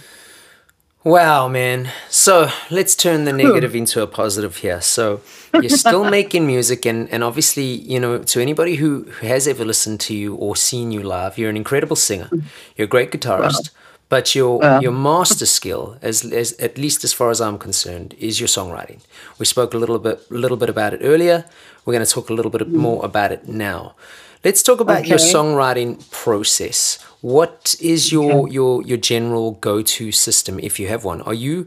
Wow, 1.04 1.48
man. 1.48 1.90
So 2.08 2.48
let's 2.70 2.94
turn 2.94 3.24
the 3.24 3.32
negative 3.32 3.74
into 3.74 4.02
a 4.02 4.06
positive 4.06 4.58
here. 4.58 4.80
So 4.80 5.20
you're 5.52 5.68
still 5.68 6.04
making 6.10 6.46
music, 6.46 6.86
and, 6.86 7.08
and 7.10 7.24
obviously, 7.24 7.64
you 7.64 7.98
know, 7.98 8.18
to 8.18 8.40
anybody 8.40 8.76
who, 8.76 9.02
who 9.04 9.26
has 9.26 9.48
ever 9.48 9.64
listened 9.64 9.98
to 10.00 10.14
you 10.14 10.36
or 10.36 10.54
seen 10.54 10.92
you 10.92 11.02
live, 11.02 11.38
you're 11.38 11.50
an 11.50 11.56
incredible 11.56 11.96
singer. 11.96 12.30
You're 12.76 12.84
a 12.84 12.88
great 12.88 13.10
guitarist. 13.10 13.72
Wow. 13.72 13.78
But 14.08 14.34
your 14.34 14.58
wow. 14.58 14.80
your 14.80 14.92
master 14.92 15.46
skill, 15.46 15.96
as, 16.02 16.22
as 16.32 16.52
at 16.58 16.76
least 16.76 17.02
as 17.02 17.14
far 17.14 17.30
as 17.30 17.40
I'm 17.40 17.56
concerned, 17.56 18.14
is 18.18 18.38
your 18.38 18.46
songwriting. 18.46 19.00
We 19.38 19.46
spoke 19.46 19.72
a 19.72 19.78
little 19.78 19.98
bit 19.98 20.20
a 20.30 20.34
little 20.34 20.58
bit 20.58 20.68
about 20.68 20.92
it 20.92 21.00
earlier. 21.02 21.46
We're 21.86 21.94
going 21.94 22.04
to 22.04 22.10
talk 22.10 22.28
a 22.28 22.34
little 22.34 22.50
bit 22.50 22.60
mm. 22.60 22.74
more 22.74 23.02
about 23.06 23.32
it 23.32 23.48
now. 23.48 23.94
Let's 24.44 24.62
talk 24.62 24.80
about 24.80 25.00
okay. 25.00 25.08
your 25.08 25.18
songwriting 25.18 26.10
process. 26.10 26.98
What 27.22 27.74
is 27.80 28.12
your 28.12 28.44
okay. 28.44 28.52
your 28.52 28.82
your 28.82 28.98
general 28.98 29.52
go-to 29.52 30.12
system 30.12 30.60
if 30.60 30.78
you 30.78 30.88
have 30.88 31.04
one? 31.04 31.22
Are 31.22 31.34
you 31.34 31.66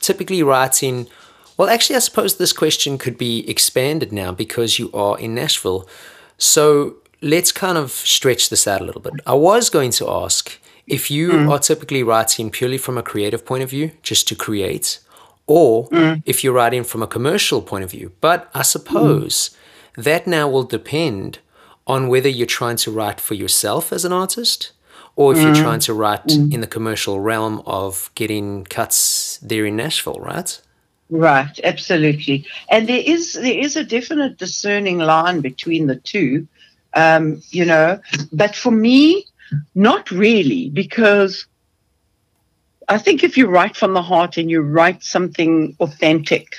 typically 0.00 0.42
writing 0.42 1.08
well, 1.56 1.70
actually, 1.70 1.96
I 1.96 2.00
suppose 2.00 2.36
this 2.36 2.52
question 2.52 2.98
could 2.98 3.16
be 3.16 3.48
expanded 3.48 4.12
now 4.12 4.30
because 4.30 4.78
you 4.78 4.90
are 4.92 5.18
in 5.18 5.34
Nashville. 5.34 5.88
So 6.36 6.96
let's 7.22 7.50
kind 7.50 7.78
of 7.78 7.90
stretch 7.90 8.50
this 8.50 8.66
out 8.66 8.82
a 8.82 8.84
little 8.84 9.00
bit. 9.00 9.14
I 9.26 9.34
was 9.34 9.70
going 9.70 9.90
to 9.92 10.10
ask 10.10 10.58
if 10.86 11.10
you 11.10 11.30
mm. 11.30 11.50
are 11.50 11.58
typically 11.58 12.02
writing 12.02 12.50
purely 12.50 12.78
from 12.78 12.98
a 12.98 13.02
creative 13.02 13.46
point 13.46 13.62
of 13.62 13.70
view, 13.70 13.92
just 14.02 14.28
to 14.28 14.34
create, 14.34 15.00
or 15.46 15.88
mm. 15.88 16.22
if 16.26 16.44
you're 16.44 16.52
writing 16.52 16.84
from 16.84 17.02
a 17.02 17.06
commercial 17.06 17.62
point 17.62 17.84
of 17.84 17.90
view. 17.90 18.12
But 18.20 18.50
I 18.54 18.62
suppose 18.62 19.50
mm. 19.96 20.04
that 20.04 20.26
now 20.26 20.48
will 20.48 20.64
depend 20.64 21.38
on 21.86 22.08
whether 22.08 22.28
you're 22.28 22.46
trying 22.46 22.76
to 22.76 22.90
write 22.90 23.20
for 23.20 23.34
yourself 23.34 23.92
as 23.92 24.04
an 24.04 24.12
artist 24.12 24.72
or 25.16 25.32
if 25.32 25.38
mm. 25.38 25.44
you're 25.44 25.54
trying 25.54 25.80
to 25.80 25.94
write 25.94 26.26
mm. 26.26 26.52
in 26.52 26.60
the 26.60 26.66
commercial 26.66 27.18
realm 27.20 27.62
of 27.66 28.10
getting 28.14 28.64
cuts 28.64 29.38
there 29.38 29.64
in 29.64 29.76
Nashville, 29.76 30.20
right? 30.20 30.60
Right, 31.08 31.58
absolutely. 31.64 32.46
And 32.68 32.88
there 32.88 33.02
is 33.04 33.34
there 33.34 33.58
is 33.58 33.76
a 33.76 33.84
definite 33.84 34.38
discerning 34.38 34.98
line 34.98 35.40
between 35.40 35.86
the 35.86 35.96
two, 35.96 36.46
um, 36.94 37.42
you 37.50 37.64
know. 37.64 38.00
But 38.32 38.56
for 38.56 38.72
me, 38.72 39.24
not 39.74 40.10
really, 40.10 40.68
because 40.70 41.46
I 42.88 42.98
think 42.98 43.22
if 43.22 43.36
you 43.36 43.46
write 43.46 43.76
from 43.76 43.94
the 43.94 44.02
heart 44.02 44.36
and 44.36 44.50
you 44.50 44.60
write 44.60 45.04
something 45.04 45.76
authentic, 45.78 46.56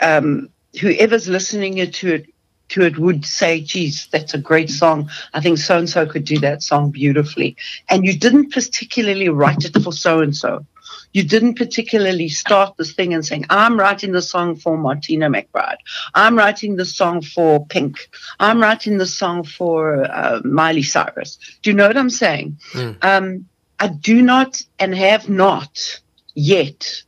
um, 0.00 0.48
whoever's 0.80 1.28
listening 1.28 1.90
to 1.90 2.14
it 2.14 2.26
to 2.72 2.82
it 2.82 2.98
would 2.98 3.24
say, 3.24 3.60
geez, 3.60 4.08
that's 4.12 4.34
a 4.34 4.38
great 4.38 4.70
song. 4.70 5.08
I 5.32 5.40
think 5.40 5.58
so 5.58 5.78
and 5.78 5.88
so 5.88 6.06
could 6.06 6.24
do 6.24 6.38
that 6.40 6.62
song 6.62 6.90
beautifully. 6.90 7.56
And 7.88 8.04
you 8.04 8.18
didn't 8.18 8.52
particularly 8.52 9.28
write 9.28 9.64
it 9.64 9.82
for 9.82 9.92
so 9.92 10.20
and 10.20 10.36
so, 10.36 10.66
You 11.12 11.22
didn't 11.22 11.54
particularly 11.54 12.28
start 12.28 12.76
this 12.76 12.92
thing 12.92 13.12
and 13.12 13.24
saying, 13.24 13.44
I'm 13.50 13.78
writing 13.78 14.12
the 14.12 14.22
song 14.22 14.56
for 14.56 14.78
Martina 14.78 15.28
McBride. 15.28 15.76
I'm 16.14 16.36
writing 16.36 16.76
the 16.76 16.84
song 16.84 17.22
for 17.22 17.66
Pink. 17.66 18.08
I'm 18.40 18.60
writing 18.60 18.98
the 18.98 19.06
song 19.06 19.44
for 19.44 20.04
uh, 20.04 20.40
Miley 20.44 20.82
Cyrus. 20.82 21.38
Do 21.62 21.70
you 21.70 21.76
know 21.76 21.86
what 21.86 21.96
I'm 21.96 22.10
saying? 22.10 22.58
Mm. 22.72 23.04
Um, 23.04 23.48
I 23.78 23.88
do 23.88 24.22
not 24.22 24.62
and 24.78 24.94
have 24.94 25.28
not 25.28 26.00
yet, 26.34 27.02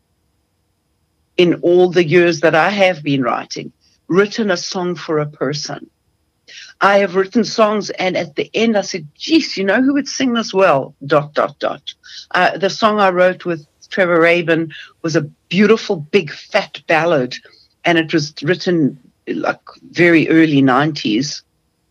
in 1.37 1.55
all 1.63 1.91
the 1.91 2.05
years 2.05 2.41
that 2.41 2.55
I 2.55 2.71
have 2.71 3.03
been 3.03 3.23
writing, 3.23 3.73
written 4.15 4.51
a 4.51 4.57
song 4.57 4.95
for 4.95 5.19
a 5.19 5.27
person. 5.27 5.91
I 6.81 6.99
have 6.99 7.17
written 7.17 7.45
songs, 7.45 7.91
and 7.91 8.17
at 8.17 8.37
the 8.37 8.51
end, 8.55 8.77
I 8.77 8.83
said, 8.83 9.09
"Geez, 9.15 9.57
you 9.57 9.65
know 9.65 9.81
who 9.83 9.95
would 9.95 10.09
sing 10.09 10.35
this 10.35 10.53
well?" 10.53 10.95
Dot 11.07 11.35
dot 11.35 11.59
dot. 11.59 11.95
Uh, 12.31 12.59
the 12.59 12.71
song 12.71 13.01
I 13.01 13.11
wrote 13.11 13.45
with 13.45 13.67
Trevor 13.91 14.21
Rabin 14.21 14.73
was 15.03 15.17
a 15.17 15.23
beautiful, 15.49 15.97
big, 15.97 16.33
fat 16.33 16.83
ballad, 16.87 17.35
and 17.85 17.99
it 17.99 18.13
was 18.13 18.35
written 18.43 18.99
like 19.27 19.61
very 19.91 20.29
early 20.29 20.63
'90s. 20.63 21.43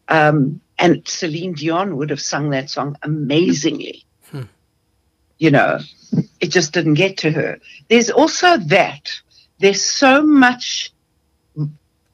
Um, 0.08 0.62
and 0.78 1.08
Celine 1.08 1.54
Dion 1.54 1.98
would 1.98 2.10
have 2.10 2.22
sung 2.22 2.50
that 2.50 2.70
song 2.70 2.98
amazingly. 3.04 4.06
Hmm. 4.30 4.44
You 5.38 5.52
know, 5.52 5.80
it 6.40 6.52
just 6.52 6.74
didn't 6.74 6.96
get 6.96 7.18
to 7.20 7.32
her. 7.32 7.60
There's 7.90 8.10
also 8.10 8.58
that. 8.58 9.10
There's 9.60 9.82
so 9.82 10.22
much 10.22 10.93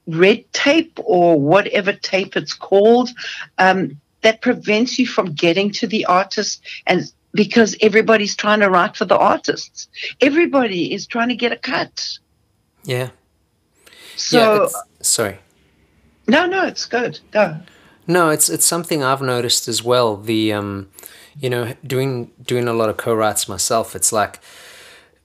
red 0.10 0.52
tape 0.54 1.00
or 1.04 1.40
whatever 1.40 1.94
tape 1.94 2.36
it's 2.36 2.54
called 2.54 3.10
um, 3.58 4.00
that 4.22 4.42
prevents 4.42 5.00
you 5.00 5.08
from 5.08 5.34
getting 5.34 5.72
to 5.72 5.88
the 5.88 6.06
artist 6.06 6.62
and 6.88 7.12
because 7.34 7.76
everybody's 7.82 8.36
trying 8.36 8.60
to 8.60 8.70
write 8.70 8.98
for 8.98 9.06
the 9.06 9.18
artists. 9.18 9.88
Everybody 10.20 10.94
is 10.94 11.06
trying 11.06 11.30
to 11.30 11.36
get 11.36 11.52
a 11.52 11.58
cut. 11.58 12.18
Yeah. 12.84 13.10
So 14.16 14.64
yeah, 14.64 14.68
sorry. 15.02 15.40
No 16.28 16.46
no 16.46 16.66
it's 16.66 16.86
good. 16.86 17.20
Go. 17.32 17.58
No 18.08 18.30
it's 18.30 18.50
it's 18.50 18.66
something 18.66 19.04
i've 19.04 19.22
noticed 19.22 19.68
as 19.68 19.84
well. 19.84 20.18
The 20.18 20.54
um 20.54 20.90
you 21.40 21.50
know 21.50 21.74
doing 21.86 22.32
doing 22.42 22.68
a 22.68 22.74
lot 22.74 22.90
of 22.90 22.98
co-writes 22.98 23.48
myself 23.48 23.96
it's 23.96 24.12
like 24.12 24.40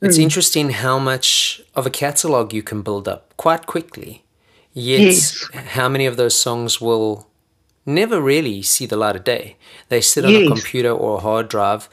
it's 0.01 0.19
mm. 0.19 0.23
interesting 0.23 0.71
how 0.71 0.99
much 0.99 1.63
of 1.75 1.87
a 1.87 1.91
catalog 1.91 2.53
you 2.53 2.63
can 2.63 2.83
build 2.83 3.09
up 3.09 3.35
quite 3.37 3.67
quickly 3.67 4.24
Yet, 4.75 5.01
yes. 5.01 5.49
how 5.55 5.89
many 5.89 6.05
of 6.05 6.17
those 6.17 6.35
songs 6.35 6.81
will 6.81 7.29
never 7.87 8.21
really 8.21 8.61
see 8.61 8.87
the 8.87 8.97
light 8.97 9.15
of 9.15 9.23
day? 9.23 9.57
They 9.89 10.01
sit 10.01 10.25
on 10.25 10.33
yes. 10.33 10.47
a 10.47 10.49
computer 10.49 10.91
or 10.91 11.17
a 11.17 11.21
hard 11.21 11.49
drive, 11.49 11.89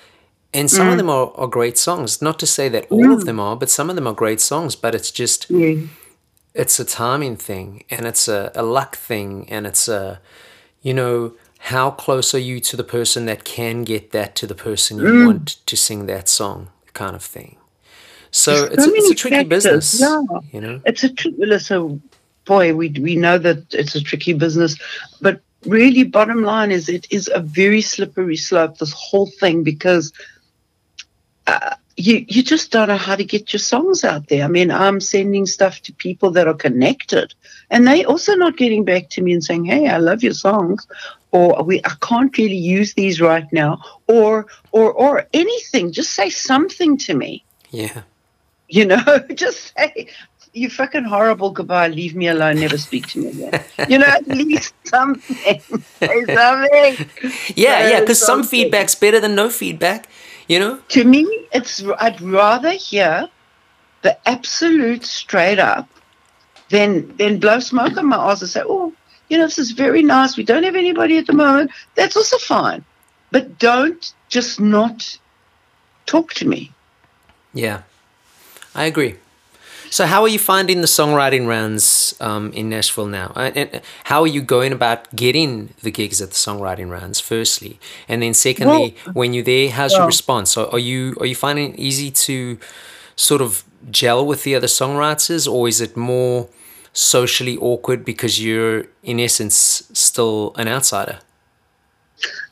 and 0.52 0.70
some 0.70 0.88
mm. 0.88 0.92
of 0.92 0.98
them 0.98 1.10
are, 1.10 1.32
are 1.36 1.48
great 1.48 1.78
songs. 1.78 2.22
Not 2.22 2.40
to 2.40 2.48
say 2.48 2.70
that 2.70 2.88
all 2.90 3.06
mm. 3.06 3.14
of 3.14 3.26
them 3.26 3.40
are, 3.40 3.56
but 3.56 3.70
some 3.70 3.90
of 3.90 3.96
them 3.96 4.08
are 4.08 4.14
great 4.14 4.42
songs. 4.42 4.76
But 4.76 4.96
it's 4.96 5.12
just, 5.12 5.46
it's 6.56 6.80
a 6.80 6.86
timing 6.86 7.38
thing, 7.38 7.84
and 7.92 8.08
it's 8.08 8.28
a, 8.28 8.52
a 8.56 8.64
luck 8.64 8.96
thing, 8.96 9.48
and 9.48 9.68
it's 9.68 9.88
a, 9.88 10.20
you 10.82 10.96
know, 10.96 11.34
how 11.66 11.92
close 11.92 12.34
are 12.34 12.40
you 12.40 12.60
to 12.60 12.76
the 12.76 12.84
person 12.84 13.28
that 13.28 13.44
can 13.44 13.84
get 13.84 14.10
that 14.12 14.34
to 14.36 14.48
the 14.48 14.56
person 14.56 14.98
you 14.98 15.06
mm. 15.06 15.26
want 15.28 15.48
to 15.68 15.78
sing 15.78 16.08
that 16.08 16.28
song, 16.28 16.70
kind 16.94 17.16
of 17.16 17.24
thing. 17.24 17.58
So 18.32 18.66
it's, 18.66 18.88
it's, 18.88 19.10
a 19.12 19.14
tricky 19.14 19.36
factors. 19.36 19.64
business. 19.64 20.00
Yeah. 20.00 20.22
You 20.52 20.62
know, 20.62 20.82
it's 20.86 21.04
a 21.04 21.10
tricky. 21.10 21.60
So 21.60 22.00
boy, 22.52 22.74
we 22.76 22.90
we 23.08 23.16
know 23.16 23.38
that 23.48 23.60
it's 23.82 23.96
a 23.96 24.04
tricky 24.10 24.34
business, 24.34 24.74
but 25.22 25.36
really, 25.78 26.04
bottom 26.04 26.42
line 26.44 26.72
is 26.78 26.90
it 26.90 27.06
is 27.10 27.30
a 27.34 27.40
very 27.62 27.82
slippery 27.94 28.40
slope. 28.48 28.78
This 28.78 28.94
whole 28.94 29.30
thing 29.42 29.64
because. 29.64 30.12
Uh, 31.48 31.76
you 31.98 32.26
you 32.34 32.42
just 32.54 32.72
don't 32.72 32.88
know 32.88 33.04
how 33.10 33.16
to 33.16 33.32
get 33.34 33.52
your 33.54 33.60
songs 33.60 34.04
out 34.04 34.28
there. 34.28 34.44
I 34.46 34.48
mean, 34.48 34.72
I'm 34.72 35.00
sending 35.02 35.46
stuff 35.46 35.82
to 35.86 35.92
people 35.94 36.32
that 36.32 36.48
are 36.48 36.60
connected, 36.66 37.28
and 37.70 37.86
they 37.86 38.06
also 38.06 38.34
not 38.36 38.58
getting 38.58 38.86
back 38.86 39.10
to 39.14 39.22
me 39.22 39.34
and 39.34 39.44
saying, 39.44 39.66
"Hey, 39.66 39.88
I 39.96 39.98
love 39.98 40.24
your 40.24 40.38
songs," 40.48 40.88
or 41.32 41.64
"We 41.64 41.76
I 41.92 41.94
can't 42.10 42.36
really 42.38 42.64
use 42.78 42.94
these 42.94 43.20
right 43.32 43.50
now," 43.52 43.72
or 44.08 44.48
or 44.72 44.88
or 45.04 45.28
anything. 45.34 45.92
Just 45.92 46.12
say 46.14 46.30
something 46.30 46.98
to 47.06 47.14
me. 47.14 47.44
Yeah. 47.72 48.02
You 48.78 48.86
know, 48.92 49.04
just 49.44 49.74
say, 49.76 50.08
you 50.54 50.70
fucking 50.70 51.04
horrible. 51.04 51.52
Goodbye. 51.52 51.88
Leave 51.88 52.16
me 52.16 52.28
alone. 52.28 52.60
Never 52.60 52.78
speak 52.78 53.08
to 53.08 53.20
me 53.20 53.28
again. 53.30 53.64
you 53.88 53.98
know, 53.98 54.06
at 54.06 54.28
least 54.28 54.74
something. 54.86 55.62
Say 56.00 56.26
something. 56.26 57.10
Yeah, 57.56 57.90
yeah. 57.90 58.00
Because 58.02 58.24
some 58.24 58.44
feedback's 58.44 58.96
better 58.96 59.20
than 59.20 59.36
no 59.36 59.50
feedback. 59.50 60.08
You 60.48 60.60
know. 60.60 60.80
To 60.90 61.04
me, 61.04 61.48
it's. 61.54 61.84
I'd 62.00 62.20
rather 62.22 62.72
hear 62.72 63.30
the 64.02 64.18
absolute 64.28 65.06
straight 65.06 65.60
up 65.60 65.88
than 66.70 67.16
than 67.18 67.40
blow 67.40 67.60
smoke 67.60 67.98
on 67.98 68.08
my 68.08 68.18
ass 68.18 68.42
and 68.42 68.50
say, 68.50 68.62
"Oh, 68.66 68.94
you 69.30 69.38
know, 69.38 69.46
this 69.46 69.60
is 69.60 69.72
very 69.72 70.04
nice. 70.04 70.36
We 70.36 70.44
don't 70.44 70.64
have 70.64 70.76
anybody 70.76 71.18
at 71.18 71.28
the 71.28 71.34
moment. 71.34 71.72
That's 71.96 72.18
also 72.18 72.38
fine, 72.38 72.84
but 73.32 73.58
don't 73.60 74.14
just 74.28 74.60
not 74.60 75.18
talk 76.06 76.34
to 76.36 76.48
me." 76.48 76.72
Yeah, 77.54 77.84
I 78.76 78.86
agree. 78.86 79.16
So, 79.92 80.06
how 80.06 80.22
are 80.22 80.30
you 80.30 80.40
finding 80.40 80.80
the 80.80 80.88
songwriting 80.88 81.48
rounds 81.48 82.16
um, 82.22 82.54
in 82.54 82.70
Nashville 82.70 83.08
now? 83.08 83.34
Uh, 83.36 83.52
and 83.54 83.82
how 84.06 84.22
are 84.22 84.28
you 84.28 84.42
going 84.42 84.72
about 84.72 85.14
getting 85.14 85.74
the 85.84 85.92
gigs 85.92 86.22
at 86.22 86.30
the 86.30 86.36
songwriting 86.36 86.90
rounds? 86.90 87.20
Firstly, 87.20 87.78
and 88.08 88.24
then 88.24 88.34
secondly, 88.34 88.96
well, 89.06 89.14
when 89.14 89.34
you're 89.34 89.44
there, 89.44 89.70
how's 89.70 89.92
well, 89.92 90.02
your 90.02 90.08
response? 90.08 90.50
So, 90.52 90.70
are 90.70 90.80
you 90.80 91.18
are 91.20 91.26
you 91.26 91.36
finding 91.36 91.74
it 91.74 91.80
easy 91.80 92.10
to 92.10 92.58
sort 93.18 93.42
of 93.42 93.66
gel 93.90 94.26
with 94.26 94.46
the 94.46 94.56
other 94.56 94.68
songwriters, 94.68 95.46
or 95.52 95.68
is 95.68 95.82
it 95.82 95.98
more 95.98 96.48
socially 96.94 97.58
awkward 97.58 98.06
because 98.06 98.42
you're 98.42 98.86
in 99.04 99.20
essence 99.20 99.84
still 99.92 100.54
an 100.56 100.70
outsider? 100.70 101.20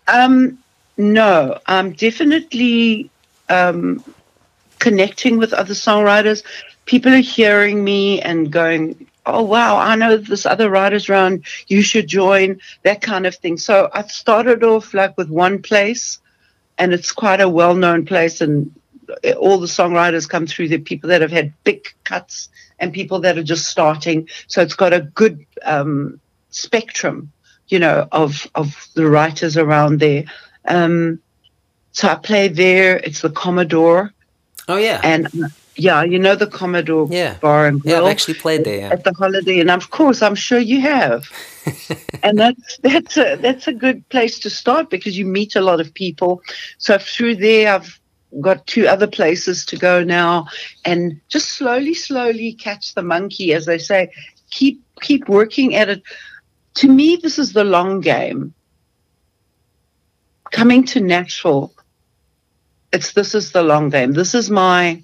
Um, 0.09 0.57
no, 0.97 1.57
I'm 1.67 1.93
definitely 1.93 3.09
um, 3.47 4.03
connecting 4.79 5.37
with 5.37 5.53
other 5.53 5.73
songwriters 5.73 6.43
people 6.89 7.13
are 7.13 7.17
hearing 7.17 7.83
me 7.83 8.19
and 8.19 8.51
going, 8.51 9.07
oh, 9.27 9.43
wow, 9.43 9.77
I 9.77 9.95
know 9.95 10.17
this 10.17 10.47
other 10.47 10.71
writers 10.71 11.07
round, 11.07 11.45
you 11.67 11.83
should 11.83 12.07
join, 12.07 12.59
that 12.81 12.99
kind 13.03 13.27
of 13.27 13.35
thing. 13.35 13.57
So 13.57 13.91
I've 13.93 14.09
started 14.09 14.63
off 14.63 14.91
like 14.95 15.15
with 15.15 15.29
one 15.29 15.61
place, 15.61 16.19
and 16.79 16.91
it's 16.91 17.11
quite 17.11 17.41
a 17.41 17.47
well 17.47 17.75
known 17.75 18.07
place, 18.07 18.41
and 18.41 18.73
all 19.37 19.59
the 19.59 19.67
songwriters 19.67 20.27
come 20.27 20.47
through 20.47 20.69
there, 20.69 20.79
people 20.79 21.09
that 21.09 21.21
have 21.21 21.31
had 21.31 21.53
big 21.63 21.93
cuts 22.05 22.49
and 22.79 22.91
people 22.91 23.19
that 23.19 23.37
are 23.37 23.43
just 23.43 23.67
starting. 23.67 24.27
So 24.47 24.63
it's 24.63 24.73
got 24.73 24.91
a 24.91 25.01
good 25.01 25.45
um, 25.63 26.19
spectrum, 26.49 27.31
you 27.67 27.77
know, 27.77 28.07
of, 28.11 28.47
of 28.55 28.89
the 28.95 29.07
writers 29.07 29.57
around 29.57 29.99
there. 29.99 30.23
Um, 30.65 31.19
so 31.91 32.07
I 32.07 32.15
play 32.15 32.47
there. 32.47 32.97
It's 32.97 33.21
the 33.21 33.29
Commodore. 33.29 34.11
Oh 34.67 34.77
yeah. 34.77 35.01
And 35.03 35.27
yeah, 35.80 36.03
you 36.03 36.19
know 36.19 36.36
the 36.36 36.47
Commodore 36.47 37.07
yeah. 37.09 37.36
Bar 37.36 37.67
and 37.67 37.82
Grill. 37.82 37.95
Yeah, 37.95 38.01
I've 38.01 38.11
actually 38.11 38.34
played 38.34 38.65
there 38.65 38.80
yeah. 38.80 38.89
at 38.89 39.03
the 39.03 39.13
Holiday, 39.13 39.59
and 39.59 39.71
of 39.71 39.89
course, 39.89 40.21
I'm 40.21 40.36
sure 40.36 40.59
you 40.59 40.82
have. 40.82 41.30
and 42.23 42.38
that's 42.38 42.77
that's 42.80 43.17
a 43.17 43.38
that's 43.38 43.67
a 43.67 43.73
good 43.73 44.07
place 44.09 44.39
to 44.39 44.49
start 44.49 44.89
because 44.89 45.17
you 45.17 45.25
meet 45.25 45.55
a 45.55 45.61
lot 45.61 45.80
of 45.80 45.93
people. 45.93 46.41
So 46.77 46.97
through 46.97 47.38
there, 47.38 47.73
I've 47.73 47.99
got 48.41 48.67
two 48.67 48.88
other 48.88 49.07
places 49.07 49.65
to 49.67 49.77
go 49.77 50.03
now, 50.03 50.47
and 50.84 51.19
just 51.30 51.49
slowly, 51.49 51.93
slowly 51.93 52.53
catch 52.53 52.93
the 52.93 53.03
monkey, 53.03 53.53
as 53.53 53.65
they 53.65 53.77
say. 53.77 54.11
Keep 54.51 54.82
keep 55.01 55.30
working 55.30 55.75
at 55.75 55.89
it. 55.89 56.03
To 56.75 56.88
me, 56.88 57.15
this 57.15 57.39
is 57.39 57.53
the 57.53 57.63
long 57.63 58.01
game. 58.01 58.53
Coming 60.51 60.84
to 60.88 60.99
Nashville, 60.99 61.73
it's 62.91 63.13
this 63.13 63.34
is 63.34 63.51
the 63.51 63.63
long 63.63 63.89
game. 63.89 64.11
This 64.13 64.36
is 64.36 64.49
my 64.49 65.03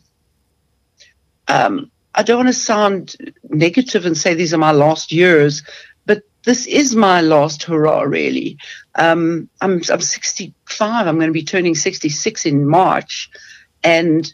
um, 1.47 1.91
I 2.13 2.23
don't 2.23 2.37
want 2.37 2.49
to 2.49 2.53
sound 2.53 3.15
negative 3.49 4.05
and 4.05 4.17
say 4.17 4.33
these 4.33 4.53
are 4.53 4.57
my 4.57 4.71
last 4.71 5.11
years, 5.11 5.63
but 6.05 6.23
this 6.43 6.65
is 6.65 6.95
my 6.95 7.21
last 7.21 7.63
hurrah, 7.63 8.01
really. 8.01 8.57
Um, 8.95 9.49
I'm, 9.61 9.81
I'm 9.91 10.01
65. 10.01 11.07
I'm 11.07 11.15
going 11.15 11.27
to 11.27 11.33
be 11.33 11.43
turning 11.43 11.75
66 11.75 12.45
in 12.45 12.67
March. 12.67 13.29
And 13.83 14.33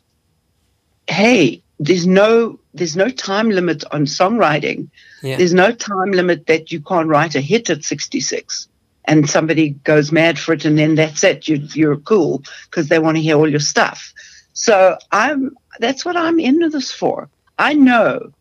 hey, 1.07 1.63
there's 1.79 2.05
no 2.05 2.59
there's 2.73 2.95
no 2.95 3.09
time 3.09 3.49
limit 3.49 3.83
on 3.91 4.05
songwriting. 4.05 4.89
Yeah. 5.23 5.37
There's 5.37 5.53
no 5.53 5.71
time 5.71 6.11
limit 6.11 6.45
that 6.45 6.71
you 6.71 6.79
can't 6.79 7.09
write 7.09 7.35
a 7.35 7.41
hit 7.41 7.69
at 7.69 7.83
66 7.83 8.67
and 9.05 9.29
somebody 9.29 9.71
goes 9.71 10.11
mad 10.11 10.39
for 10.39 10.53
it 10.53 10.63
and 10.63 10.77
then 10.77 10.95
that's 10.95 11.23
it. 11.23 11.47
You, 11.47 11.57
you're 11.73 11.97
cool 11.97 12.43
because 12.69 12.87
they 12.87 12.99
want 12.99 13.17
to 13.17 13.23
hear 13.23 13.35
all 13.35 13.49
your 13.49 13.59
stuff. 13.59 14.13
So 14.53 14.97
I'm 15.11 15.57
that's 15.81 16.05
what 16.05 16.15
I'm 16.15 16.39
into 16.39 16.69
this 16.69 16.91
for. 16.91 17.29
I 17.59 17.73
know 17.73 18.31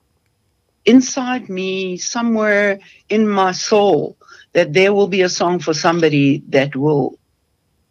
inside 0.84 1.49
me, 1.49 1.97
somewhere 1.97 2.78
in 3.09 3.28
my 3.28 3.53
soul, 3.53 4.16
that 4.53 4.72
there 4.72 4.93
will 4.93 5.09
be 5.09 5.22
a 5.22 5.28
song 5.28 5.59
for 5.59 5.74
somebody 5.74 6.43
that 6.49 6.74
will 6.76 7.18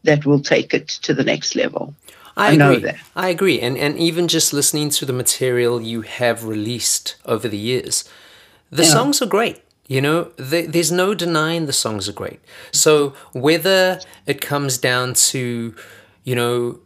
that 0.03 0.25
will 0.25 0.39
take 0.41 0.73
it 0.73 0.87
to 0.87 1.13
the 1.13 1.23
next 1.23 1.55
level. 1.55 1.93
I, 2.37 2.51
I 2.51 2.55
know 2.55 2.79
that. 2.79 2.95
I 3.15 3.29
agree. 3.29 3.59
And 3.59 3.77
and 3.77 3.97
even 3.97 4.27
just 4.27 4.53
listening 4.53 4.89
to 4.91 5.05
the 5.05 5.13
material 5.13 5.81
you 5.81 6.01
have 6.01 6.45
released 6.45 7.15
over 7.25 7.47
the 7.47 7.57
years, 7.57 8.05
the 8.71 8.83
yeah. 8.83 8.89
songs 8.89 9.21
are 9.21 9.27
great. 9.27 9.61
You 9.87 10.01
know, 10.01 10.31
there's 10.37 10.91
no 10.91 11.15
denying 11.15 11.65
the 11.65 11.73
songs 11.73 12.07
are 12.07 12.13
great. 12.13 12.39
So 12.71 13.15
whether 13.33 13.99
it 14.27 14.39
comes 14.39 14.77
down 14.77 15.15
to, 15.31 15.73
you 16.23 16.35
know, 16.35 16.79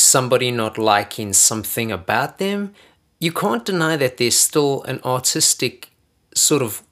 somebody 0.00 0.50
not 0.50 0.78
liking 0.78 1.32
something 1.32 1.92
about 1.92 2.38
them, 2.38 2.74
you 3.18 3.32
can't 3.32 3.64
deny 3.64 3.96
that 3.96 4.16
there's 4.16 4.36
still 4.36 4.82
an 4.84 5.00
artistic 5.04 5.90
sort 6.34 6.62
of 6.62 6.82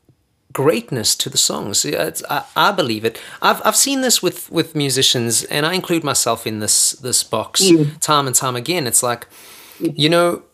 greatness 0.52 1.14
to 1.16 1.28
the 1.28 1.36
songs. 1.36 1.84
I, 1.84 2.44
I, 2.56 2.72
believe 2.72 3.04
it. 3.04 3.20
I've, 3.42 3.60
I've 3.64 3.76
seen 3.76 4.00
this 4.00 4.22
with, 4.22 4.50
with 4.50 4.74
musicians, 4.74 5.44
and 5.44 5.66
I 5.66 5.74
include 5.74 6.04
myself 6.04 6.46
in 6.46 6.60
this 6.60 6.92
this 6.92 7.22
box 7.22 7.62
mm. 7.62 8.00
time 8.00 8.26
and 8.26 8.34
time 8.34 8.56
again. 8.56 8.86
It's 8.86 9.02
like, 9.02 9.26
you 9.80 10.08
know, 10.08 10.44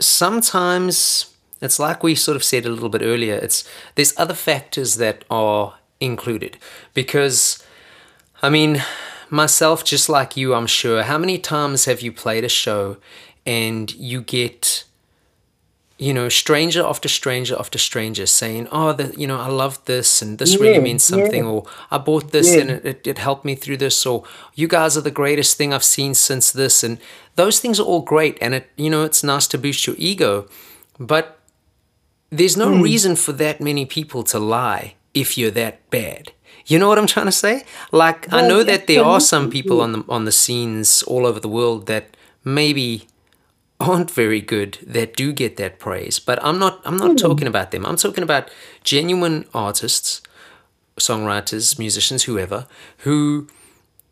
sometimes 0.00 1.34
it's 1.60 1.78
like 1.78 2.02
we 2.02 2.14
sort 2.14 2.36
of 2.36 2.44
said 2.44 2.64
a 2.64 2.70
little 2.70 2.88
bit 2.88 3.02
earlier. 3.02 3.34
It's 3.34 3.68
there's 3.96 4.14
other 4.16 4.34
factors 4.34 4.96
that 4.96 5.24
are 5.28 5.74
included 6.00 6.56
because, 6.94 7.62
I 8.40 8.48
mean, 8.48 8.82
myself, 9.30 9.84
just 9.84 10.08
like 10.08 10.36
you, 10.36 10.54
I'm 10.54 10.66
sure. 10.66 11.02
How 11.02 11.18
many 11.18 11.38
times 11.38 11.84
have 11.84 12.00
you 12.00 12.12
played 12.12 12.44
a 12.44 12.48
show 12.48 12.96
and 13.46 13.94
you 13.94 14.20
get 14.20 14.84
you 15.98 16.14
know, 16.14 16.28
stranger 16.28 16.86
after 16.86 17.08
stranger 17.08 17.56
after 17.58 17.76
stranger 17.76 18.24
saying, 18.24 18.68
"Oh, 18.70 18.92
the, 18.92 19.12
you 19.18 19.26
know, 19.26 19.40
I 19.40 19.48
love 19.48 19.84
this, 19.86 20.22
and 20.22 20.38
this 20.38 20.54
yeah, 20.54 20.60
really 20.60 20.80
means 20.80 21.02
something," 21.02 21.42
yeah. 21.42 21.50
or 21.50 21.66
"I 21.90 21.98
bought 21.98 22.30
this 22.30 22.54
yeah. 22.54 22.60
and 22.60 22.70
it, 22.70 23.04
it 23.04 23.18
helped 23.18 23.44
me 23.44 23.56
through 23.56 23.78
this," 23.78 24.06
or 24.06 24.22
"You 24.54 24.68
guys 24.68 24.96
are 24.96 25.00
the 25.00 25.10
greatest 25.10 25.56
thing 25.56 25.74
I've 25.74 25.82
seen 25.82 26.14
since 26.14 26.52
this," 26.52 26.84
and 26.84 26.98
those 27.34 27.58
things 27.58 27.80
are 27.80 27.82
all 27.82 28.02
great, 28.02 28.38
and 28.40 28.54
it, 28.54 28.70
you 28.76 28.90
know, 28.90 29.02
it's 29.02 29.24
nice 29.24 29.48
to 29.48 29.58
boost 29.58 29.88
your 29.88 29.96
ego, 29.98 30.46
but 31.00 31.40
there's 32.30 32.56
no 32.56 32.70
mm. 32.70 32.82
reason 32.82 33.16
for 33.16 33.32
that 33.32 33.60
many 33.60 33.84
people 33.84 34.22
to 34.22 34.38
lie 34.38 34.94
if 35.14 35.36
you're 35.36 35.50
that 35.50 35.90
bad. 35.90 36.30
You 36.68 36.78
know 36.78 36.88
what 36.88 36.98
I'm 36.98 37.06
trying 37.06 37.26
to 37.26 37.32
say? 37.32 37.64
Like, 37.92 38.28
well, 38.30 38.44
I 38.44 38.48
know 38.48 38.62
that 38.62 38.86
there 38.86 39.02
are 39.02 39.20
some 39.20 39.50
people 39.50 39.80
on 39.80 39.92
the 39.92 40.04
on 40.08 40.24
the 40.26 40.32
scenes 40.32 41.02
all 41.02 41.26
over 41.26 41.40
the 41.40 41.48
world 41.48 41.86
that 41.86 42.16
maybe 42.44 43.08
aren't 43.80 44.10
very 44.10 44.40
good 44.40 44.78
that 44.86 45.16
do 45.16 45.32
get 45.32 45.56
that 45.56 45.78
praise. 45.78 46.18
But 46.18 46.38
I'm 46.44 46.58
not 46.58 46.80
I'm 46.84 46.96
not 46.96 47.12
mm. 47.12 47.16
talking 47.16 47.48
about 47.48 47.70
them. 47.70 47.86
I'm 47.86 47.96
talking 47.96 48.22
about 48.22 48.50
genuine 48.84 49.46
artists, 49.54 50.20
songwriters, 50.98 51.78
musicians, 51.78 52.24
whoever, 52.24 52.66
who, 52.98 53.48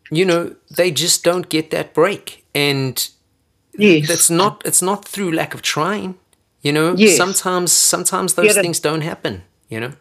you 0.09 0.25
know, 0.25 0.55
they 0.75 0.91
just 0.91 1.23
don't 1.23 1.49
get 1.49 1.69
that 1.71 1.93
break. 1.93 2.43
And 2.55 3.07
yes. 3.77 4.07
that's 4.07 4.29
not 4.29 4.63
it's 4.65 4.81
not 4.81 5.05
through 5.05 5.31
lack 5.31 5.53
of 5.53 5.61
trying. 5.61 6.15
You 6.61 6.71
know, 6.71 6.95
yes. 6.97 7.15
sometimes 7.15 7.71
sometimes 7.71 8.33
those 8.33 8.55
yeah, 8.55 8.61
things 8.61 8.79
don't 8.79 9.01
happen, 9.01 9.43
you 9.69 9.79
know. 9.79 9.93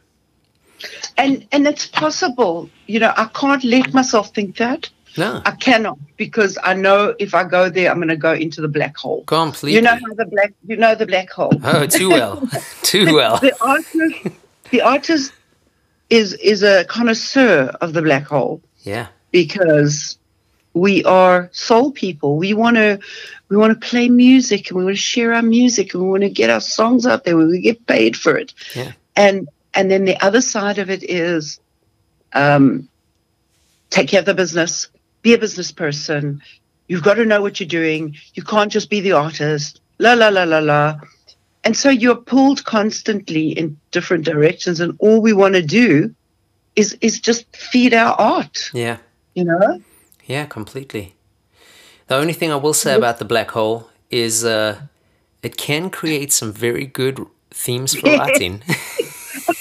And 1.16 1.46
and 1.52 1.66
it's 1.66 1.86
possible, 1.86 2.68
you 2.86 3.00
know, 3.00 3.12
I 3.16 3.26
can't 3.26 3.64
let 3.64 3.94
myself 3.94 4.34
think 4.34 4.56
that. 4.56 4.90
No. 5.18 5.40
I 5.46 5.52
cannot 5.52 5.98
because 6.16 6.58
I 6.62 6.74
know 6.74 7.14
if 7.18 7.34
I 7.34 7.44
go 7.44 7.70
there, 7.70 7.90
I'm 7.90 7.96
going 7.96 8.08
to 8.08 8.16
go 8.16 8.34
into 8.34 8.60
the 8.60 8.68
black 8.68 8.96
hole. 8.96 9.24
Completely. 9.24 9.74
You 9.74 9.80
know 9.80 9.94
how 9.94 10.14
the 10.14 10.26
black, 10.26 10.52
you 10.66 10.76
know 10.76 10.94
the 10.94 11.06
black 11.06 11.30
hole. 11.30 11.52
Oh, 11.64 11.86
too 11.86 12.10
well, 12.10 12.46
too 12.82 13.14
well. 13.14 13.38
the 13.38 13.56
artist, 13.64 14.36
the 14.70 14.82
artist 14.82 15.32
is 16.10 16.34
is 16.34 16.62
a 16.62 16.84
connoisseur 16.84 17.74
of 17.80 17.92
the 17.94 18.02
black 18.02 18.24
hole. 18.24 18.60
Yeah. 18.82 19.08
Because 19.30 20.18
we 20.74 21.02
are 21.04 21.48
soul 21.52 21.90
people. 21.90 22.36
We 22.36 22.52
want 22.52 22.76
to 22.76 22.98
we 23.48 23.56
want 23.56 23.80
to 23.80 23.88
play 23.88 24.08
music 24.08 24.68
and 24.68 24.78
we 24.78 24.84
want 24.84 24.96
to 24.96 25.02
share 25.02 25.32
our 25.32 25.42
music 25.42 25.94
and 25.94 26.02
we 26.02 26.10
want 26.10 26.22
to 26.22 26.30
get 26.30 26.50
our 26.50 26.60
songs 26.60 27.06
out 27.06 27.24
there. 27.24 27.36
We 27.36 27.60
get 27.60 27.86
paid 27.86 28.16
for 28.16 28.36
it. 28.36 28.52
Yeah. 28.74 28.92
And 29.16 29.48
and 29.76 29.90
then 29.90 30.06
the 30.06 30.20
other 30.24 30.40
side 30.40 30.78
of 30.78 30.90
it 30.90 31.02
is 31.08 31.60
um, 32.32 32.88
take 33.90 34.08
care 34.08 34.20
of 34.20 34.26
the 34.26 34.34
business, 34.34 34.88
be 35.22 35.34
a 35.34 35.38
business 35.38 35.70
person. 35.70 36.42
You've 36.88 37.02
got 37.02 37.14
to 37.14 37.26
know 37.26 37.42
what 37.42 37.60
you're 37.60 37.68
doing. 37.68 38.16
You 38.34 38.42
can't 38.42 38.72
just 38.72 38.90
be 38.90 39.00
the 39.00 39.12
artist. 39.12 39.80
La 39.98 40.14
la 40.14 40.28
la 40.28 40.44
la 40.44 40.58
la. 40.58 40.96
And 41.62 41.76
so 41.76 41.90
you're 41.90 42.16
pulled 42.16 42.64
constantly 42.64 43.50
in 43.50 43.76
different 43.90 44.24
directions, 44.24 44.80
and 44.80 44.94
all 44.98 45.20
we 45.20 45.32
want 45.32 45.54
to 45.54 45.62
do 45.62 46.14
is 46.76 46.96
is 47.00 47.20
just 47.20 47.44
feed 47.56 47.92
our 47.92 48.14
art. 48.14 48.70
Yeah. 48.72 48.98
You 49.34 49.44
know. 49.44 49.82
Yeah, 50.26 50.46
completely. 50.46 51.14
The 52.06 52.14
only 52.14 52.32
thing 52.32 52.52
I 52.52 52.56
will 52.56 52.74
say 52.74 52.94
about 52.94 53.18
the 53.18 53.24
black 53.24 53.50
hole 53.50 53.90
is 54.10 54.44
uh, 54.44 54.80
it 55.42 55.56
can 55.56 55.90
create 55.90 56.32
some 56.32 56.52
very 56.52 56.86
good 56.86 57.26
themes 57.50 57.96
for 57.96 58.10
writing. 58.18 58.62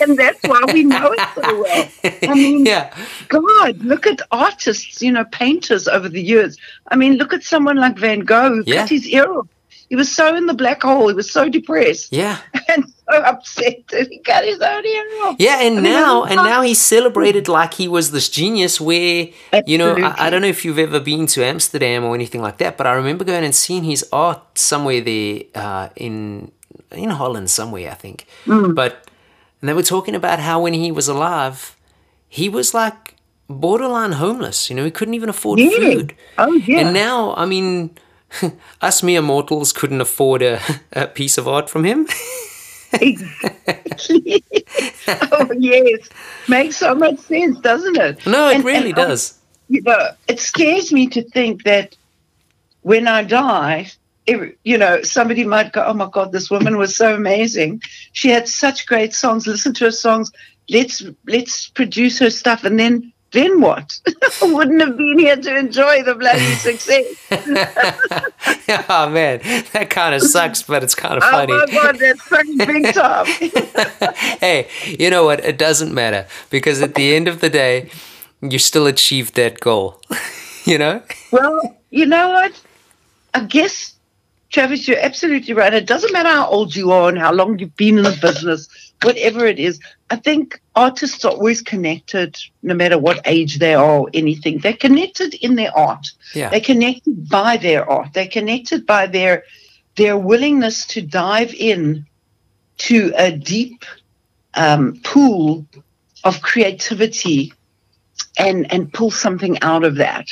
and 0.02 0.18
that's 0.18 0.42
why 0.44 0.62
we 0.74 0.84
know 0.84 1.12
it 1.12 1.30
so 1.36 1.62
well. 1.62 1.90
I 2.30 2.34
mean, 2.34 2.66
yeah. 2.66 2.96
God, 3.28 3.78
look 3.80 4.08
at 4.08 4.22
artists, 4.32 5.02
you 5.02 5.12
know, 5.12 5.26
painters 5.26 5.88
over 5.88 6.10
the 6.10 6.22
years. 6.22 6.58
I 6.92 6.96
mean, 6.96 7.14
look 7.14 7.34
at 7.34 7.44
someone 7.44 7.78
like 7.78 7.98
Van 7.98 8.20
Gogh 8.20 8.56
who 8.56 8.64
yeah. 8.66 8.82
cut 8.82 8.90
his 8.90 9.08
ear 9.08 9.32
off. 9.32 9.48
He 9.90 9.96
was 9.96 10.14
so 10.14 10.36
in 10.36 10.48
the 10.48 10.54
black 10.54 10.82
hole. 10.82 11.08
He 11.10 11.14
was 11.14 11.32
so 11.32 11.50
depressed. 11.50 12.12
Yeah. 12.12 12.40
And 12.68 12.84
so 12.88 13.22
upset 13.22 13.88
that 13.90 14.08
he 14.08 14.18
cut 14.20 14.44
his 14.44 14.60
own 14.60 14.84
ear 14.84 15.06
off. 15.22 15.36
Yeah, 15.38 15.62
and 15.62 15.78
I 15.78 15.82
now 15.82 16.24
and 16.24 16.38
now 16.38 16.64
he's 16.64 16.82
celebrated 16.82 17.48
like 17.48 17.76
he 17.76 17.88
was 17.88 18.10
this 18.10 18.28
genius 18.28 18.82
where 18.82 19.28
Absolutely. 19.54 19.72
you 19.72 19.78
know, 19.78 19.96
I, 19.96 20.26
I, 20.26 20.30
don't 20.32 20.42
know 20.42 20.48
if 20.48 20.66
you've 20.66 20.80
ever 20.80 21.00
been 21.00 21.28
to 21.28 21.46
Amsterdam 21.46 22.04
or 22.04 22.16
anything 22.16 22.42
like 22.42 22.58
that, 22.58 22.76
but 22.76 22.88
I 22.88 22.94
remember 22.94 23.24
going 23.24 23.44
and 23.44 23.54
seeing 23.54 23.84
his 23.84 24.04
art 24.12 24.58
somewhere 24.58 25.00
there 25.00 25.44
uh, 25.54 25.90
in 25.96 26.52
in 26.92 27.12
Holland 27.12 27.52
somewhere, 27.52 27.92
I 27.92 27.94
think. 27.94 28.26
Mm. 28.46 28.74
But 28.74 29.08
and 29.62 29.70
they 29.70 29.74
were 29.74 29.84
talking 29.84 30.16
about 30.16 30.40
how 30.40 30.62
when 30.62 30.74
he 30.74 30.92
was 30.92 31.08
alive, 31.08 31.76
he 32.28 32.50
was 32.50 32.74
like 32.74 33.16
borderline 33.50 34.14
homeless. 34.14 34.70
You 34.70 34.76
know, 34.76 34.86
he 34.86 34.92
couldn't 34.92 35.14
even 35.14 35.30
afford 35.30 35.60
yeah. 35.60 35.70
food. 35.70 36.16
Oh, 36.38 36.54
yeah. 36.54 36.80
And 36.80 36.94
now, 36.94 37.34
I 37.36 37.46
mean, 37.46 37.98
us 38.82 39.04
mere 39.04 39.22
mortals 39.22 39.72
couldn't 39.74 40.02
afford 40.02 40.42
a, 40.42 40.60
a 40.94 41.08
piece 41.08 41.38
of 41.38 41.48
art 41.48 41.70
from 41.70 41.84
him. 41.84 42.08
exactly. 42.94 44.44
oh, 45.08 45.50
yes. 45.58 46.10
Makes 46.48 46.78
so 46.78 46.96
much 46.96 47.20
sense, 47.20 47.60
doesn't 47.60 47.98
it? 47.98 48.26
No, 48.26 48.50
it 48.50 48.56
and, 48.56 48.66
really 48.66 48.90
and 48.90 48.96
does. 48.96 49.34
I, 49.34 49.42
you 49.68 49.82
know, 49.82 50.10
it 50.28 50.40
scares 50.40 50.92
me 50.92 51.08
to 51.08 51.24
think 51.24 51.64
that 51.64 51.96
when 52.82 53.08
I 53.08 53.24
die, 53.24 53.92
you 54.28 54.78
know, 54.78 55.02
somebody 55.04 55.44
might 55.44 55.72
go, 55.72 55.84
"Oh 55.86 55.94
my 55.94 56.10
God, 56.12 56.32
this 56.32 56.50
woman 56.50 56.78
was 56.78 56.96
so 56.96 57.14
amazing. 57.14 57.82
She 58.14 58.30
had 58.30 58.48
such 58.48 58.88
great 58.88 59.14
songs. 59.14 59.48
Listen 59.48 59.74
to 59.76 59.86
her 59.86 59.92
songs. 59.92 60.32
Let's 60.70 61.04
let's 61.28 61.70
produce 61.70 62.20
her 62.20 62.30
stuff." 62.30 62.64
And 62.64 62.80
then 62.80 63.14
then 63.36 63.60
what? 63.60 64.00
I 64.42 64.52
wouldn't 64.52 64.80
have 64.82 64.98
been 64.98 65.20
here 65.20 65.36
to 65.36 65.58
enjoy 65.58 66.04
the 66.04 66.16
bloody 66.16 66.40
success. 66.56 67.06
oh 68.90 69.10
man, 69.10 69.42
that 69.74 69.90
kind 69.90 70.16
of 70.16 70.22
sucks, 70.22 70.64
but 70.64 70.84
it's 70.84 70.96
kind 70.96 71.18
of 71.18 71.24
oh, 71.24 71.32
funny. 71.32 71.54
Oh 71.54 71.66
my 71.68 71.74
god, 71.74 72.00
that's 72.00 72.28
pretty 72.28 72.56
big 72.56 72.94
time. 72.94 73.26
hey, 74.40 74.70
you 74.86 75.10
know 75.10 75.26
what? 75.26 75.44
It 75.44 75.58
doesn't 75.58 75.94
matter 75.94 76.28
because 76.50 76.82
at 76.82 76.96
the 76.96 77.14
end 77.14 77.28
of 77.28 77.42
the 77.42 77.50
day, 77.50 77.90
you 78.42 78.58
still 78.58 78.88
achieved 78.88 79.36
that 79.36 79.60
goal. 79.60 80.02
you 80.64 80.78
know. 80.78 81.02
Well, 81.32 81.78
you 81.90 82.06
know 82.06 82.30
what? 82.30 82.60
I 83.34 83.42
guess 83.42 83.95
Travis, 84.56 84.88
you're 84.88 84.98
absolutely 85.02 85.54
right. 85.54 85.74
It 85.74 85.86
doesn't 85.86 86.14
matter 86.14 86.30
how 86.30 86.48
old 86.48 86.74
you 86.74 86.94
are 86.94 87.10
and 87.10 87.20
how 87.20 87.34
long 87.34 87.60
you've 87.60 87.76
been 87.76 87.98
in 87.98 88.06
the 88.06 88.18
business, 88.22 88.70
whatever 89.04 89.46
it 89.46 89.60
is. 89.60 89.82
I 90.10 90.16
think 90.16 90.62
artists 90.78 91.26
are 91.26 91.34
always 91.34 91.62
connected, 91.62 92.38
no 92.64 92.74
matter 92.74 92.98
what 92.98 93.20
age 93.26 93.60
they 93.60 93.74
are 93.74 94.00
or 94.00 94.10
anything. 94.14 94.60
They're 94.60 94.72
connected 94.72 95.34
in 95.34 95.56
their 95.56 95.78
art. 95.78 96.08
Yeah. 96.34 96.52
They're 96.52 96.62
connected 96.62 97.28
by 97.28 97.58
their 97.58 97.84
art. 97.90 98.14
They're 98.14 98.30
connected 98.30 98.86
by 98.86 99.08
their 99.08 99.44
their 99.98 100.18
willingness 100.18 100.86
to 100.88 101.02
dive 101.02 101.54
in 101.54 102.06
to 102.78 103.12
a 103.18 103.34
deep 103.34 103.84
um, 104.54 105.02
pool 105.04 105.66
of 106.24 106.42
creativity 106.42 107.52
and 108.38 108.72
and 108.72 108.94
pull 108.94 109.12
something 109.12 109.62
out 109.62 109.84
of 109.84 109.96
that. 109.96 110.28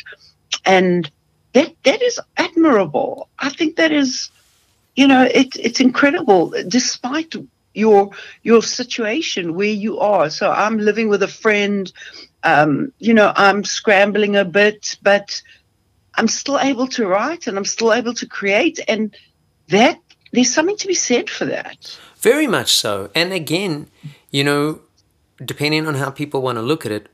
And 0.63 1.11
that 1.53 1.73
that 1.83 2.01
is 2.01 2.19
admirable. 2.37 3.29
I 3.39 3.49
think 3.49 3.77
that 3.77 3.91
is, 3.91 4.29
you 4.95 5.07
know, 5.07 5.23
it, 5.23 5.55
it's 5.55 5.79
incredible. 5.79 6.53
Despite 6.67 7.35
your 7.73 8.11
your 8.43 8.61
situation 8.61 9.55
where 9.55 9.67
you 9.67 9.99
are, 9.99 10.29
so 10.29 10.51
I'm 10.51 10.77
living 10.77 11.09
with 11.09 11.23
a 11.23 11.27
friend. 11.27 11.91
Um, 12.43 12.91
you 12.99 13.13
know, 13.13 13.31
I'm 13.35 13.63
scrambling 13.63 14.35
a 14.35 14.43
bit, 14.43 14.97
but 15.01 15.41
I'm 16.15 16.27
still 16.27 16.59
able 16.59 16.87
to 16.87 17.07
write 17.07 17.47
and 17.47 17.57
I'm 17.57 17.65
still 17.65 17.93
able 17.93 18.13
to 18.15 18.27
create, 18.27 18.79
and 18.87 19.15
that 19.69 19.99
there's 20.31 20.53
something 20.53 20.77
to 20.77 20.87
be 20.87 20.93
said 20.93 21.29
for 21.29 21.45
that. 21.45 21.97
Very 22.17 22.47
much 22.47 22.73
so. 22.73 23.09
And 23.15 23.31
again, 23.31 23.87
you 24.31 24.43
know, 24.43 24.81
depending 25.43 25.87
on 25.87 25.95
how 25.95 26.09
people 26.09 26.41
want 26.41 26.57
to 26.57 26.61
look 26.61 26.85
at 26.85 26.91
it, 26.91 27.07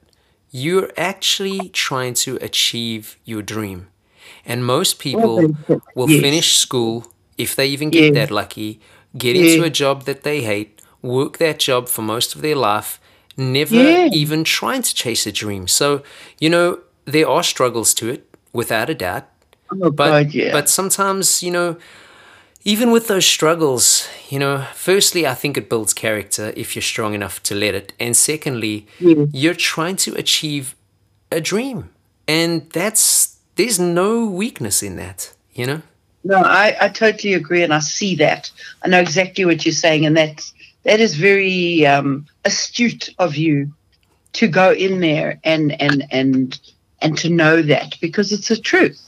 you're 0.52 0.92
actually 0.98 1.70
trying 1.70 2.14
to 2.16 2.38
achieve 2.38 3.18
your 3.26 3.42
dream. 3.42 3.88
And 4.46 4.66
most 4.66 5.00
people 5.00 5.56
will 5.96 6.10
yes. 6.10 6.22
finish 6.22 6.56
school, 6.56 7.12
if 7.38 7.56
they 7.56 7.68
even 7.68 7.90
get 7.90 8.14
that 8.14 8.32
lucky, 8.32 8.80
get 9.18 9.36
into 9.36 9.64
a 9.64 9.70
job 9.70 10.04
that 10.04 10.24
they 10.24 10.42
hate, 10.42 10.82
work 11.02 11.38
that 11.38 11.60
job 11.60 11.88
for 11.88 12.02
most 12.02 12.36
of 12.36 12.42
their 12.42 12.56
life, 12.56 13.00
never 13.38 13.76
even 14.12 14.44
trying 14.44 14.82
to 14.82 14.94
chase 14.94 15.26
a 15.26 15.32
dream. 15.32 15.68
So, 15.68 16.04
you 16.40 16.50
know, 16.50 16.80
there 17.06 17.28
are 17.28 17.44
struggles 17.44 17.94
to 17.96 18.10
it, 18.10 18.26
without 18.52 18.90
a 18.90 18.96
doubt. 18.96 19.28
Oh, 19.72 19.92
but, 19.92 20.10
God, 20.10 20.34
yeah. 20.34 20.52
But 20.52 20.70
sometimes, 20.70 21.44
you 21.44 21.52
know, 21.52 21.78
even 22.64 22.92
with 22.92 23.08
those 23.08 23.26
struggles, 23.26 24.08
you 24.30 24.40
know, 24.40 24.66
firstly, 24.74 25.26
I 25.26 25.34
think 25.36 25.56
it 25.56 25.70
builds 25.70 25.94
character 25.94 26.52
if 26.58 26.76
you're 26.76 26.82
strong 26.82 27.14
enough 27.14 27.42
to 27.44 27.56
let 27.56 27.76
it. 27.76 27.94
And 28.00 28.18
secondly, 28.18 28.88
you're 29.00 29.54
trying 29.54 29.96
to 29.98 30.16
achieve 30.16 30.76
a 31.32 31.40
dream. 31.40 31.90
And 32.28 32.70
that's, 32.72 33.29
there's 33.60 33.78
no 33.78 34.26
weakness 34.26 34.82
in 34.82 34.96
that, 34.96 35.34
you 35.54 35.68
know? 35.68 35.82
No, 36.24 36.38
I, 36.38 36.78
I 36.80 36.88
totally 36.88 37.34
agree. 37.34 37.62
And 37.62 37.74
I 37.74 37.80
see 37.80 38.16
that. 38.16 38.50
I 38.82 38.88
know 38.88 39.02
exactly 39.02 39.44
what 39.44 39.66
you're 39.66 39.74
saying. 39.74 40.06
And 40.06 40.16
that's, 40.16 40.54
that 40.84 41.02
is 41.02 41.16
very 41.16 41.86
um, 41.86 42.26
astute 42.46 43.10
of 43.20 43.36
you 43.36 43.74
to 44.32 44.48
go 44.48 44.72
in 44.72 45.02
there 45.02 45.42
and, 45.44 45.74
and, 45.82 46.06
and, 46.10 46.58
and 47.02 47.18
to 47.18 47.30
know 47.30 47.62
that 47.62 47.98
because 48.00 48.32
it's 48.32 48.48
the 48.48 48.56
truth. 48.56 49.06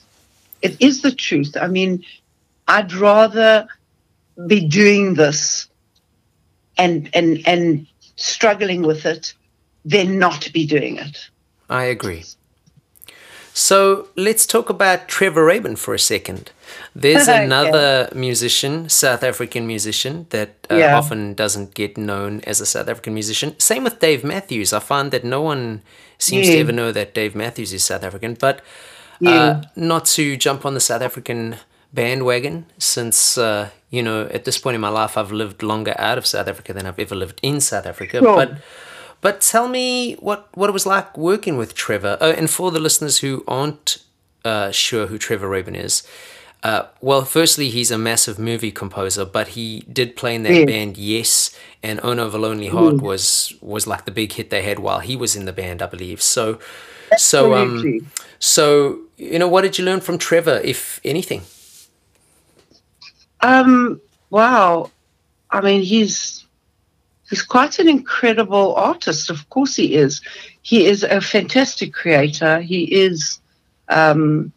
It 0.61 0.75
is 0.81 1.01
the 1.01 1.13
truth. 1.13 1.55
I 1.55 1.67
mean, 1.67 2.03
I'd 2.67 2.91
rather 2.91 3.69
be 4.47 4.67
doing 4.67 5.13
this 5.13 5.69
and 6.77 7.09
and 7.13 7.41
and 7.45 7.87
struggling 8.15 8.81
with 8.81 9.05
it 9.05 9.33
than 9.85 10.19
not 10.19 10.51
be 10.53 10.65
doing 10.65 10.97
it. 10.97 11.29
I 11.69 11.85
agree. 11.85 12.23
So 13.53 14.07
let's 14.15 14.45
talk 14.45 14.69
about 14.69 15.07
Trevor 15.07 15.45
Rabin 15.45 15.75
for 15.75 15.93
a 15.93 15.99
second. 15.99 16.51
There's 16.95 17.27
okay. 17.29 17.43
another 17.45 18.09
musician, 18.15 18.89
South 18.89 19.23
African 19.23 19.67
musician, 19.67 20.27
that 20.29 20.67
uh, 20.69 20.75
yeah. 20.75 20.97
often 20.97 21.33
doesn't 21.33 21.73
get 21.73 21.97
known 21.97 22.41
as 22.41 22.61
a 22.61 22.65
South 22.65 22.87
African 22.87 23.13
musician. 23.13 23.59
Same 23.59 23.83
with 23.83 23.99
Dave 23.99 24.23
Matthews. 24.23 24.73
I 24.73 24.79
find 24.79 25.11
that 25.11 25.23
no 25.25 25.41
one 25.41 25.81
seems 26.17 26.47
yeah. 26.47 26.55
to 26.55 26.59
ever 26.61 26.71
know 26.71 26.91
that 26.91 27.13
Dave 27.13 27.35
Matthews 27.35 27.73
is 27.73 27.83
South 27.83 28.03
African. 28.03 28.35
But 28.35 28.59
uh, 29.25 29.29
yeah. 29.29 29.61
not 29.75 30.05
to 30.05 30.37
jump 30.37 30.65
on 30.65 30.73
the 30.73 30.79
South 30.79 31.01
African 31.01 31.57
bandwagon 31.93 32.65
since 32.77 33.37
uh, 33.37 33.69
you 33.89 34.01
know 34.01 34.23
at 34.27 34.45
this 34.45 34.57
point 34.57 34.75
in 34.75 34.81
my 34.81 34.87
life 34.87 35.17
I've 35.17 35.31
lived 35.31 35.61
longer 35.61 35.93
out 35.97 36.17
of 36.17 36.25
South 36.25 36.47
Africa 36.47 36.71
than 36.73 36.85
I've 36.85 36.99
ever 36.99 37.15
lived 37.15 37.39
in 37.43 37.59
South 37.59 37.85
Africa. 37.85 38.19
Sure. 38.19 38.35
But 38.35 38.57
but 39.21 39.41
tell 39.41 39.67
me 39.67 40.13
what 40.15 40.49
what 40.55 40.69
it 40.69 40.73
was 40.73 40.85
like 40.85 41.17
working 41.17 41.57
with 41.57 41.73
Trevor. 41.73 42.17
Oh, 42.19 42.31
and 42.31 42.49
for 42.49 42.71
the 42.71 42.79
listeners 42.79 43.19
who 43.19 43.43
aren't 43.47 43.97
uh, 44.43 44.71
sure 44.71 45.07
who 45.07 45.17
Trevor 45.17 45.47
Rabin 45.47 45.75
is. 45.75 46.03
Uh, 46.63 46.85
well, 47.01 47.25
firstly, 47.25 47.69
he's 47.69 47.89
a 47.89 47.97
massive 47.97 48.37
movie 48.37 48.71
composer, 48.71 49.25
but 49.25 49.49
he 49.49 49.79
did 49.91 50.15
play 50.15 50.35
in 50.35 50.43
that 50.43 50.53
yeah. 50.53 50.65
band 50.65 50.95
Yes, 50.95 51.57
and 51.81 51.99
"Oh 52.03 52.13
No 52.13 52.27
of 52.27 52.35
a 52.35 52.37
Lonely 52.37 52.67
Heart 52.67 52.95
mm. 52.95 53.01
was 53.01 53.53
was 53.61 53.87
like 53.87 54.05
the 54.05 54.11
big 54.11 54.33
hit 54.33 54.51
they 54.51 54.61
had 54.61 54.77
while 54.77 54.99
he 54.99 55.15
was 55.15 55.35
in 55.35 55.45
the 55.45 55.53
band, 55.53 55.81
I 55.81 55.87
believe. 55.87 56.21
So, 56.21 56.59
so 57.17 57.55
um, 57.55 58.11
so 58.37 58.99
you 59.17 59.39
know, 59.39 59.47
what 59.47 59.61
did 59.61 59.79
you 59.79 59.85
learn 59.85 60.01
from 60.01 60.19
Trevor, 60.19 60.61
if 60.63 60.99
anything? 61.03 61.41
Um, 63.41 63.99
wow. 64.29 64.91
I 65.49 65.61
mean, 65.61 65.81
he's 65.81 66.40
he's 67.31 67.41
quite 67.41 67.79
an 67.79 67.87
incredible 67.87 68.75
artist. 68.75 69.31
Of 69.31 69.49
course, 69.49 69.75
he 69.75 69.95
is. 69.95 70.21
He 70.61 70.85
is 70.85 71.03
a 71.03 71.21
fantastic 71.21 71.93
creator. 71.93 72.59
He 72.59 72.83
is, 72.83 73.39
um, 73.87 74.51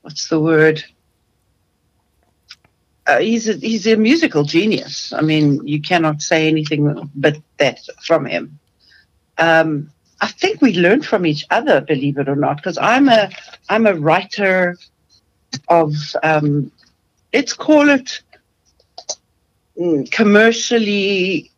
what's 0.00 0.28
the 0.28 0.40
word? 0.40 0.82
Uh, 3.06 3.18
he's 3.18 3.48
a, 3.48 3.52
he's 3.52 3.86
a 3.86 3.96
musical 3.96 4.44
genius. 4.44 5.12
I 5.12 5.20
mean, 5.20 5.64
you 5.64 5.80
cannot 5.80 6.22
say 6.22 6.48
anything 6.48 7.08
but 7.14 7.36
that 7.58 7.80
from 8.02 8.24
him. 8.24 8.58
Um, 9.38 9.90
I 10.20 10.28
think 10.28 10.62
we 10.62 10.72
learn 10.72 11.02
from 11.02 11.26
each 11.26 11.44
other, 11.50 11.82
believe 11.82 12.16
it 12.16 12.30
or 12.30 12.34
not, 12.34 12.56
because 12.56 12.78
I'm 12.78 13.10
a 13.10 13.28
I'm 13.68 13.86
a 13.86 13.94
writer 13.94 14.78
of 15.68 15.94
um, 16.22 16.72
let's 17.34 17.52
call 17.52 17.90
it 17.90 18.22
mm, 19.78 20.10
commercially 20.10 21.50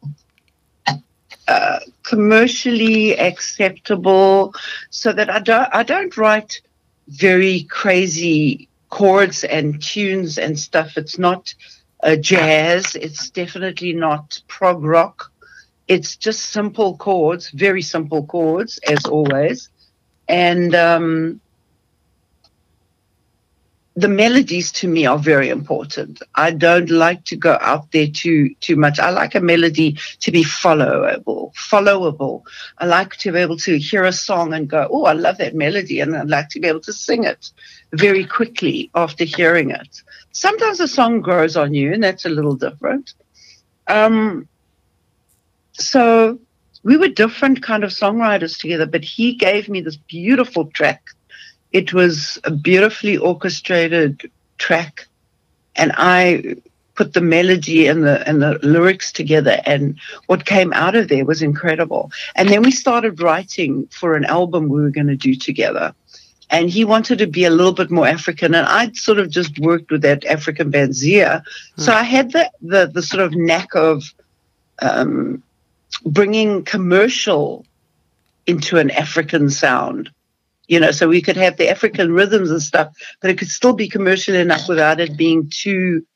uh, 1.48 1.80
commercially 2.02 3.18
acceptable 3.18 4.54
so 4.90 5.12
that 5.12 5.30
I 5.30 5.38
don't 5.40 5.68
I 5.72 5.82
don't 5.82 6.16
write 6.16 6.60
very 7.08 7.62
crazy 7.64 8.68
chords 8.90 9.44
and 9.44 9.82
tunes 9.82 10.38
and 10.38 10.58
stuff. 10.58 10.96
It's 10.98 11.18
not 11.18 11.54
uh, 12.02 12.16
jazz. 12.16 12.94
It's 12.94 13.30
definitely 13.30 13.94
not 13.94 14.40
prog 14.46 14.84
rock. 14.84 15.32
It's 15.88 16.16
just 16.16 16.50
simple 16.50 16.96
chords, 16.98 17.50
very 17.50 17.82
simple 17.82 18.26
chords, 18.26 18.78
as 18.86 19.06
always. 19.06 19.70
And 20.28 20.74
um, 20.74 21.40
the 23.98 24.08
melodies 24.08 24.70
to 24.70 24.86
me 24.86 25.06
are 25.06 25.18
very 25.18 25.48
important. 25.48 26.22
I 26.36 26.52
don't 26.52 26.88
like 26.88 27.24
to 27.24 27.36
go 27.36 27.58
out 27.60 27.90
there 27.90 28.06
too 28.06 28.54
too 28.60 28.76
much. 28.76 29.00
I 29.00 29.10
like 29.10 29.34
a 29.34 29.40
melody 29.40 29.98
to 30.20 30.30
be 30.30 30.44
followable, 30.44 31.52
followable. 31.54 32.42
I 32.78 32.86
like 32.86 33.16
to 33.16 33.32
be 33.32 33.40
able 33.40 33.56
to 33.58 33.76
hear 33.76 34.04
a 34.04 34.12
song 34.12 34.54
and 34.54 34.68
go, 34.68 34.86
"Oh, 34.88 35.06
I 35.06 35.14
love 35.14 35.38
that 35.38 35.56
melody," 35.56 35.98
and 35.98 36.16
I'd 36.16 36.28
like 36.28 36.48
to 36.50 36.60
be 36.60 36.68
able 36.68 36.84
to 36.88 36.92
sing 36.92 37.24
it 37.24 37.50
very 37.92 38.24
quickly 38.24 38.88
after 38.94 39.24
hearing 39.24 39.70
it. 39.72 40.02
Sometimes 40.30 40.78
a 40.78 40.86
song 40.86 41.20
grows 41.20 41.56
on 41.56 41.74
you, 41.74 41.92
and 41.92 42.04
that's 42.04 42.24
a 42.24 42.36
little 42.38 42.54
different. 42.54 43.14
Um, 43.88 44.46
so 45.72 46.38
we 46.84 46.96
were 46.96 47.08
different 47.08 47.62
kind 47.62 47.82
of 47.82 47.90
songwriters 47.90 48.60
together, 48.60 48.86
but 48.86 49.02
he 49.02 49.34
gave 49.34 49.68
me 49.68 49.80
this 49.80 49.96
beautiful 49.96 50.66
track 50.66 51.02
it 51.72 51.92
was 51.92 52.38
a 52.44 52.50
beautifully 52.50 53.16
orchestrated 53.16 54.30
track, 54.58 55.06
and 55.76 55.92
I 55.96 56.56
put 56.98 57.14
the 57.14 57.20
melody 57.20 57.86
and 57.86 58.02
the 58.02 58.28
and 58.28 58.42
the 58.42 58.58
lyrics 58.64 59.12
together 59.12 59.60
and 59.64 59.96
what 60.26 60.44
came 60.44 60.72
out 60.72 60.96
of 60.96 61.06
there 61.06 61.24
was 61.24 61.42
incredible. 61.42 62.10
And 62.34 62.48
then 62.48 62.62
we 62.62 62.72
started 62.72 63.22
writing 63.22 63.86
for 63.86 64.16
an 64.16 64.24
album 64.24 64.68
we 64.68 64.82
were 64.82 64.90
going 64.90 65.06
to 65.06 65.16
do 65.16 65.36
together. 65.36 65.94
And 66.50 66.68
he 66.68 66.84
wanted 66.84 67.18
to 67.18 67.28
be 67.28 67.44
a 67.44 67.50
little 67.50 67.72
bit 67.72 67.90
more 67.90 68.08
african 68.08 68.54
and 68.54 68.66
i'd 68.66 68.96
sort 68.96 69.18
of 69.18 69.30
just 69.30 69.58
worked 69.58 69.90
with 69.90 70.02
that 70.02 70.24
african 70.24 70.70
band 70.70 70.94
zia 70.94 71.42
hmm. 71.76 71.82
so 71.82 71.92
i 71.92 72.02
had 72.02 72.32
the, 72.32 72.50
the 72.62 72.86
the 72.86 73.02
sort 73.02 73.22
of 73.22 73.34
knack 73.34 73.74
of 73.74 74.02
um, 74.80 75.42
bringing 76.06 76.64
commercial 76.64 77.66
into 78.46 78.78
an 78.78 78.90
african 78.90 79.50
sound 79.50 80.10
you 80.68 80.78
know, 80.78 80.90
so 80.90 81.08
we 81.08 81.22
could 81.22 81.36
have 81.36 81.56
the 81.56 81.68
African 81.68 82.12
rhythms 82.12 82.50
and 82.50 82.62
stuff, 82.62 82.94
but 83.20 83.30
it 83.30 83.38
could 83.38 83.48
still 83.48 83.72
be 83.72 83.88
commercial 83.88 84.34
enough 84.34 84.68
without 84.68 85.00
it 85.00 85.16
being 85.16 85.50
too 85.50 86.06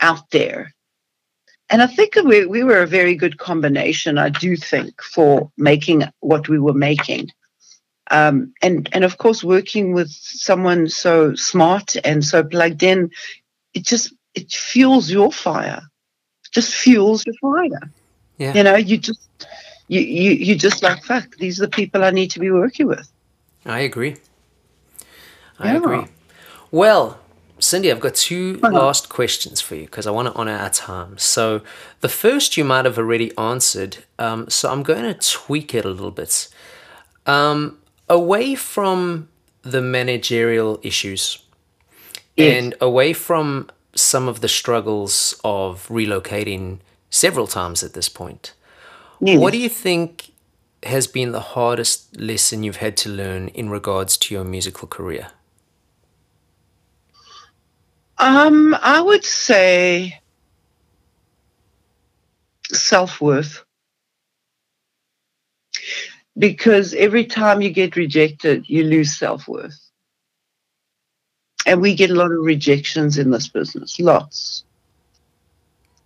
out 0.00 0.28
there. 0.30 0.72
And 1.70 1.80
I 1.80 1.86
think 1.86 2.16
we, 2.16 2.44
we 2.44 2.62
were 2.62 2.82
a 2.82 2.86
very 2.86 3.14
good 3.14 3.38
combination, 3.38 4.18
I 4.18 4.28
do 4.28 4.56
think, 4.56 5.00
for 5.00 5.50
making 5.56 6.02
what 6.20 6.48
we 6.48 6.58
were 6.58 6.74
making. 6.74 7.30
Um, 8.10 8.52
and, 8.60 8.88
and 8.92 9.04
of 9.04 9.16
course, 9.16 9.42
working 9.42 9.94
with 9.94 10.10
someone 10.10 10.88
so 10.88 11.34
smart 11.34 11.96
and 12.04 12.22
so 12.22 12.44
plugged 12.44 12.82
in, 12.82 13.10
it 13.72 13.84
just 13.84 14.12
it 14.34 14.52
fuels 14.52 15.10
your 15.10 15.32
fire, 15.32 15.82
just 16.52 16.74
fuels 16.74 17.24
your 17.24 17.34
fire. 17.40 17.90
Yeah. 18.36 18.54
You 18.54 18.62
know, 18.62 18.76
you 18.76 18.98
just 18.98 19.28
you, 19.88 20.00
you 20.00 20.32
you 20.32 20.54
just 20.56 20.82
like 20.82 21.02
fuck. 21.02 21.36
These 21.36 21.60
are 21.60 21.66
the 21.66 21.70
people 21.70 22.04
I 22.04 22.10
need 22.10 22.30
to 22.32 22.40
be 22.40 22.50
working 22.50 22.88
with. 22.88 23.10
I 23.64 23.80
agree. 23.80 24.16
I 25.58 25.72
yeah. 25.72 25.78
agree. 25.78 26.04
Well, 26.70 27.18
Cindy, 27.58 27.90
I've 27.90 28.00
got 28.00 28.14
2 28.14 28.60
uh-huh. 28.62 28.72
last 28.72 29.08
questions 29.08 29.60
for 29.60 29.76
you 29.76 29.84
because 29.86 30.06
I 30.06 30.10
want 30.10 30.28
to 30.28 30.34
honor 30.34 30.56
our 30.56 30.70
time. 30.70 31.16
So, 31.18 31.62
the 32.00 32.08
first 32.08 32.56
you 32.56 32.64
might 32.64 32.84
have 32.84 32.98
already 32.98 33.36
answered. 33.38 33.98
Um, 34.18 34.48
so, 34.50 34.70
I'm 34.70 34.82
going 34.82 35.02
to 35.02 35.14
tweak 35.14 35.74
it 35.74 35.84
a 35.84 35.88
little 35.88 36.10
bit. 36.10 36.48
Um, 37.26 37.78
away 38.08 38.54
from 38.54 39.28
the 39.62 39.80
managerial 39.80 40.78
issues 40.82 41.38
yes. 42.36 42.62
and 42.62 42.74
away 42.80 43.12
from 43.12 43.70
some 43.94 44.28
of 44.28 44.40
the 44.40 44.48
struggles 44.48 45.40
of 45.44 45.88
relocating 45.88 46.80
several 47.08 47.46
times 47.46 47.82
at 47.82 47.94
this 47.94 48.08
point, 48.08 48.52
yes. 49.20 49.38
what 49.38 49.52
do 49.52 49.58
you 49.58 49.68
think 49.68 50.32
has 50.84 51.06
been 51.06 51.32
the 51.32 51.40
hardest 51.40 52.20
lesson 52.20 52.62
you've 52.62 52.76
had 52.76 52.96
to 52.98 53.10
learn 53.10 53.48
in 53.48 53.70
regards 53.70 54.16
to 54.18 54.34
your 54.34 54.44
musical 54.44 54.88
career? 54.88 55.28
Um, 58.18 58.76
I 58.82 59.00
would 59.00 59.24
say 59.24 60.20
self 62.72 63.20
worth. 63.20 63.56
because 66.38 66.94
every 66.94 67.26
time 67.26 67.60
you 67.62 67.70
get 67.70 67.96
rejected, 67.96 68.68
you 68.68 68.84
lose 68.84 69.16
self 69.16 69.46
worth. 69.48 69.78
And 71.66 71.80
we 71.82 71.94
get 71.94 72.10
a 72.10 72.14
lot 72.14 72.32
of 72.32 72.44
rejections 72.44 73.18
in 73.18 73.30
this 73.30 73.48
business, 73.48 74.00
lots. 74.00 74.64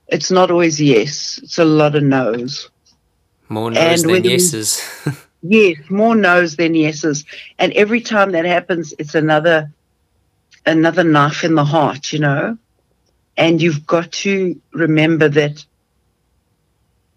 It's 0.08 0.30
not 0.30 0.50
always 0.50 0.80
yes, 0.80 1.40
it's 1.42 1.58
a 1.58 1.64
lot 1.64 1.96
of 1.96 2.02
no's. 2.02 2.70
More 3.48 3.70
no's 3.70 4.04
and 4.04 4.14
than 4.14 4.24
yeses. 4.24 4.82
yes, 5.42 5.78
more 5.88 6.14
no's 6.14 6.56
than 6.56 6.74
yeses. 6.74 7.24
And 7.58 7.72
every 7.72 8.00
time 8.00 8.32
that 8.32 8.44
happens, 8.44 8.94
it's 8.98 9.14
another 9.14 9.72
another 10.66 11.04
knife 11.04 11.44
in 11.44 11.54
the 11.54 11.64
heart, 11.64 12.12
you 12.12 12.18
know. 12.18 12.58
And 13.36 13.62
you've 13.62 13.86
got 13.86 14.12
to 14.12 14.60
remember 14.72 15.28
that 15.28 15.64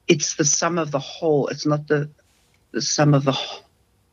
it's 0.07 0.35
the 0.35 0.45
sum 0.45 0.77
of 0.77 0.91
the 0.91 0.99
whole. 0.99 1.47
It's 1.47 1.65
not 1.65 1.87
the 1.87 2.09
the 2.71 2.81
sum 2.81 3.13
of 3.13 3.25
the 3.25 3.37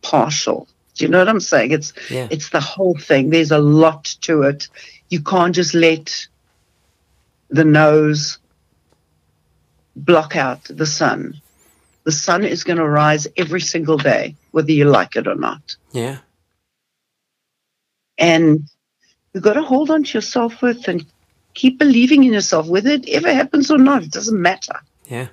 partial. 0.03 0.69
Do 0.95 1.05
you 1.05 1.11
know 1.11 1.19
what 1.19 1.29
I'm 1.29 1.41
saying? 1.41 1.71
It's 1.71 1.93
yeah. 2.11 2.27
it's 2.31 2.51
the 2.51 2.61
whole 2.61 2.97
thing. 2.97 3.31
There's 3.31 3.53
a 3.53 3.59
lot 3.59 4.05
to 4.23 4.43
it. 4.43 4.69
You 5.09 5.23
can't 5.23 5.55
just 5.55 5.75
let 5.75 6.27
the 7.51 7.65
no's 7.65 8.39
block 9.95 10.37
out 10.37 10.65
the 10.65 10.87
sun. 10.87 11.41
The 12.09 12.13
sun 12.13 12.43
is 12.43 12.65
going 12.65 12.79
to 12.79 12.89
rise 12.89 13.27
every 13.37 13.61
single 13.61 13.99
day, 13.99 14.35
whether 14.53 14.73
you 14.73 14.87
like 14.87 15.15
it 15.15 15.27
or 15.27 15.35
not. 15.35 15.77
Yeah. 15.93 16.21
And 18.17 18.67
you've 19.35 19.43
got 19.43 19.53
to 19.61 19.63
hold 19.63 19.91
on 19.91 20.05
to 20.05 20.13
your 20.15 20.23
self 20.23 20.63
worth 20.63 20.89
and 20.89 21.05
keep 21.53 21.79
believing 21.79 22.25
in 22.25 22.33
yourself, 22.33 22.67
whether 22.67 22.89
it 22.89 23.07
ever 23.11 23.31
happens 23.31 23.71
or 23.71 23.77
not. 23.77 24.05
It 24.05 24.11
doesn't 24.11 24.41
matter. 24.41 24.81
Yeah. 25.05 25.29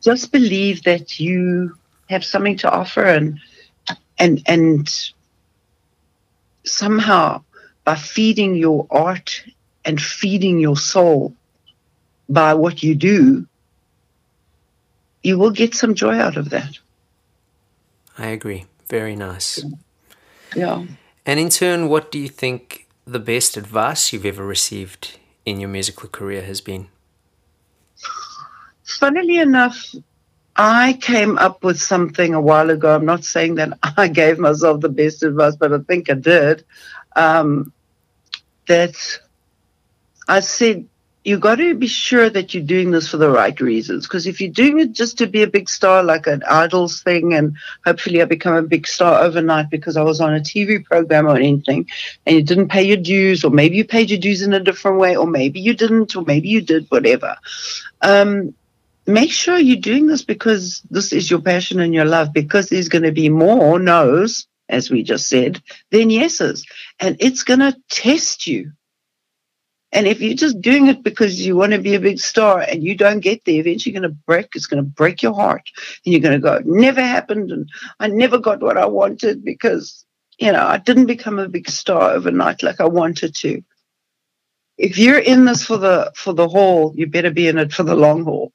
Just 0.00 0.32
believe 0.32 0.84
that 0.84 1.20
you 1.20 1.76
have 2.08 2.24
something 2.24 2.56
to 2.56 2.70
offer 2.70 3.04
and 3.04 3.38
and 4.18 4.42
and 4.46 5.12
somehow 6.64 7.44
by 7.84 7.96
feeding 7.96 8.54
your 8.54 8.86
art 8.90 9.44
and 9.84 10.00
feeding 10.00 10.58
your 10.58 10.78
soul 10.78 11.36
by 12.30 12.54
what 12.54 12.82
you 12.82 12.94
do, 12.94 13.46
you 15.24 15.38
will 15.38 15.50
get 15.50 15.74
some 15.74 15.94
joy 15.94 16.14
out 16.14 16.36
of 16.36 16.50
that. 16.50 16.78
I 18.16 18.28
agree. 18.28 18.66
Very 18.88 19.16
nice. 19.16 19.64
Yeah. 20.54 20.84
And 21.26 21.40
in 21.40 21.48
turn, 21.48 21.88
what 21.88 22.12
do 22.12 22.18
you 22.18 22.28
think 22.28 22.86
the 23.06 23.18
best 23.18 23.56
advice 23.56 24.12
you've 24.12 24.26
ever 24.26 24.46
received 24.46 25.18
in 25.44 25.58
your 25.58 25.70
musical 25.70 26.08
career 26.08 26.42
has 26.42 26.60
been? 26.60 26.88
Funnily 28.84 29.38
enough, 29.38 29.94
I 30.56 30.98
came 31.00 31.38
up 31.38 31.64
with 31.64 31.80
something 31.80 32.34
a 32.34 32.40
while 32.40 32.70
ago. 32.70 32.94
I'm 32.94 33.06
not 33.06 33.24
saying 33.24 33.56
that 33.56 33.78
I 33.96 34.08
gave 34.08 34.38
myself 34.38 34.80
the 34.82 34.90
best 34.90 35.22
advice, 35.22 35.56
but 35.56 35.72
I 35.72 35.78
think 35.78 36.10
I 36.10 36.14
did. 36.14 36.64
Um, 37.16 37.72
that 38.66 38.96
I 40.28 40.40
said, 40.40 40.86
you 41.24 41.38
got 41.38 41.56
to 41.56 41.74
be 41.74 41.86
sure 41.86 42.28
that 42.28 42.52
you're 42.52 42.62
doing 42.62 42.90
this 42.90 43.08
for 43.08 43.16
the 43.16 43.30
right 43.30 43.58
reasons. 43.58 44.06
Because 44.06 44.26
if 44.26 44.42
you're 44.42 44.52
doing 44.52 44.78
it 44.78 44.92
just 44.92 45.16
to 45.18 45.26
be 45.26 45.42
a 45.42 45.46
big 45.46 45.70
star, 45.70 46.02
like 46.02 46.26
an 46.26 46.42
idols 46.48 47.02
thing, 47.02 47.32
and 47.32 47.56
hopefully 47.84 48.20
I 48.20 48.26
become 48.26 48.54
a 48.54 48.62
big 48.62 48.86
star 48.86 49.22
overnight 49.22 49.70
because 49.70 49.96
I 49.96 50.02
was 50.02 50.20
on 50.20 50.34
a 50.34 50.40
TV 50.40 50.84
program 50.84 51.26
or 51.26 51.36
anything, 51.36 51.88
and 52.26 52.36
you 52.36 52.42
didn't 52.42 52.68
pay 52.68 52.82
your 52.82 52.98
dues, 52.98 53.42
or 53.42 53.50
maybe 53.50 53.76
you 53.76 53.86
paid 53.86 54.10
your 54.10 54.20
dues 54.20 54.42
in 54.42 54.52
a 54.52 54.60
different 54.60 54.98
way, 54.98 55.16
or 55.16 55.26
maybe 55.26 55.60
you 55.60 55.72
didn't, 55.72 56.14
or 56.14 56.22
maybe 56.22 56.48
you 56.48 56.60
did, 56.60 56.86
whatever. 56.90 57.36
Um, 58.02 58.54
make 59.06 59.32
sure 59.32 59.58
you're 59.58 59.76
doing 59.78 60.06
this 60.06 60.24
because 60.24 60.82
this 60.90 61.14
is 61.14 61.30
your 61.30 61.40
passion 61.40 61.80
and 61.80 61.94
your 61.94 62.04
love, 62.04 62.34
because 62.34 62.68
there's 62.68 62.90
going 62.90 63.04
to 63.04 63.12
be 63.12 63.30
more 63.30 63.78
no's, 63.78 64.46
as 64.68 64.90
we 64.90 65.02
just 65.02 65.26
said, 65.28 65.62
than 65.90 66.10
yeses. 66.10 66.66
And 67.00 67.16
it's 67.20 67.44
going 67.44 67.60
to 67.60 67.74
test 67.88 68.46
you. 68.46 68.72
And 69.94 70.08
if 70.08 70.20
you're 70.20 70.34
just 70.34 70.60
doing 70.60 70.88
it 70.88 71.04
because 71.04 71.46
you 71.46 71.54
want 71.54 71.72
to 71.72 71.78
be 71.78 71.94
a 71.94 72.00
big 72.00 72.18
star 72.18 72.60
and 72.60 72.82
you 72.82 72.96
don't 72.96 73.20
get 73.20 73.44
there, 73.44 73.60
eventually 73.60 73.92
you're 73.92 74.02
going 74.02 74.12
to 74.12 74.18
break. 74.26 74.48
It's 74.54 74.66
going 74.66 74.82
to 74.82 74.90
break 74.90 75.22
your 75.22 75.34
heart. 75.34 75.62
And 76.04 76.12
you're 76.12 76.20
going 76.20 76.34
to 76.34 76.40
go, 76.40 76.60
never 76.64 77.00
happened. 77.00 77.52
And 77.52 77.70
I 78.00 78.08
never 78.08 78.38
got 78.38 78.60
what 78.60 78.76
I 78.76 78.86
wanted 78.86 79.44
because, 79.44 80.04
you 80.38 80.50
know, 80.50 80.66
I 80.66 80.78
didn't 80.78 81.06
become 81.06 81.38
a 81.38 81.48
big 81.48 81.70
star 81.70 82.10
overnight 82.10 82.64
like 82.64 82.80
I 82.80 82.88
wanted 82.88 83.36
to. 83.36 83.62
If 84.76 84.98
you're 84.98 85.20
in 85.20 85.44
this 85.44 85.64
for 85.64 85.76
the 85.76 86.10
for 86.16 86.32
the 86.32 86.48
haul, 86.48 86.92
you 86.96 87.06
better 87.06 87.30
be 87.30 87.46
in 87.46 87.58
it 87.58 87.72
for 87.72 87.84
the 87.84 87.94
long 87.94 88.24
haul. 88.24 88.52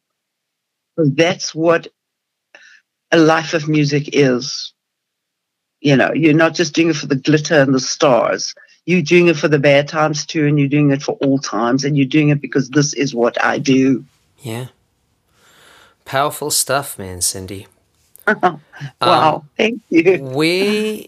That's 0.98 1.56
what 1.56 1.88
a 3.12 3.18
life 3.18 3.54
of 3.54 3.70
music 3.70 4.10
is. 4.12 4.74
You 5.80 5.96
know, 5.96 6.12
you're 6.14 6.34
not 6.34 6.56
just 6.56 6.76
doing 6.76 6.90
it 6.90 6.98
for 6.98 7.08
the 7.08 7.16
glitter 7.16 7.62
and 7.62 7.74
the 7.74 7.80
stars. 7.80 8.54
You're 8.86 9.02
doing 9.02 9.28
it 9.28 9.38
for 9.38 9.48
the 9.48 9.60
bad 9.60 9.88
times 9.88 10.26
too, 10.26 10.48
and 10.48 10.60
you're 10.60 10.68
doing 10.68 10.92
it 10.92 11.02
for 11.02 11.14
all 11.22 11.40
times, 11.40 11.84
and 11.84 11.98
you're 11.98 12.08
doing 12.08 12.30
it 12.30 12.42
because 12.42 12.70
this 12.70 12.94
is 12.94 13.14
what 13.14 13.42
I 13.44 13.60
do. 13.60 14.04
Yeah. 14.40 14.68
Powerful 16.06 16.50
stuff, 16.50 16.98
man, 16.98 17.22
Cindy. 17.22 17.68
wow, 18.28 18.60
um, 19.02 19.50
thank 19.58 19.82
you. 19.90 20.20
where 20.22 21.02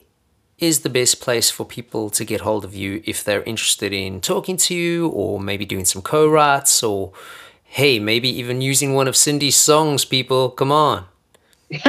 is 0.57 0.81
the 0.81 0.89
best 0.89 1.19
place 1.19 1.49
for 1.49 1.65
people 1.65 2.09
to 2.11 2.23
get 2.23 2.41
hold 2.41 2.63
of 2.63 2.75
you 2.75 3.01
if 3.05 3.23
they're 3.23 3.43
interested 3.43 3.91
in 3.93 4.21
talking 4.21 4.57
to 4.57 4.75
you 4.75 5.07
or 5.09 5.39
maybe 5.39 5.65
doing 5.65 5.85
some 5.85 6.01
co-writes 6.01 6.83
or 6.83 7.11
hey, 7.63 7.99
maybe 7.99 8.29
even 8.29 8.61
using 8.61 8.93
one 8.93 9.07
of 9.07 9.15
Cindy's 9.15 9.55
songs, 9.55 10.03
people. 10.03 10.49
Come 10.49 10.71
on. 10.71 11.05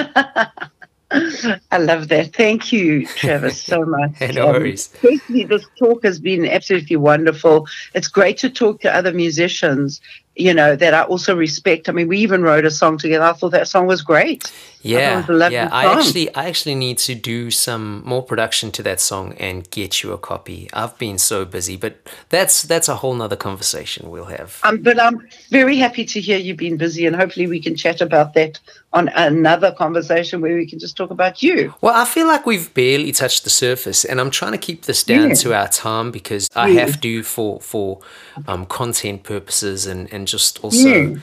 I 1.70 1.78
love 1.78 2.08
that. 2.08 2.34
Thank 2.34 2.72
you, 2.72 3.06
Travis, 3.06 3.62
so 3.62 3.84
much. 3.84 4.20
no 4.34 4.48
um, 4.48 4.52
worries. 4.54 4.90
Especially 4.94 5.44
this 5.44 5.66
talk 5.78 6.04
has 6.04 6.18
been 6.18 6.46
absolutely 6.46 6.96
wonderful. 6.96 7.66
It's 7.94 8.08
great 8.08 8.38
to 8.38 8.50
talk 8.50 8.80
to 8.80 8.94
other 8.94 9.12
musicians 9.12 10.00
you 10.34 10.54
know, 10.54 10.74
that 10.76 10.94
I 10.94 11.02
also 11.02 11.36
respect. 11.36 11.88
I 11.88 11.92
mean, 11.92 12.08
we 12.08 12.18
even 12.18 12.42
wrote 12.42 12.64
a 12.64 12.70
song 12.70 12.96
together. 12.96 13.24
I 13.24 13.34
thought 13.34 13.50
that 13.50 13.68
song 13.68 13.86
was 13.86 14.00
great. 14.00 14.50
Yeah, 14.80 15.24
yeah. 15.50 15.68
I 15.70 15.92
actually, 15.96 16.34
I 16.34 16.48
actually 16.48 16.74
need 16.74 16.98
to 16.98 17.14
do 17.14 17.50
some 17.50 18.02
more 18.04 18.22
production 18.22 18.72
to 18.72 18.82
that 18.84 19.00
song 19.00 19.34
and 19.34 19.70
get 19.70 20.02
you 20.02 20.12
a 20.12 20.18
copy. 20.18 20.70
I've 20.72 20.96
been 20.96 21.18
so 21.18 21.44
busy, 21.44 21.76
but 21.76 21.98
that's 22.30 22.62
that's 22.62 22.88
a 22.88 22.96
whole 22.96 23.14
nother 23.14 23.36
conversation 23.36 24.10
we'll 24.10 24.24
have. 24.24 24.58
Um, 24.64 24.78
but 24.78 25.00
I'm 25.00 25.28
very 25.50 25.76
happy 25.76 26.04
to 26.06 26.20
hear 26.20 26.38
you've 26.38 26.56
been 26.56 26.78
busy, 26.78 27.06
and 27.06 27.14
hopefully 27.14 27.46
we 27.46 27.60
can 27.60 27.76
chat 27.76 28.00
about 28.00 28.32
that 28.34 28.58
on 28.94 29.08
another 29.08 29.72
conversation 29.72 30.40
where 30.40 30.56
we 30.56 30.66
can 30.66 30.78
just 30.78 30.96
talk 30.96 31.10
about 31.10 31.42
you. 31.42 31.74
Well, 31.80 31.94
I 31.94 32.04
feel 32.04 32.26
like 32.26 32.46
we've 32.46 32.72
barely 32.74 33.12
touched 33.12 33.44
the 33.44 33.50
surface, 33.50 34.04
and 34.04 34.20
I'm 34.20 34.30
trying 34.30 34.52
to 34.52 34.58
keep 34.58 34.82
this 34.82 35.02
down 35.02 35.30
yeah. 35.30 35.34
to 35.36 35.54
our 35.54 35.68
time 35.68 36.10
because 36.10 36.48
I 36.54 36.68
yeah. 36.68 36.86
have 36.86 37.00
to 37.00 37.22
for 37.22 37.60
for 37.60 38.00
um, 38.46 38.66
content 38.66 39.22
purposes 39.22 39.86
and 39.86 40.12
and 40.12 40.26
just 40.26 40.62
also. 40.64 40.88
Yeah 40.88 41.20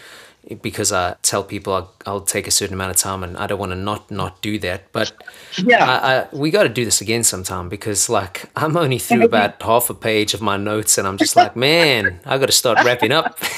because 0.62 0.92
I 0.92 1.16
tell 1.22 1.44
people 1.44 1.74
I'll, 1.74 1.94
I'll, 2.06 2.22
take 2.22 2.48
a 2.48 2.52
certain 2.52 2.74
amount 2.74 2.92
of 2.92 2.98
time 2.98 3.24
and 3.24 3.38
I 3.38 3.46
don't 3.46 3.60
want 3.60 3.72
to 3.72 3.76
not 3.76 4.10
not 4.10 4.42
do 4.42 4.58
that. 4.60 4.92
But 4.92 5.12
yeah, 5.58 5.86
I, 5.86 6.16
I, 6.16 6.28
we 6.32 6.50
got 6.50 6.64
to 6.64 6.70
do 6.70 6.86
this 6.86 7.02
again 7.02 7.24
sometime 7.24 7.70
because 7.70 8.10
like 8.10 8.50
I'm 8.56 8.76
only 8.76 8.98
through 9.00 9.26
about 9.26 9.62
half 9.62 9.90
a 9.90 9.94
page 9.94 10.34
of 10.34 10.42
my 10.42 10.58
notes 10.58 10.98
and 10.98 11.08
I'm 11.08 11.18
just 11.18 11.36
like, 11.36 11.56
man, 11.56 12.20
I 12.26 12.38
got 12.38 12.48
to 12.48 12.52
start 12.52 12.84
wrapping 12.84 13.12
up. 13.12 13.40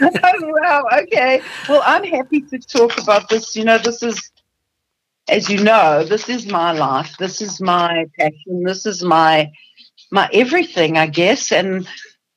oh, 0.00 0.52
wow. 0.62 0.84
Okay. 1.02 1.42
Well, 1.68 1.82
I'm 1.84 2.04
happy 2.04 2.42
to 2.42 2.58
talk 2.58 2.98
about 2.98 3.28
this. 3.28 3.56
You 3.56 3.64
know, 3.64 3.78
this 3.78 4.02
is, 4.02 4.30
as 5.28 5.48
you 5.48 5.62
know, 5.62 6.04
this 6.04 6.28
is 6.28 6.46
my 6.46 6.72
life. 6.72 7.16
This 7.18 7.40
is 7.40 7.60
my 7.60 8.06
passion. 8.18 8.62
This 8.64 8.86
is 8.86 9.02
my 9.02 9.50
my 10.10 10.28
everything, 10.32 10.98
I 10.98 11.06
guess. 11.06 11.52
And 11.52 11.88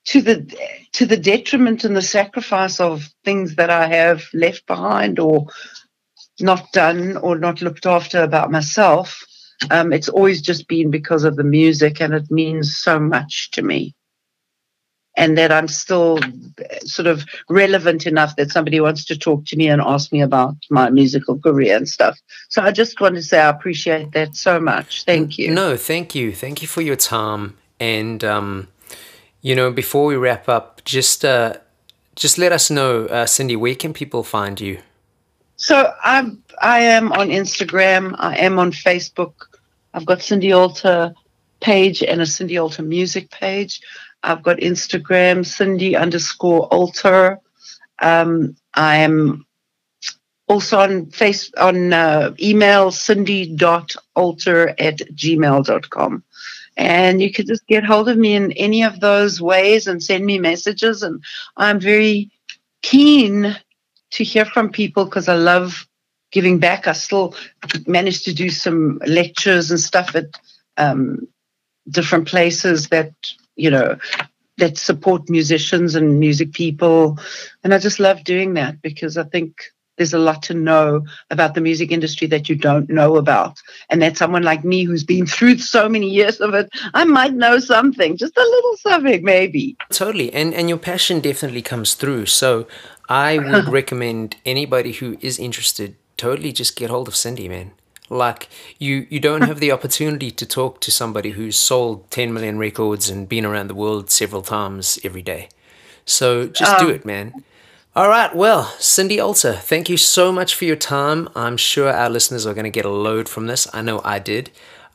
to 0.05 0.21
the 0.21 0.81
to 0.93 1.05
the 1.05 1.17
detriment 1.17 1.83
and 1.83 1.95
the 1.95 2.01
sacrifice 2.01 2.79
of 2.79 3.07
things 3.23 3.55
that 3.55 3.69
I 3.69 3.87
have 3.87 4.23
left 4.33 4.65
behind 4.67 5.19
or 5.19 5.47
not 6.39 6.71
done 6.73 7.17
or 7.17 7.37
not 7.37 7.61
looked 7.61 7.85
after 7.85 8.21
about 8.21 8.51
myself. 8.51 9.23
Um, 9.71 9.93
it's 9.93 10.09
always 10.09 10.41
just 10.41 10.67
been 10.67 10.91
because 10.91 11.23
of 11.23 11.35
the 11.35 11.43
music, 11.43 12.01
and 12.01 12.13
it 12.13 12.29
means 12.29 12.75
so 12.75 12.99
much 12.99 13.51
to 13.51 13.61
me. 13.61 13.95
And 15.15 15.37
that 15.37 15.51
I'm 15.51 15.67
still 15.67 16.19
sort 16.85 17.07
of 17.07 17.23
relevant 17.47 18.07
enough 18.07 18.35
that 18.37 18.51
somebody 18.51 18.79
wants 18.79 19.05
to 19.05 19.17
talk 19.17 19.45
to 19.45 19.55
me 19.55 19.67
and 19.67 19.79
ask 19.79 20.11
me 20.11 20.21
about 20.21 20.55
my 20.71 20.89
musical 20.89 21.37
career 21.37 21.77
and 21.77 21.87
stuff. 21.87 22.17
So 22.49 22.63
I 22.63 22.71
just 22.71 22.99
want 22.99 23.15
to 23.15 23.21
say 23.21 23.39
I 23.39 23.49
appreciate 23.49 24.11
that 24.13 24.35
so 24.35 24.59
much. 24.59 25.03
Thank 25.05 25.37
you. 25.37 25.51
No, 25.51 25.77
thank 25.77 26.15
you. 26.15 26.33
Thank 26.33 26.63
you 26.63 26.67
for 26.67 26.81
your 26.81 26.95
time. 26.95 27.57
And 27.79 28.23
um, 28.23 28.69
you 29.41 29.55
know, 29.55 29.71
before 29.71 30.05
we 30.05 30.15
wrap 30.15 30.49
up, 30.49 30.81
just 30.83 31.23
uh, 31.23 31.55
just 32.15 32.37
let 32.37 32.51
us 32.51 32.71
know, 32.71 33.05
uh, 33.05 33.25
Cindy, 33.25 33.55
where 33.55 33.75
can 33.75 33.93
people 33.93 34.23
find 34.23 34.59
you? 34.59 34.79
So 35.57 35.93
I'm 36.03 36.43
I 36.61 36.79
am 36.79 37.11
on 37.11 37.29
Instagram. 37.29 38.15
I 38.17 38.37
am 38.37 38.59
on 38.59 38.71
Facebook. 38.71 39.33
I've 39.93 40.05
got 40.05 40.21
Cindy 40.21 40.51
Alter 40.51 41.13
page 41.59 42.03
and 42.03 42.21
a 42.21 42.25
Cindy 42.25 42.57
Alter 42.57 42.83
music 42.83 43.29
page. 43.31 43.81
I've 44.23 44.43
got 44.43 44.57
Instagram, 44.57 45.45
Cindy 45.45 45.95
underscore 45.95 46.67
Alter. 46.67 47.39
Um, 47.99 48.55
I 48.73 48.97
am 48.97 49.45
also 50.47 50.79
on 50.79 51.07
face 51.11 51.51
on 51.57 51.93
uh, 51.93 52.33
email 52.41 52.91
cindy.alter 52.91 54.69
at 54.79 54.97
gmail.com 54.97 56.23
and 56.75 57.21
you 57.21 57.31
could 57.31 57.47
just 57.47 57.65
get 57.67 57.83
hold 57.83 58.09
of 58.09 58.17
me 58.17 58.33
in 58.33 58.51
any 58.53 58.83
of 58.83 58.99
those 58.99 59.39
ways 59.39 59.87
and 59.87 60.03
send 60.03 60.25
me 60.25 60.39
messages. 60.39 61.03
And 61.03 61.23
i'm 61.55 61.79
very 61.79 62.31
keen 62.81 63.55
to 64.11 64.23
hear 64.23 64.43
from 64.45 64.69
people 64.69 65.05
because 65.05 65.29
i 65.29 65.35
love 65.35 65.87
giving 66.33 66.59
back. 66.59 66.87
I 66.87 66.93
still 66.93 67.35
managed 67.87 68.25
to 68.25 68.33
do 68.33 68.49
some 68.49 68.99
lectures 69.05 69.71
and 69.71 69.79
stuff 69.79 70.15
at 70.15 70.25
um, 70.75 71.27
different 71.87 72.27
places 72.27 72.89
that 72.89 73.13
you 73.55 73.69
know 73.69 73.97
that 74.57 74.77
support 74.77 75.29
musicians 75.29 75.95
and 75.95 76.19
music 76.19 76.53
people 76.53 77.17
and 77.63 77.73
i 77.73 77.77
just 77.77 77.99
love 77.99 78.23
doing 78.23 78.53
that 78.53 78.81
because 78.81 79.17
i 79.17 79.23
think 79.23 79.73
there's 79.97 80.13
a 80.13 80.19
lot 80.19 80.41
to 80.43 80.53
know 80.53 81.05
about 81.29 81.53
the 81.53 81.61
music 81.61 81.91
industry 81.91 82.27
that 82.27 82.49
you 82.49 82.55
don't 82.55 82.89
know 82.89 83.15
about. 83.15 83.59
And 83.89 84.01
that 84.01 84.17
someone 84.17 84.43
like 84.43 84.63
me 84.63 84.83
who's 84.83 85.03
been 85.03 85.25
through 85.33 85.59
so 85.59 85.87
many 85.87 86.09
years 86.09 86.39
of 86.41 86.53
it, 86.53 86.69
I 86.93 87.03
might 87.03 87.33
know 87.33 87.59
something, 87.59 88.17
just 88.17 88.35
a 88.37 88.41
little 88.41 88.77
something 88.77 89.23
maybe. 89.23 89.77
Totally. 89.91 90.33
And 90.33 90.53
and 90.53 90.69
your 90.69 90.77
passion 90.77 91.19
definitely 91.19 91.61
comes 91.61 91.93
through. 91.93 92.25
So 92.25 92.67
I 93.07 93.37
would 93.37 93.67
recommend 93.79 94.35
anybody 94.45 94.93
who 94.93 95.17
is 95.21 95.37
interested 95.39 95.95
totally 96.17 96.51
just 96.51 96.75
get 96.75 96.89
hold 96.89 97.07
of 97.07 97.15
Cindy, 97.15 97.49
man. 97.49 97.71
Like 98.09 98.49
you 98.79 99.07
you 99.09 99.19
don't 99.19 99.41
have 99.41 99.59
the 99.59 99.71
opportunity 99.71 100.29
to 100.31 100.45
talk 100.45 100.81
to 100.81 100.91
somebody 100.91 101.31
who's 101.31 101.55
sold 101.55 102.09
10 102.11 102.33
million 102.33 102.57
records 102.57 103.09
and 103.09 103.27
been 103.27 103.45
around 103.45 103.67
the 103.67 103.75
world 103.75 104.11
several 104.11 104.41
times 104.41 104.99
every 105.03 105.21
day. 105.21 105.49
So 106.05 106.47
just 106.47 106.73
um, 106.73 106.85
do 106.85 106.93
it, 106.93 107.05
man. 107.05 107.43
All 107.95 108.09
right, 108.09 108.35
well, 108.35 108.65
Cindy 108.79 109.19
Alter, 109.19 109.53
thank 109.53 109.87
you 109.87 109.97
so 109.97 110.31
much 110.31 110.55
for 110.55 110.65
your 110.65 110.75
time. 110.75 111.29
I'm 111.35 111.57
sure 111.57 111.91
our 111.91 112.09
listeners 112.09 112.47
are 112.47 112.55
going 112.55 112.63
to 112.63 112.71
get 112.71 112.85
a 112.85 112.89
load 112.89 113.29
from 113.29 113.45
this. 113.45 113.67
I 113.71 113.83
know 113.83 114.01
I 114.03 114.17
did. 114.17 114.49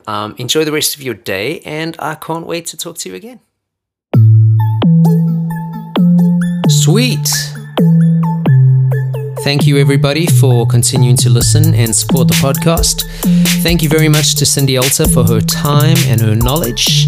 Um, 0.05 0.35
enjoy 0.37 0.65
the 0.65 0.73
rest 0.73 0.95
of 0.95 1.01
your 1.01 1.13
day, 1.13 1.61
and 1.61 1.95
I 1.99 2.15
can't 2.15 2.45
wait 2.45 2.65
to 2.67 2.77
talk 2.77 2.97
to 2.99 3.09
you 3.09 3.15
again. 3.15 3.39
Sweet. 6.67 7.29
Thank 9.43 9.65
you, 9.65 9.77
everybody, 9.77 10.27
for 10.27 10.67
continuing 10.67 11.15
to 11.17 11.29
listen 11.29 11.73
and 11.73 11.93
support 11.95 12.27
the 12.27 12.33
podcast. 12.35 13.03
Thank 13.63 13.81
you 13.81 13.87
very 13.87 14.09
much 14.09 14.35
to 14.35 14.45
Cindy 14.45 14.75
Alter 14.77 15.07
for 15.07 15.23
her 15.23 15.39
time 15.39 15.95
and 16.07 16.19
her 16.19 16.35
knowledge. 16.35 17.07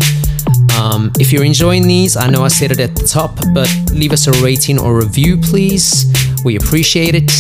Um, 0.80 1.12
if 1.20 1.34
you're 1.34 1.44
enjoying 1.44 1.86
these, 1.88 2.16
I 2.16 2.30
know 2.30 2.44
I 2.44 2.48
said 2.48 2.72
it 2.72 2.80
at 2.80 2.96
the 2.96 3.06
top, 3.06 3.38
but 3.54 3.70
leave 3.92 4.14
us 4.14 4.28
a 4.28 4.32
rating 4.44 4.80
or 4.80 4.98
review, 4.98 5.36
please. 5.38 6.06
We 6.46 6.56
appreciate 6.56 7.16
it. 7.16 7.32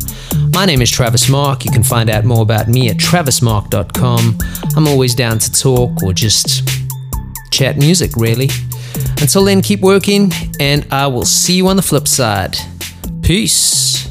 My 0.53 0.65
name 0.65 0.81
is 0.81 0.91
Travis 0.91 1.29
Marc. 1.29 1.65
You 1.65 1.71
can 1.71 1.83
find 1.83 2.09
out 2.09 2.25
more 2.25 2.41
about 2.43 2.67
me 2.67 2.89
at 2.89 2.97
travismarc.com. 2.97 4.37
I'm 4.75 4.87
always 4.87 5.15
down 5.15 5.39
to 5.39 5.51
talk 5.51 6.03
or 6.03 6.13
just 6.13 6.61
chat 7.59 7.75
music, 7.75 8.15
really. 8.15 8.49
Until 9.19 9.43
then, 9.43 9.61
keep 9.61 9.81
working, 9.81 10.31
and 10.61 10.87
I 10.91 11.07
will 11.07 11.25
see 11.25 11.55
you 11.55 11.67
on 11.67 11.75
the 11.75 11.81
flip 11.81 12.07
side. 12.07 12.55
Peace. 13.21 14.07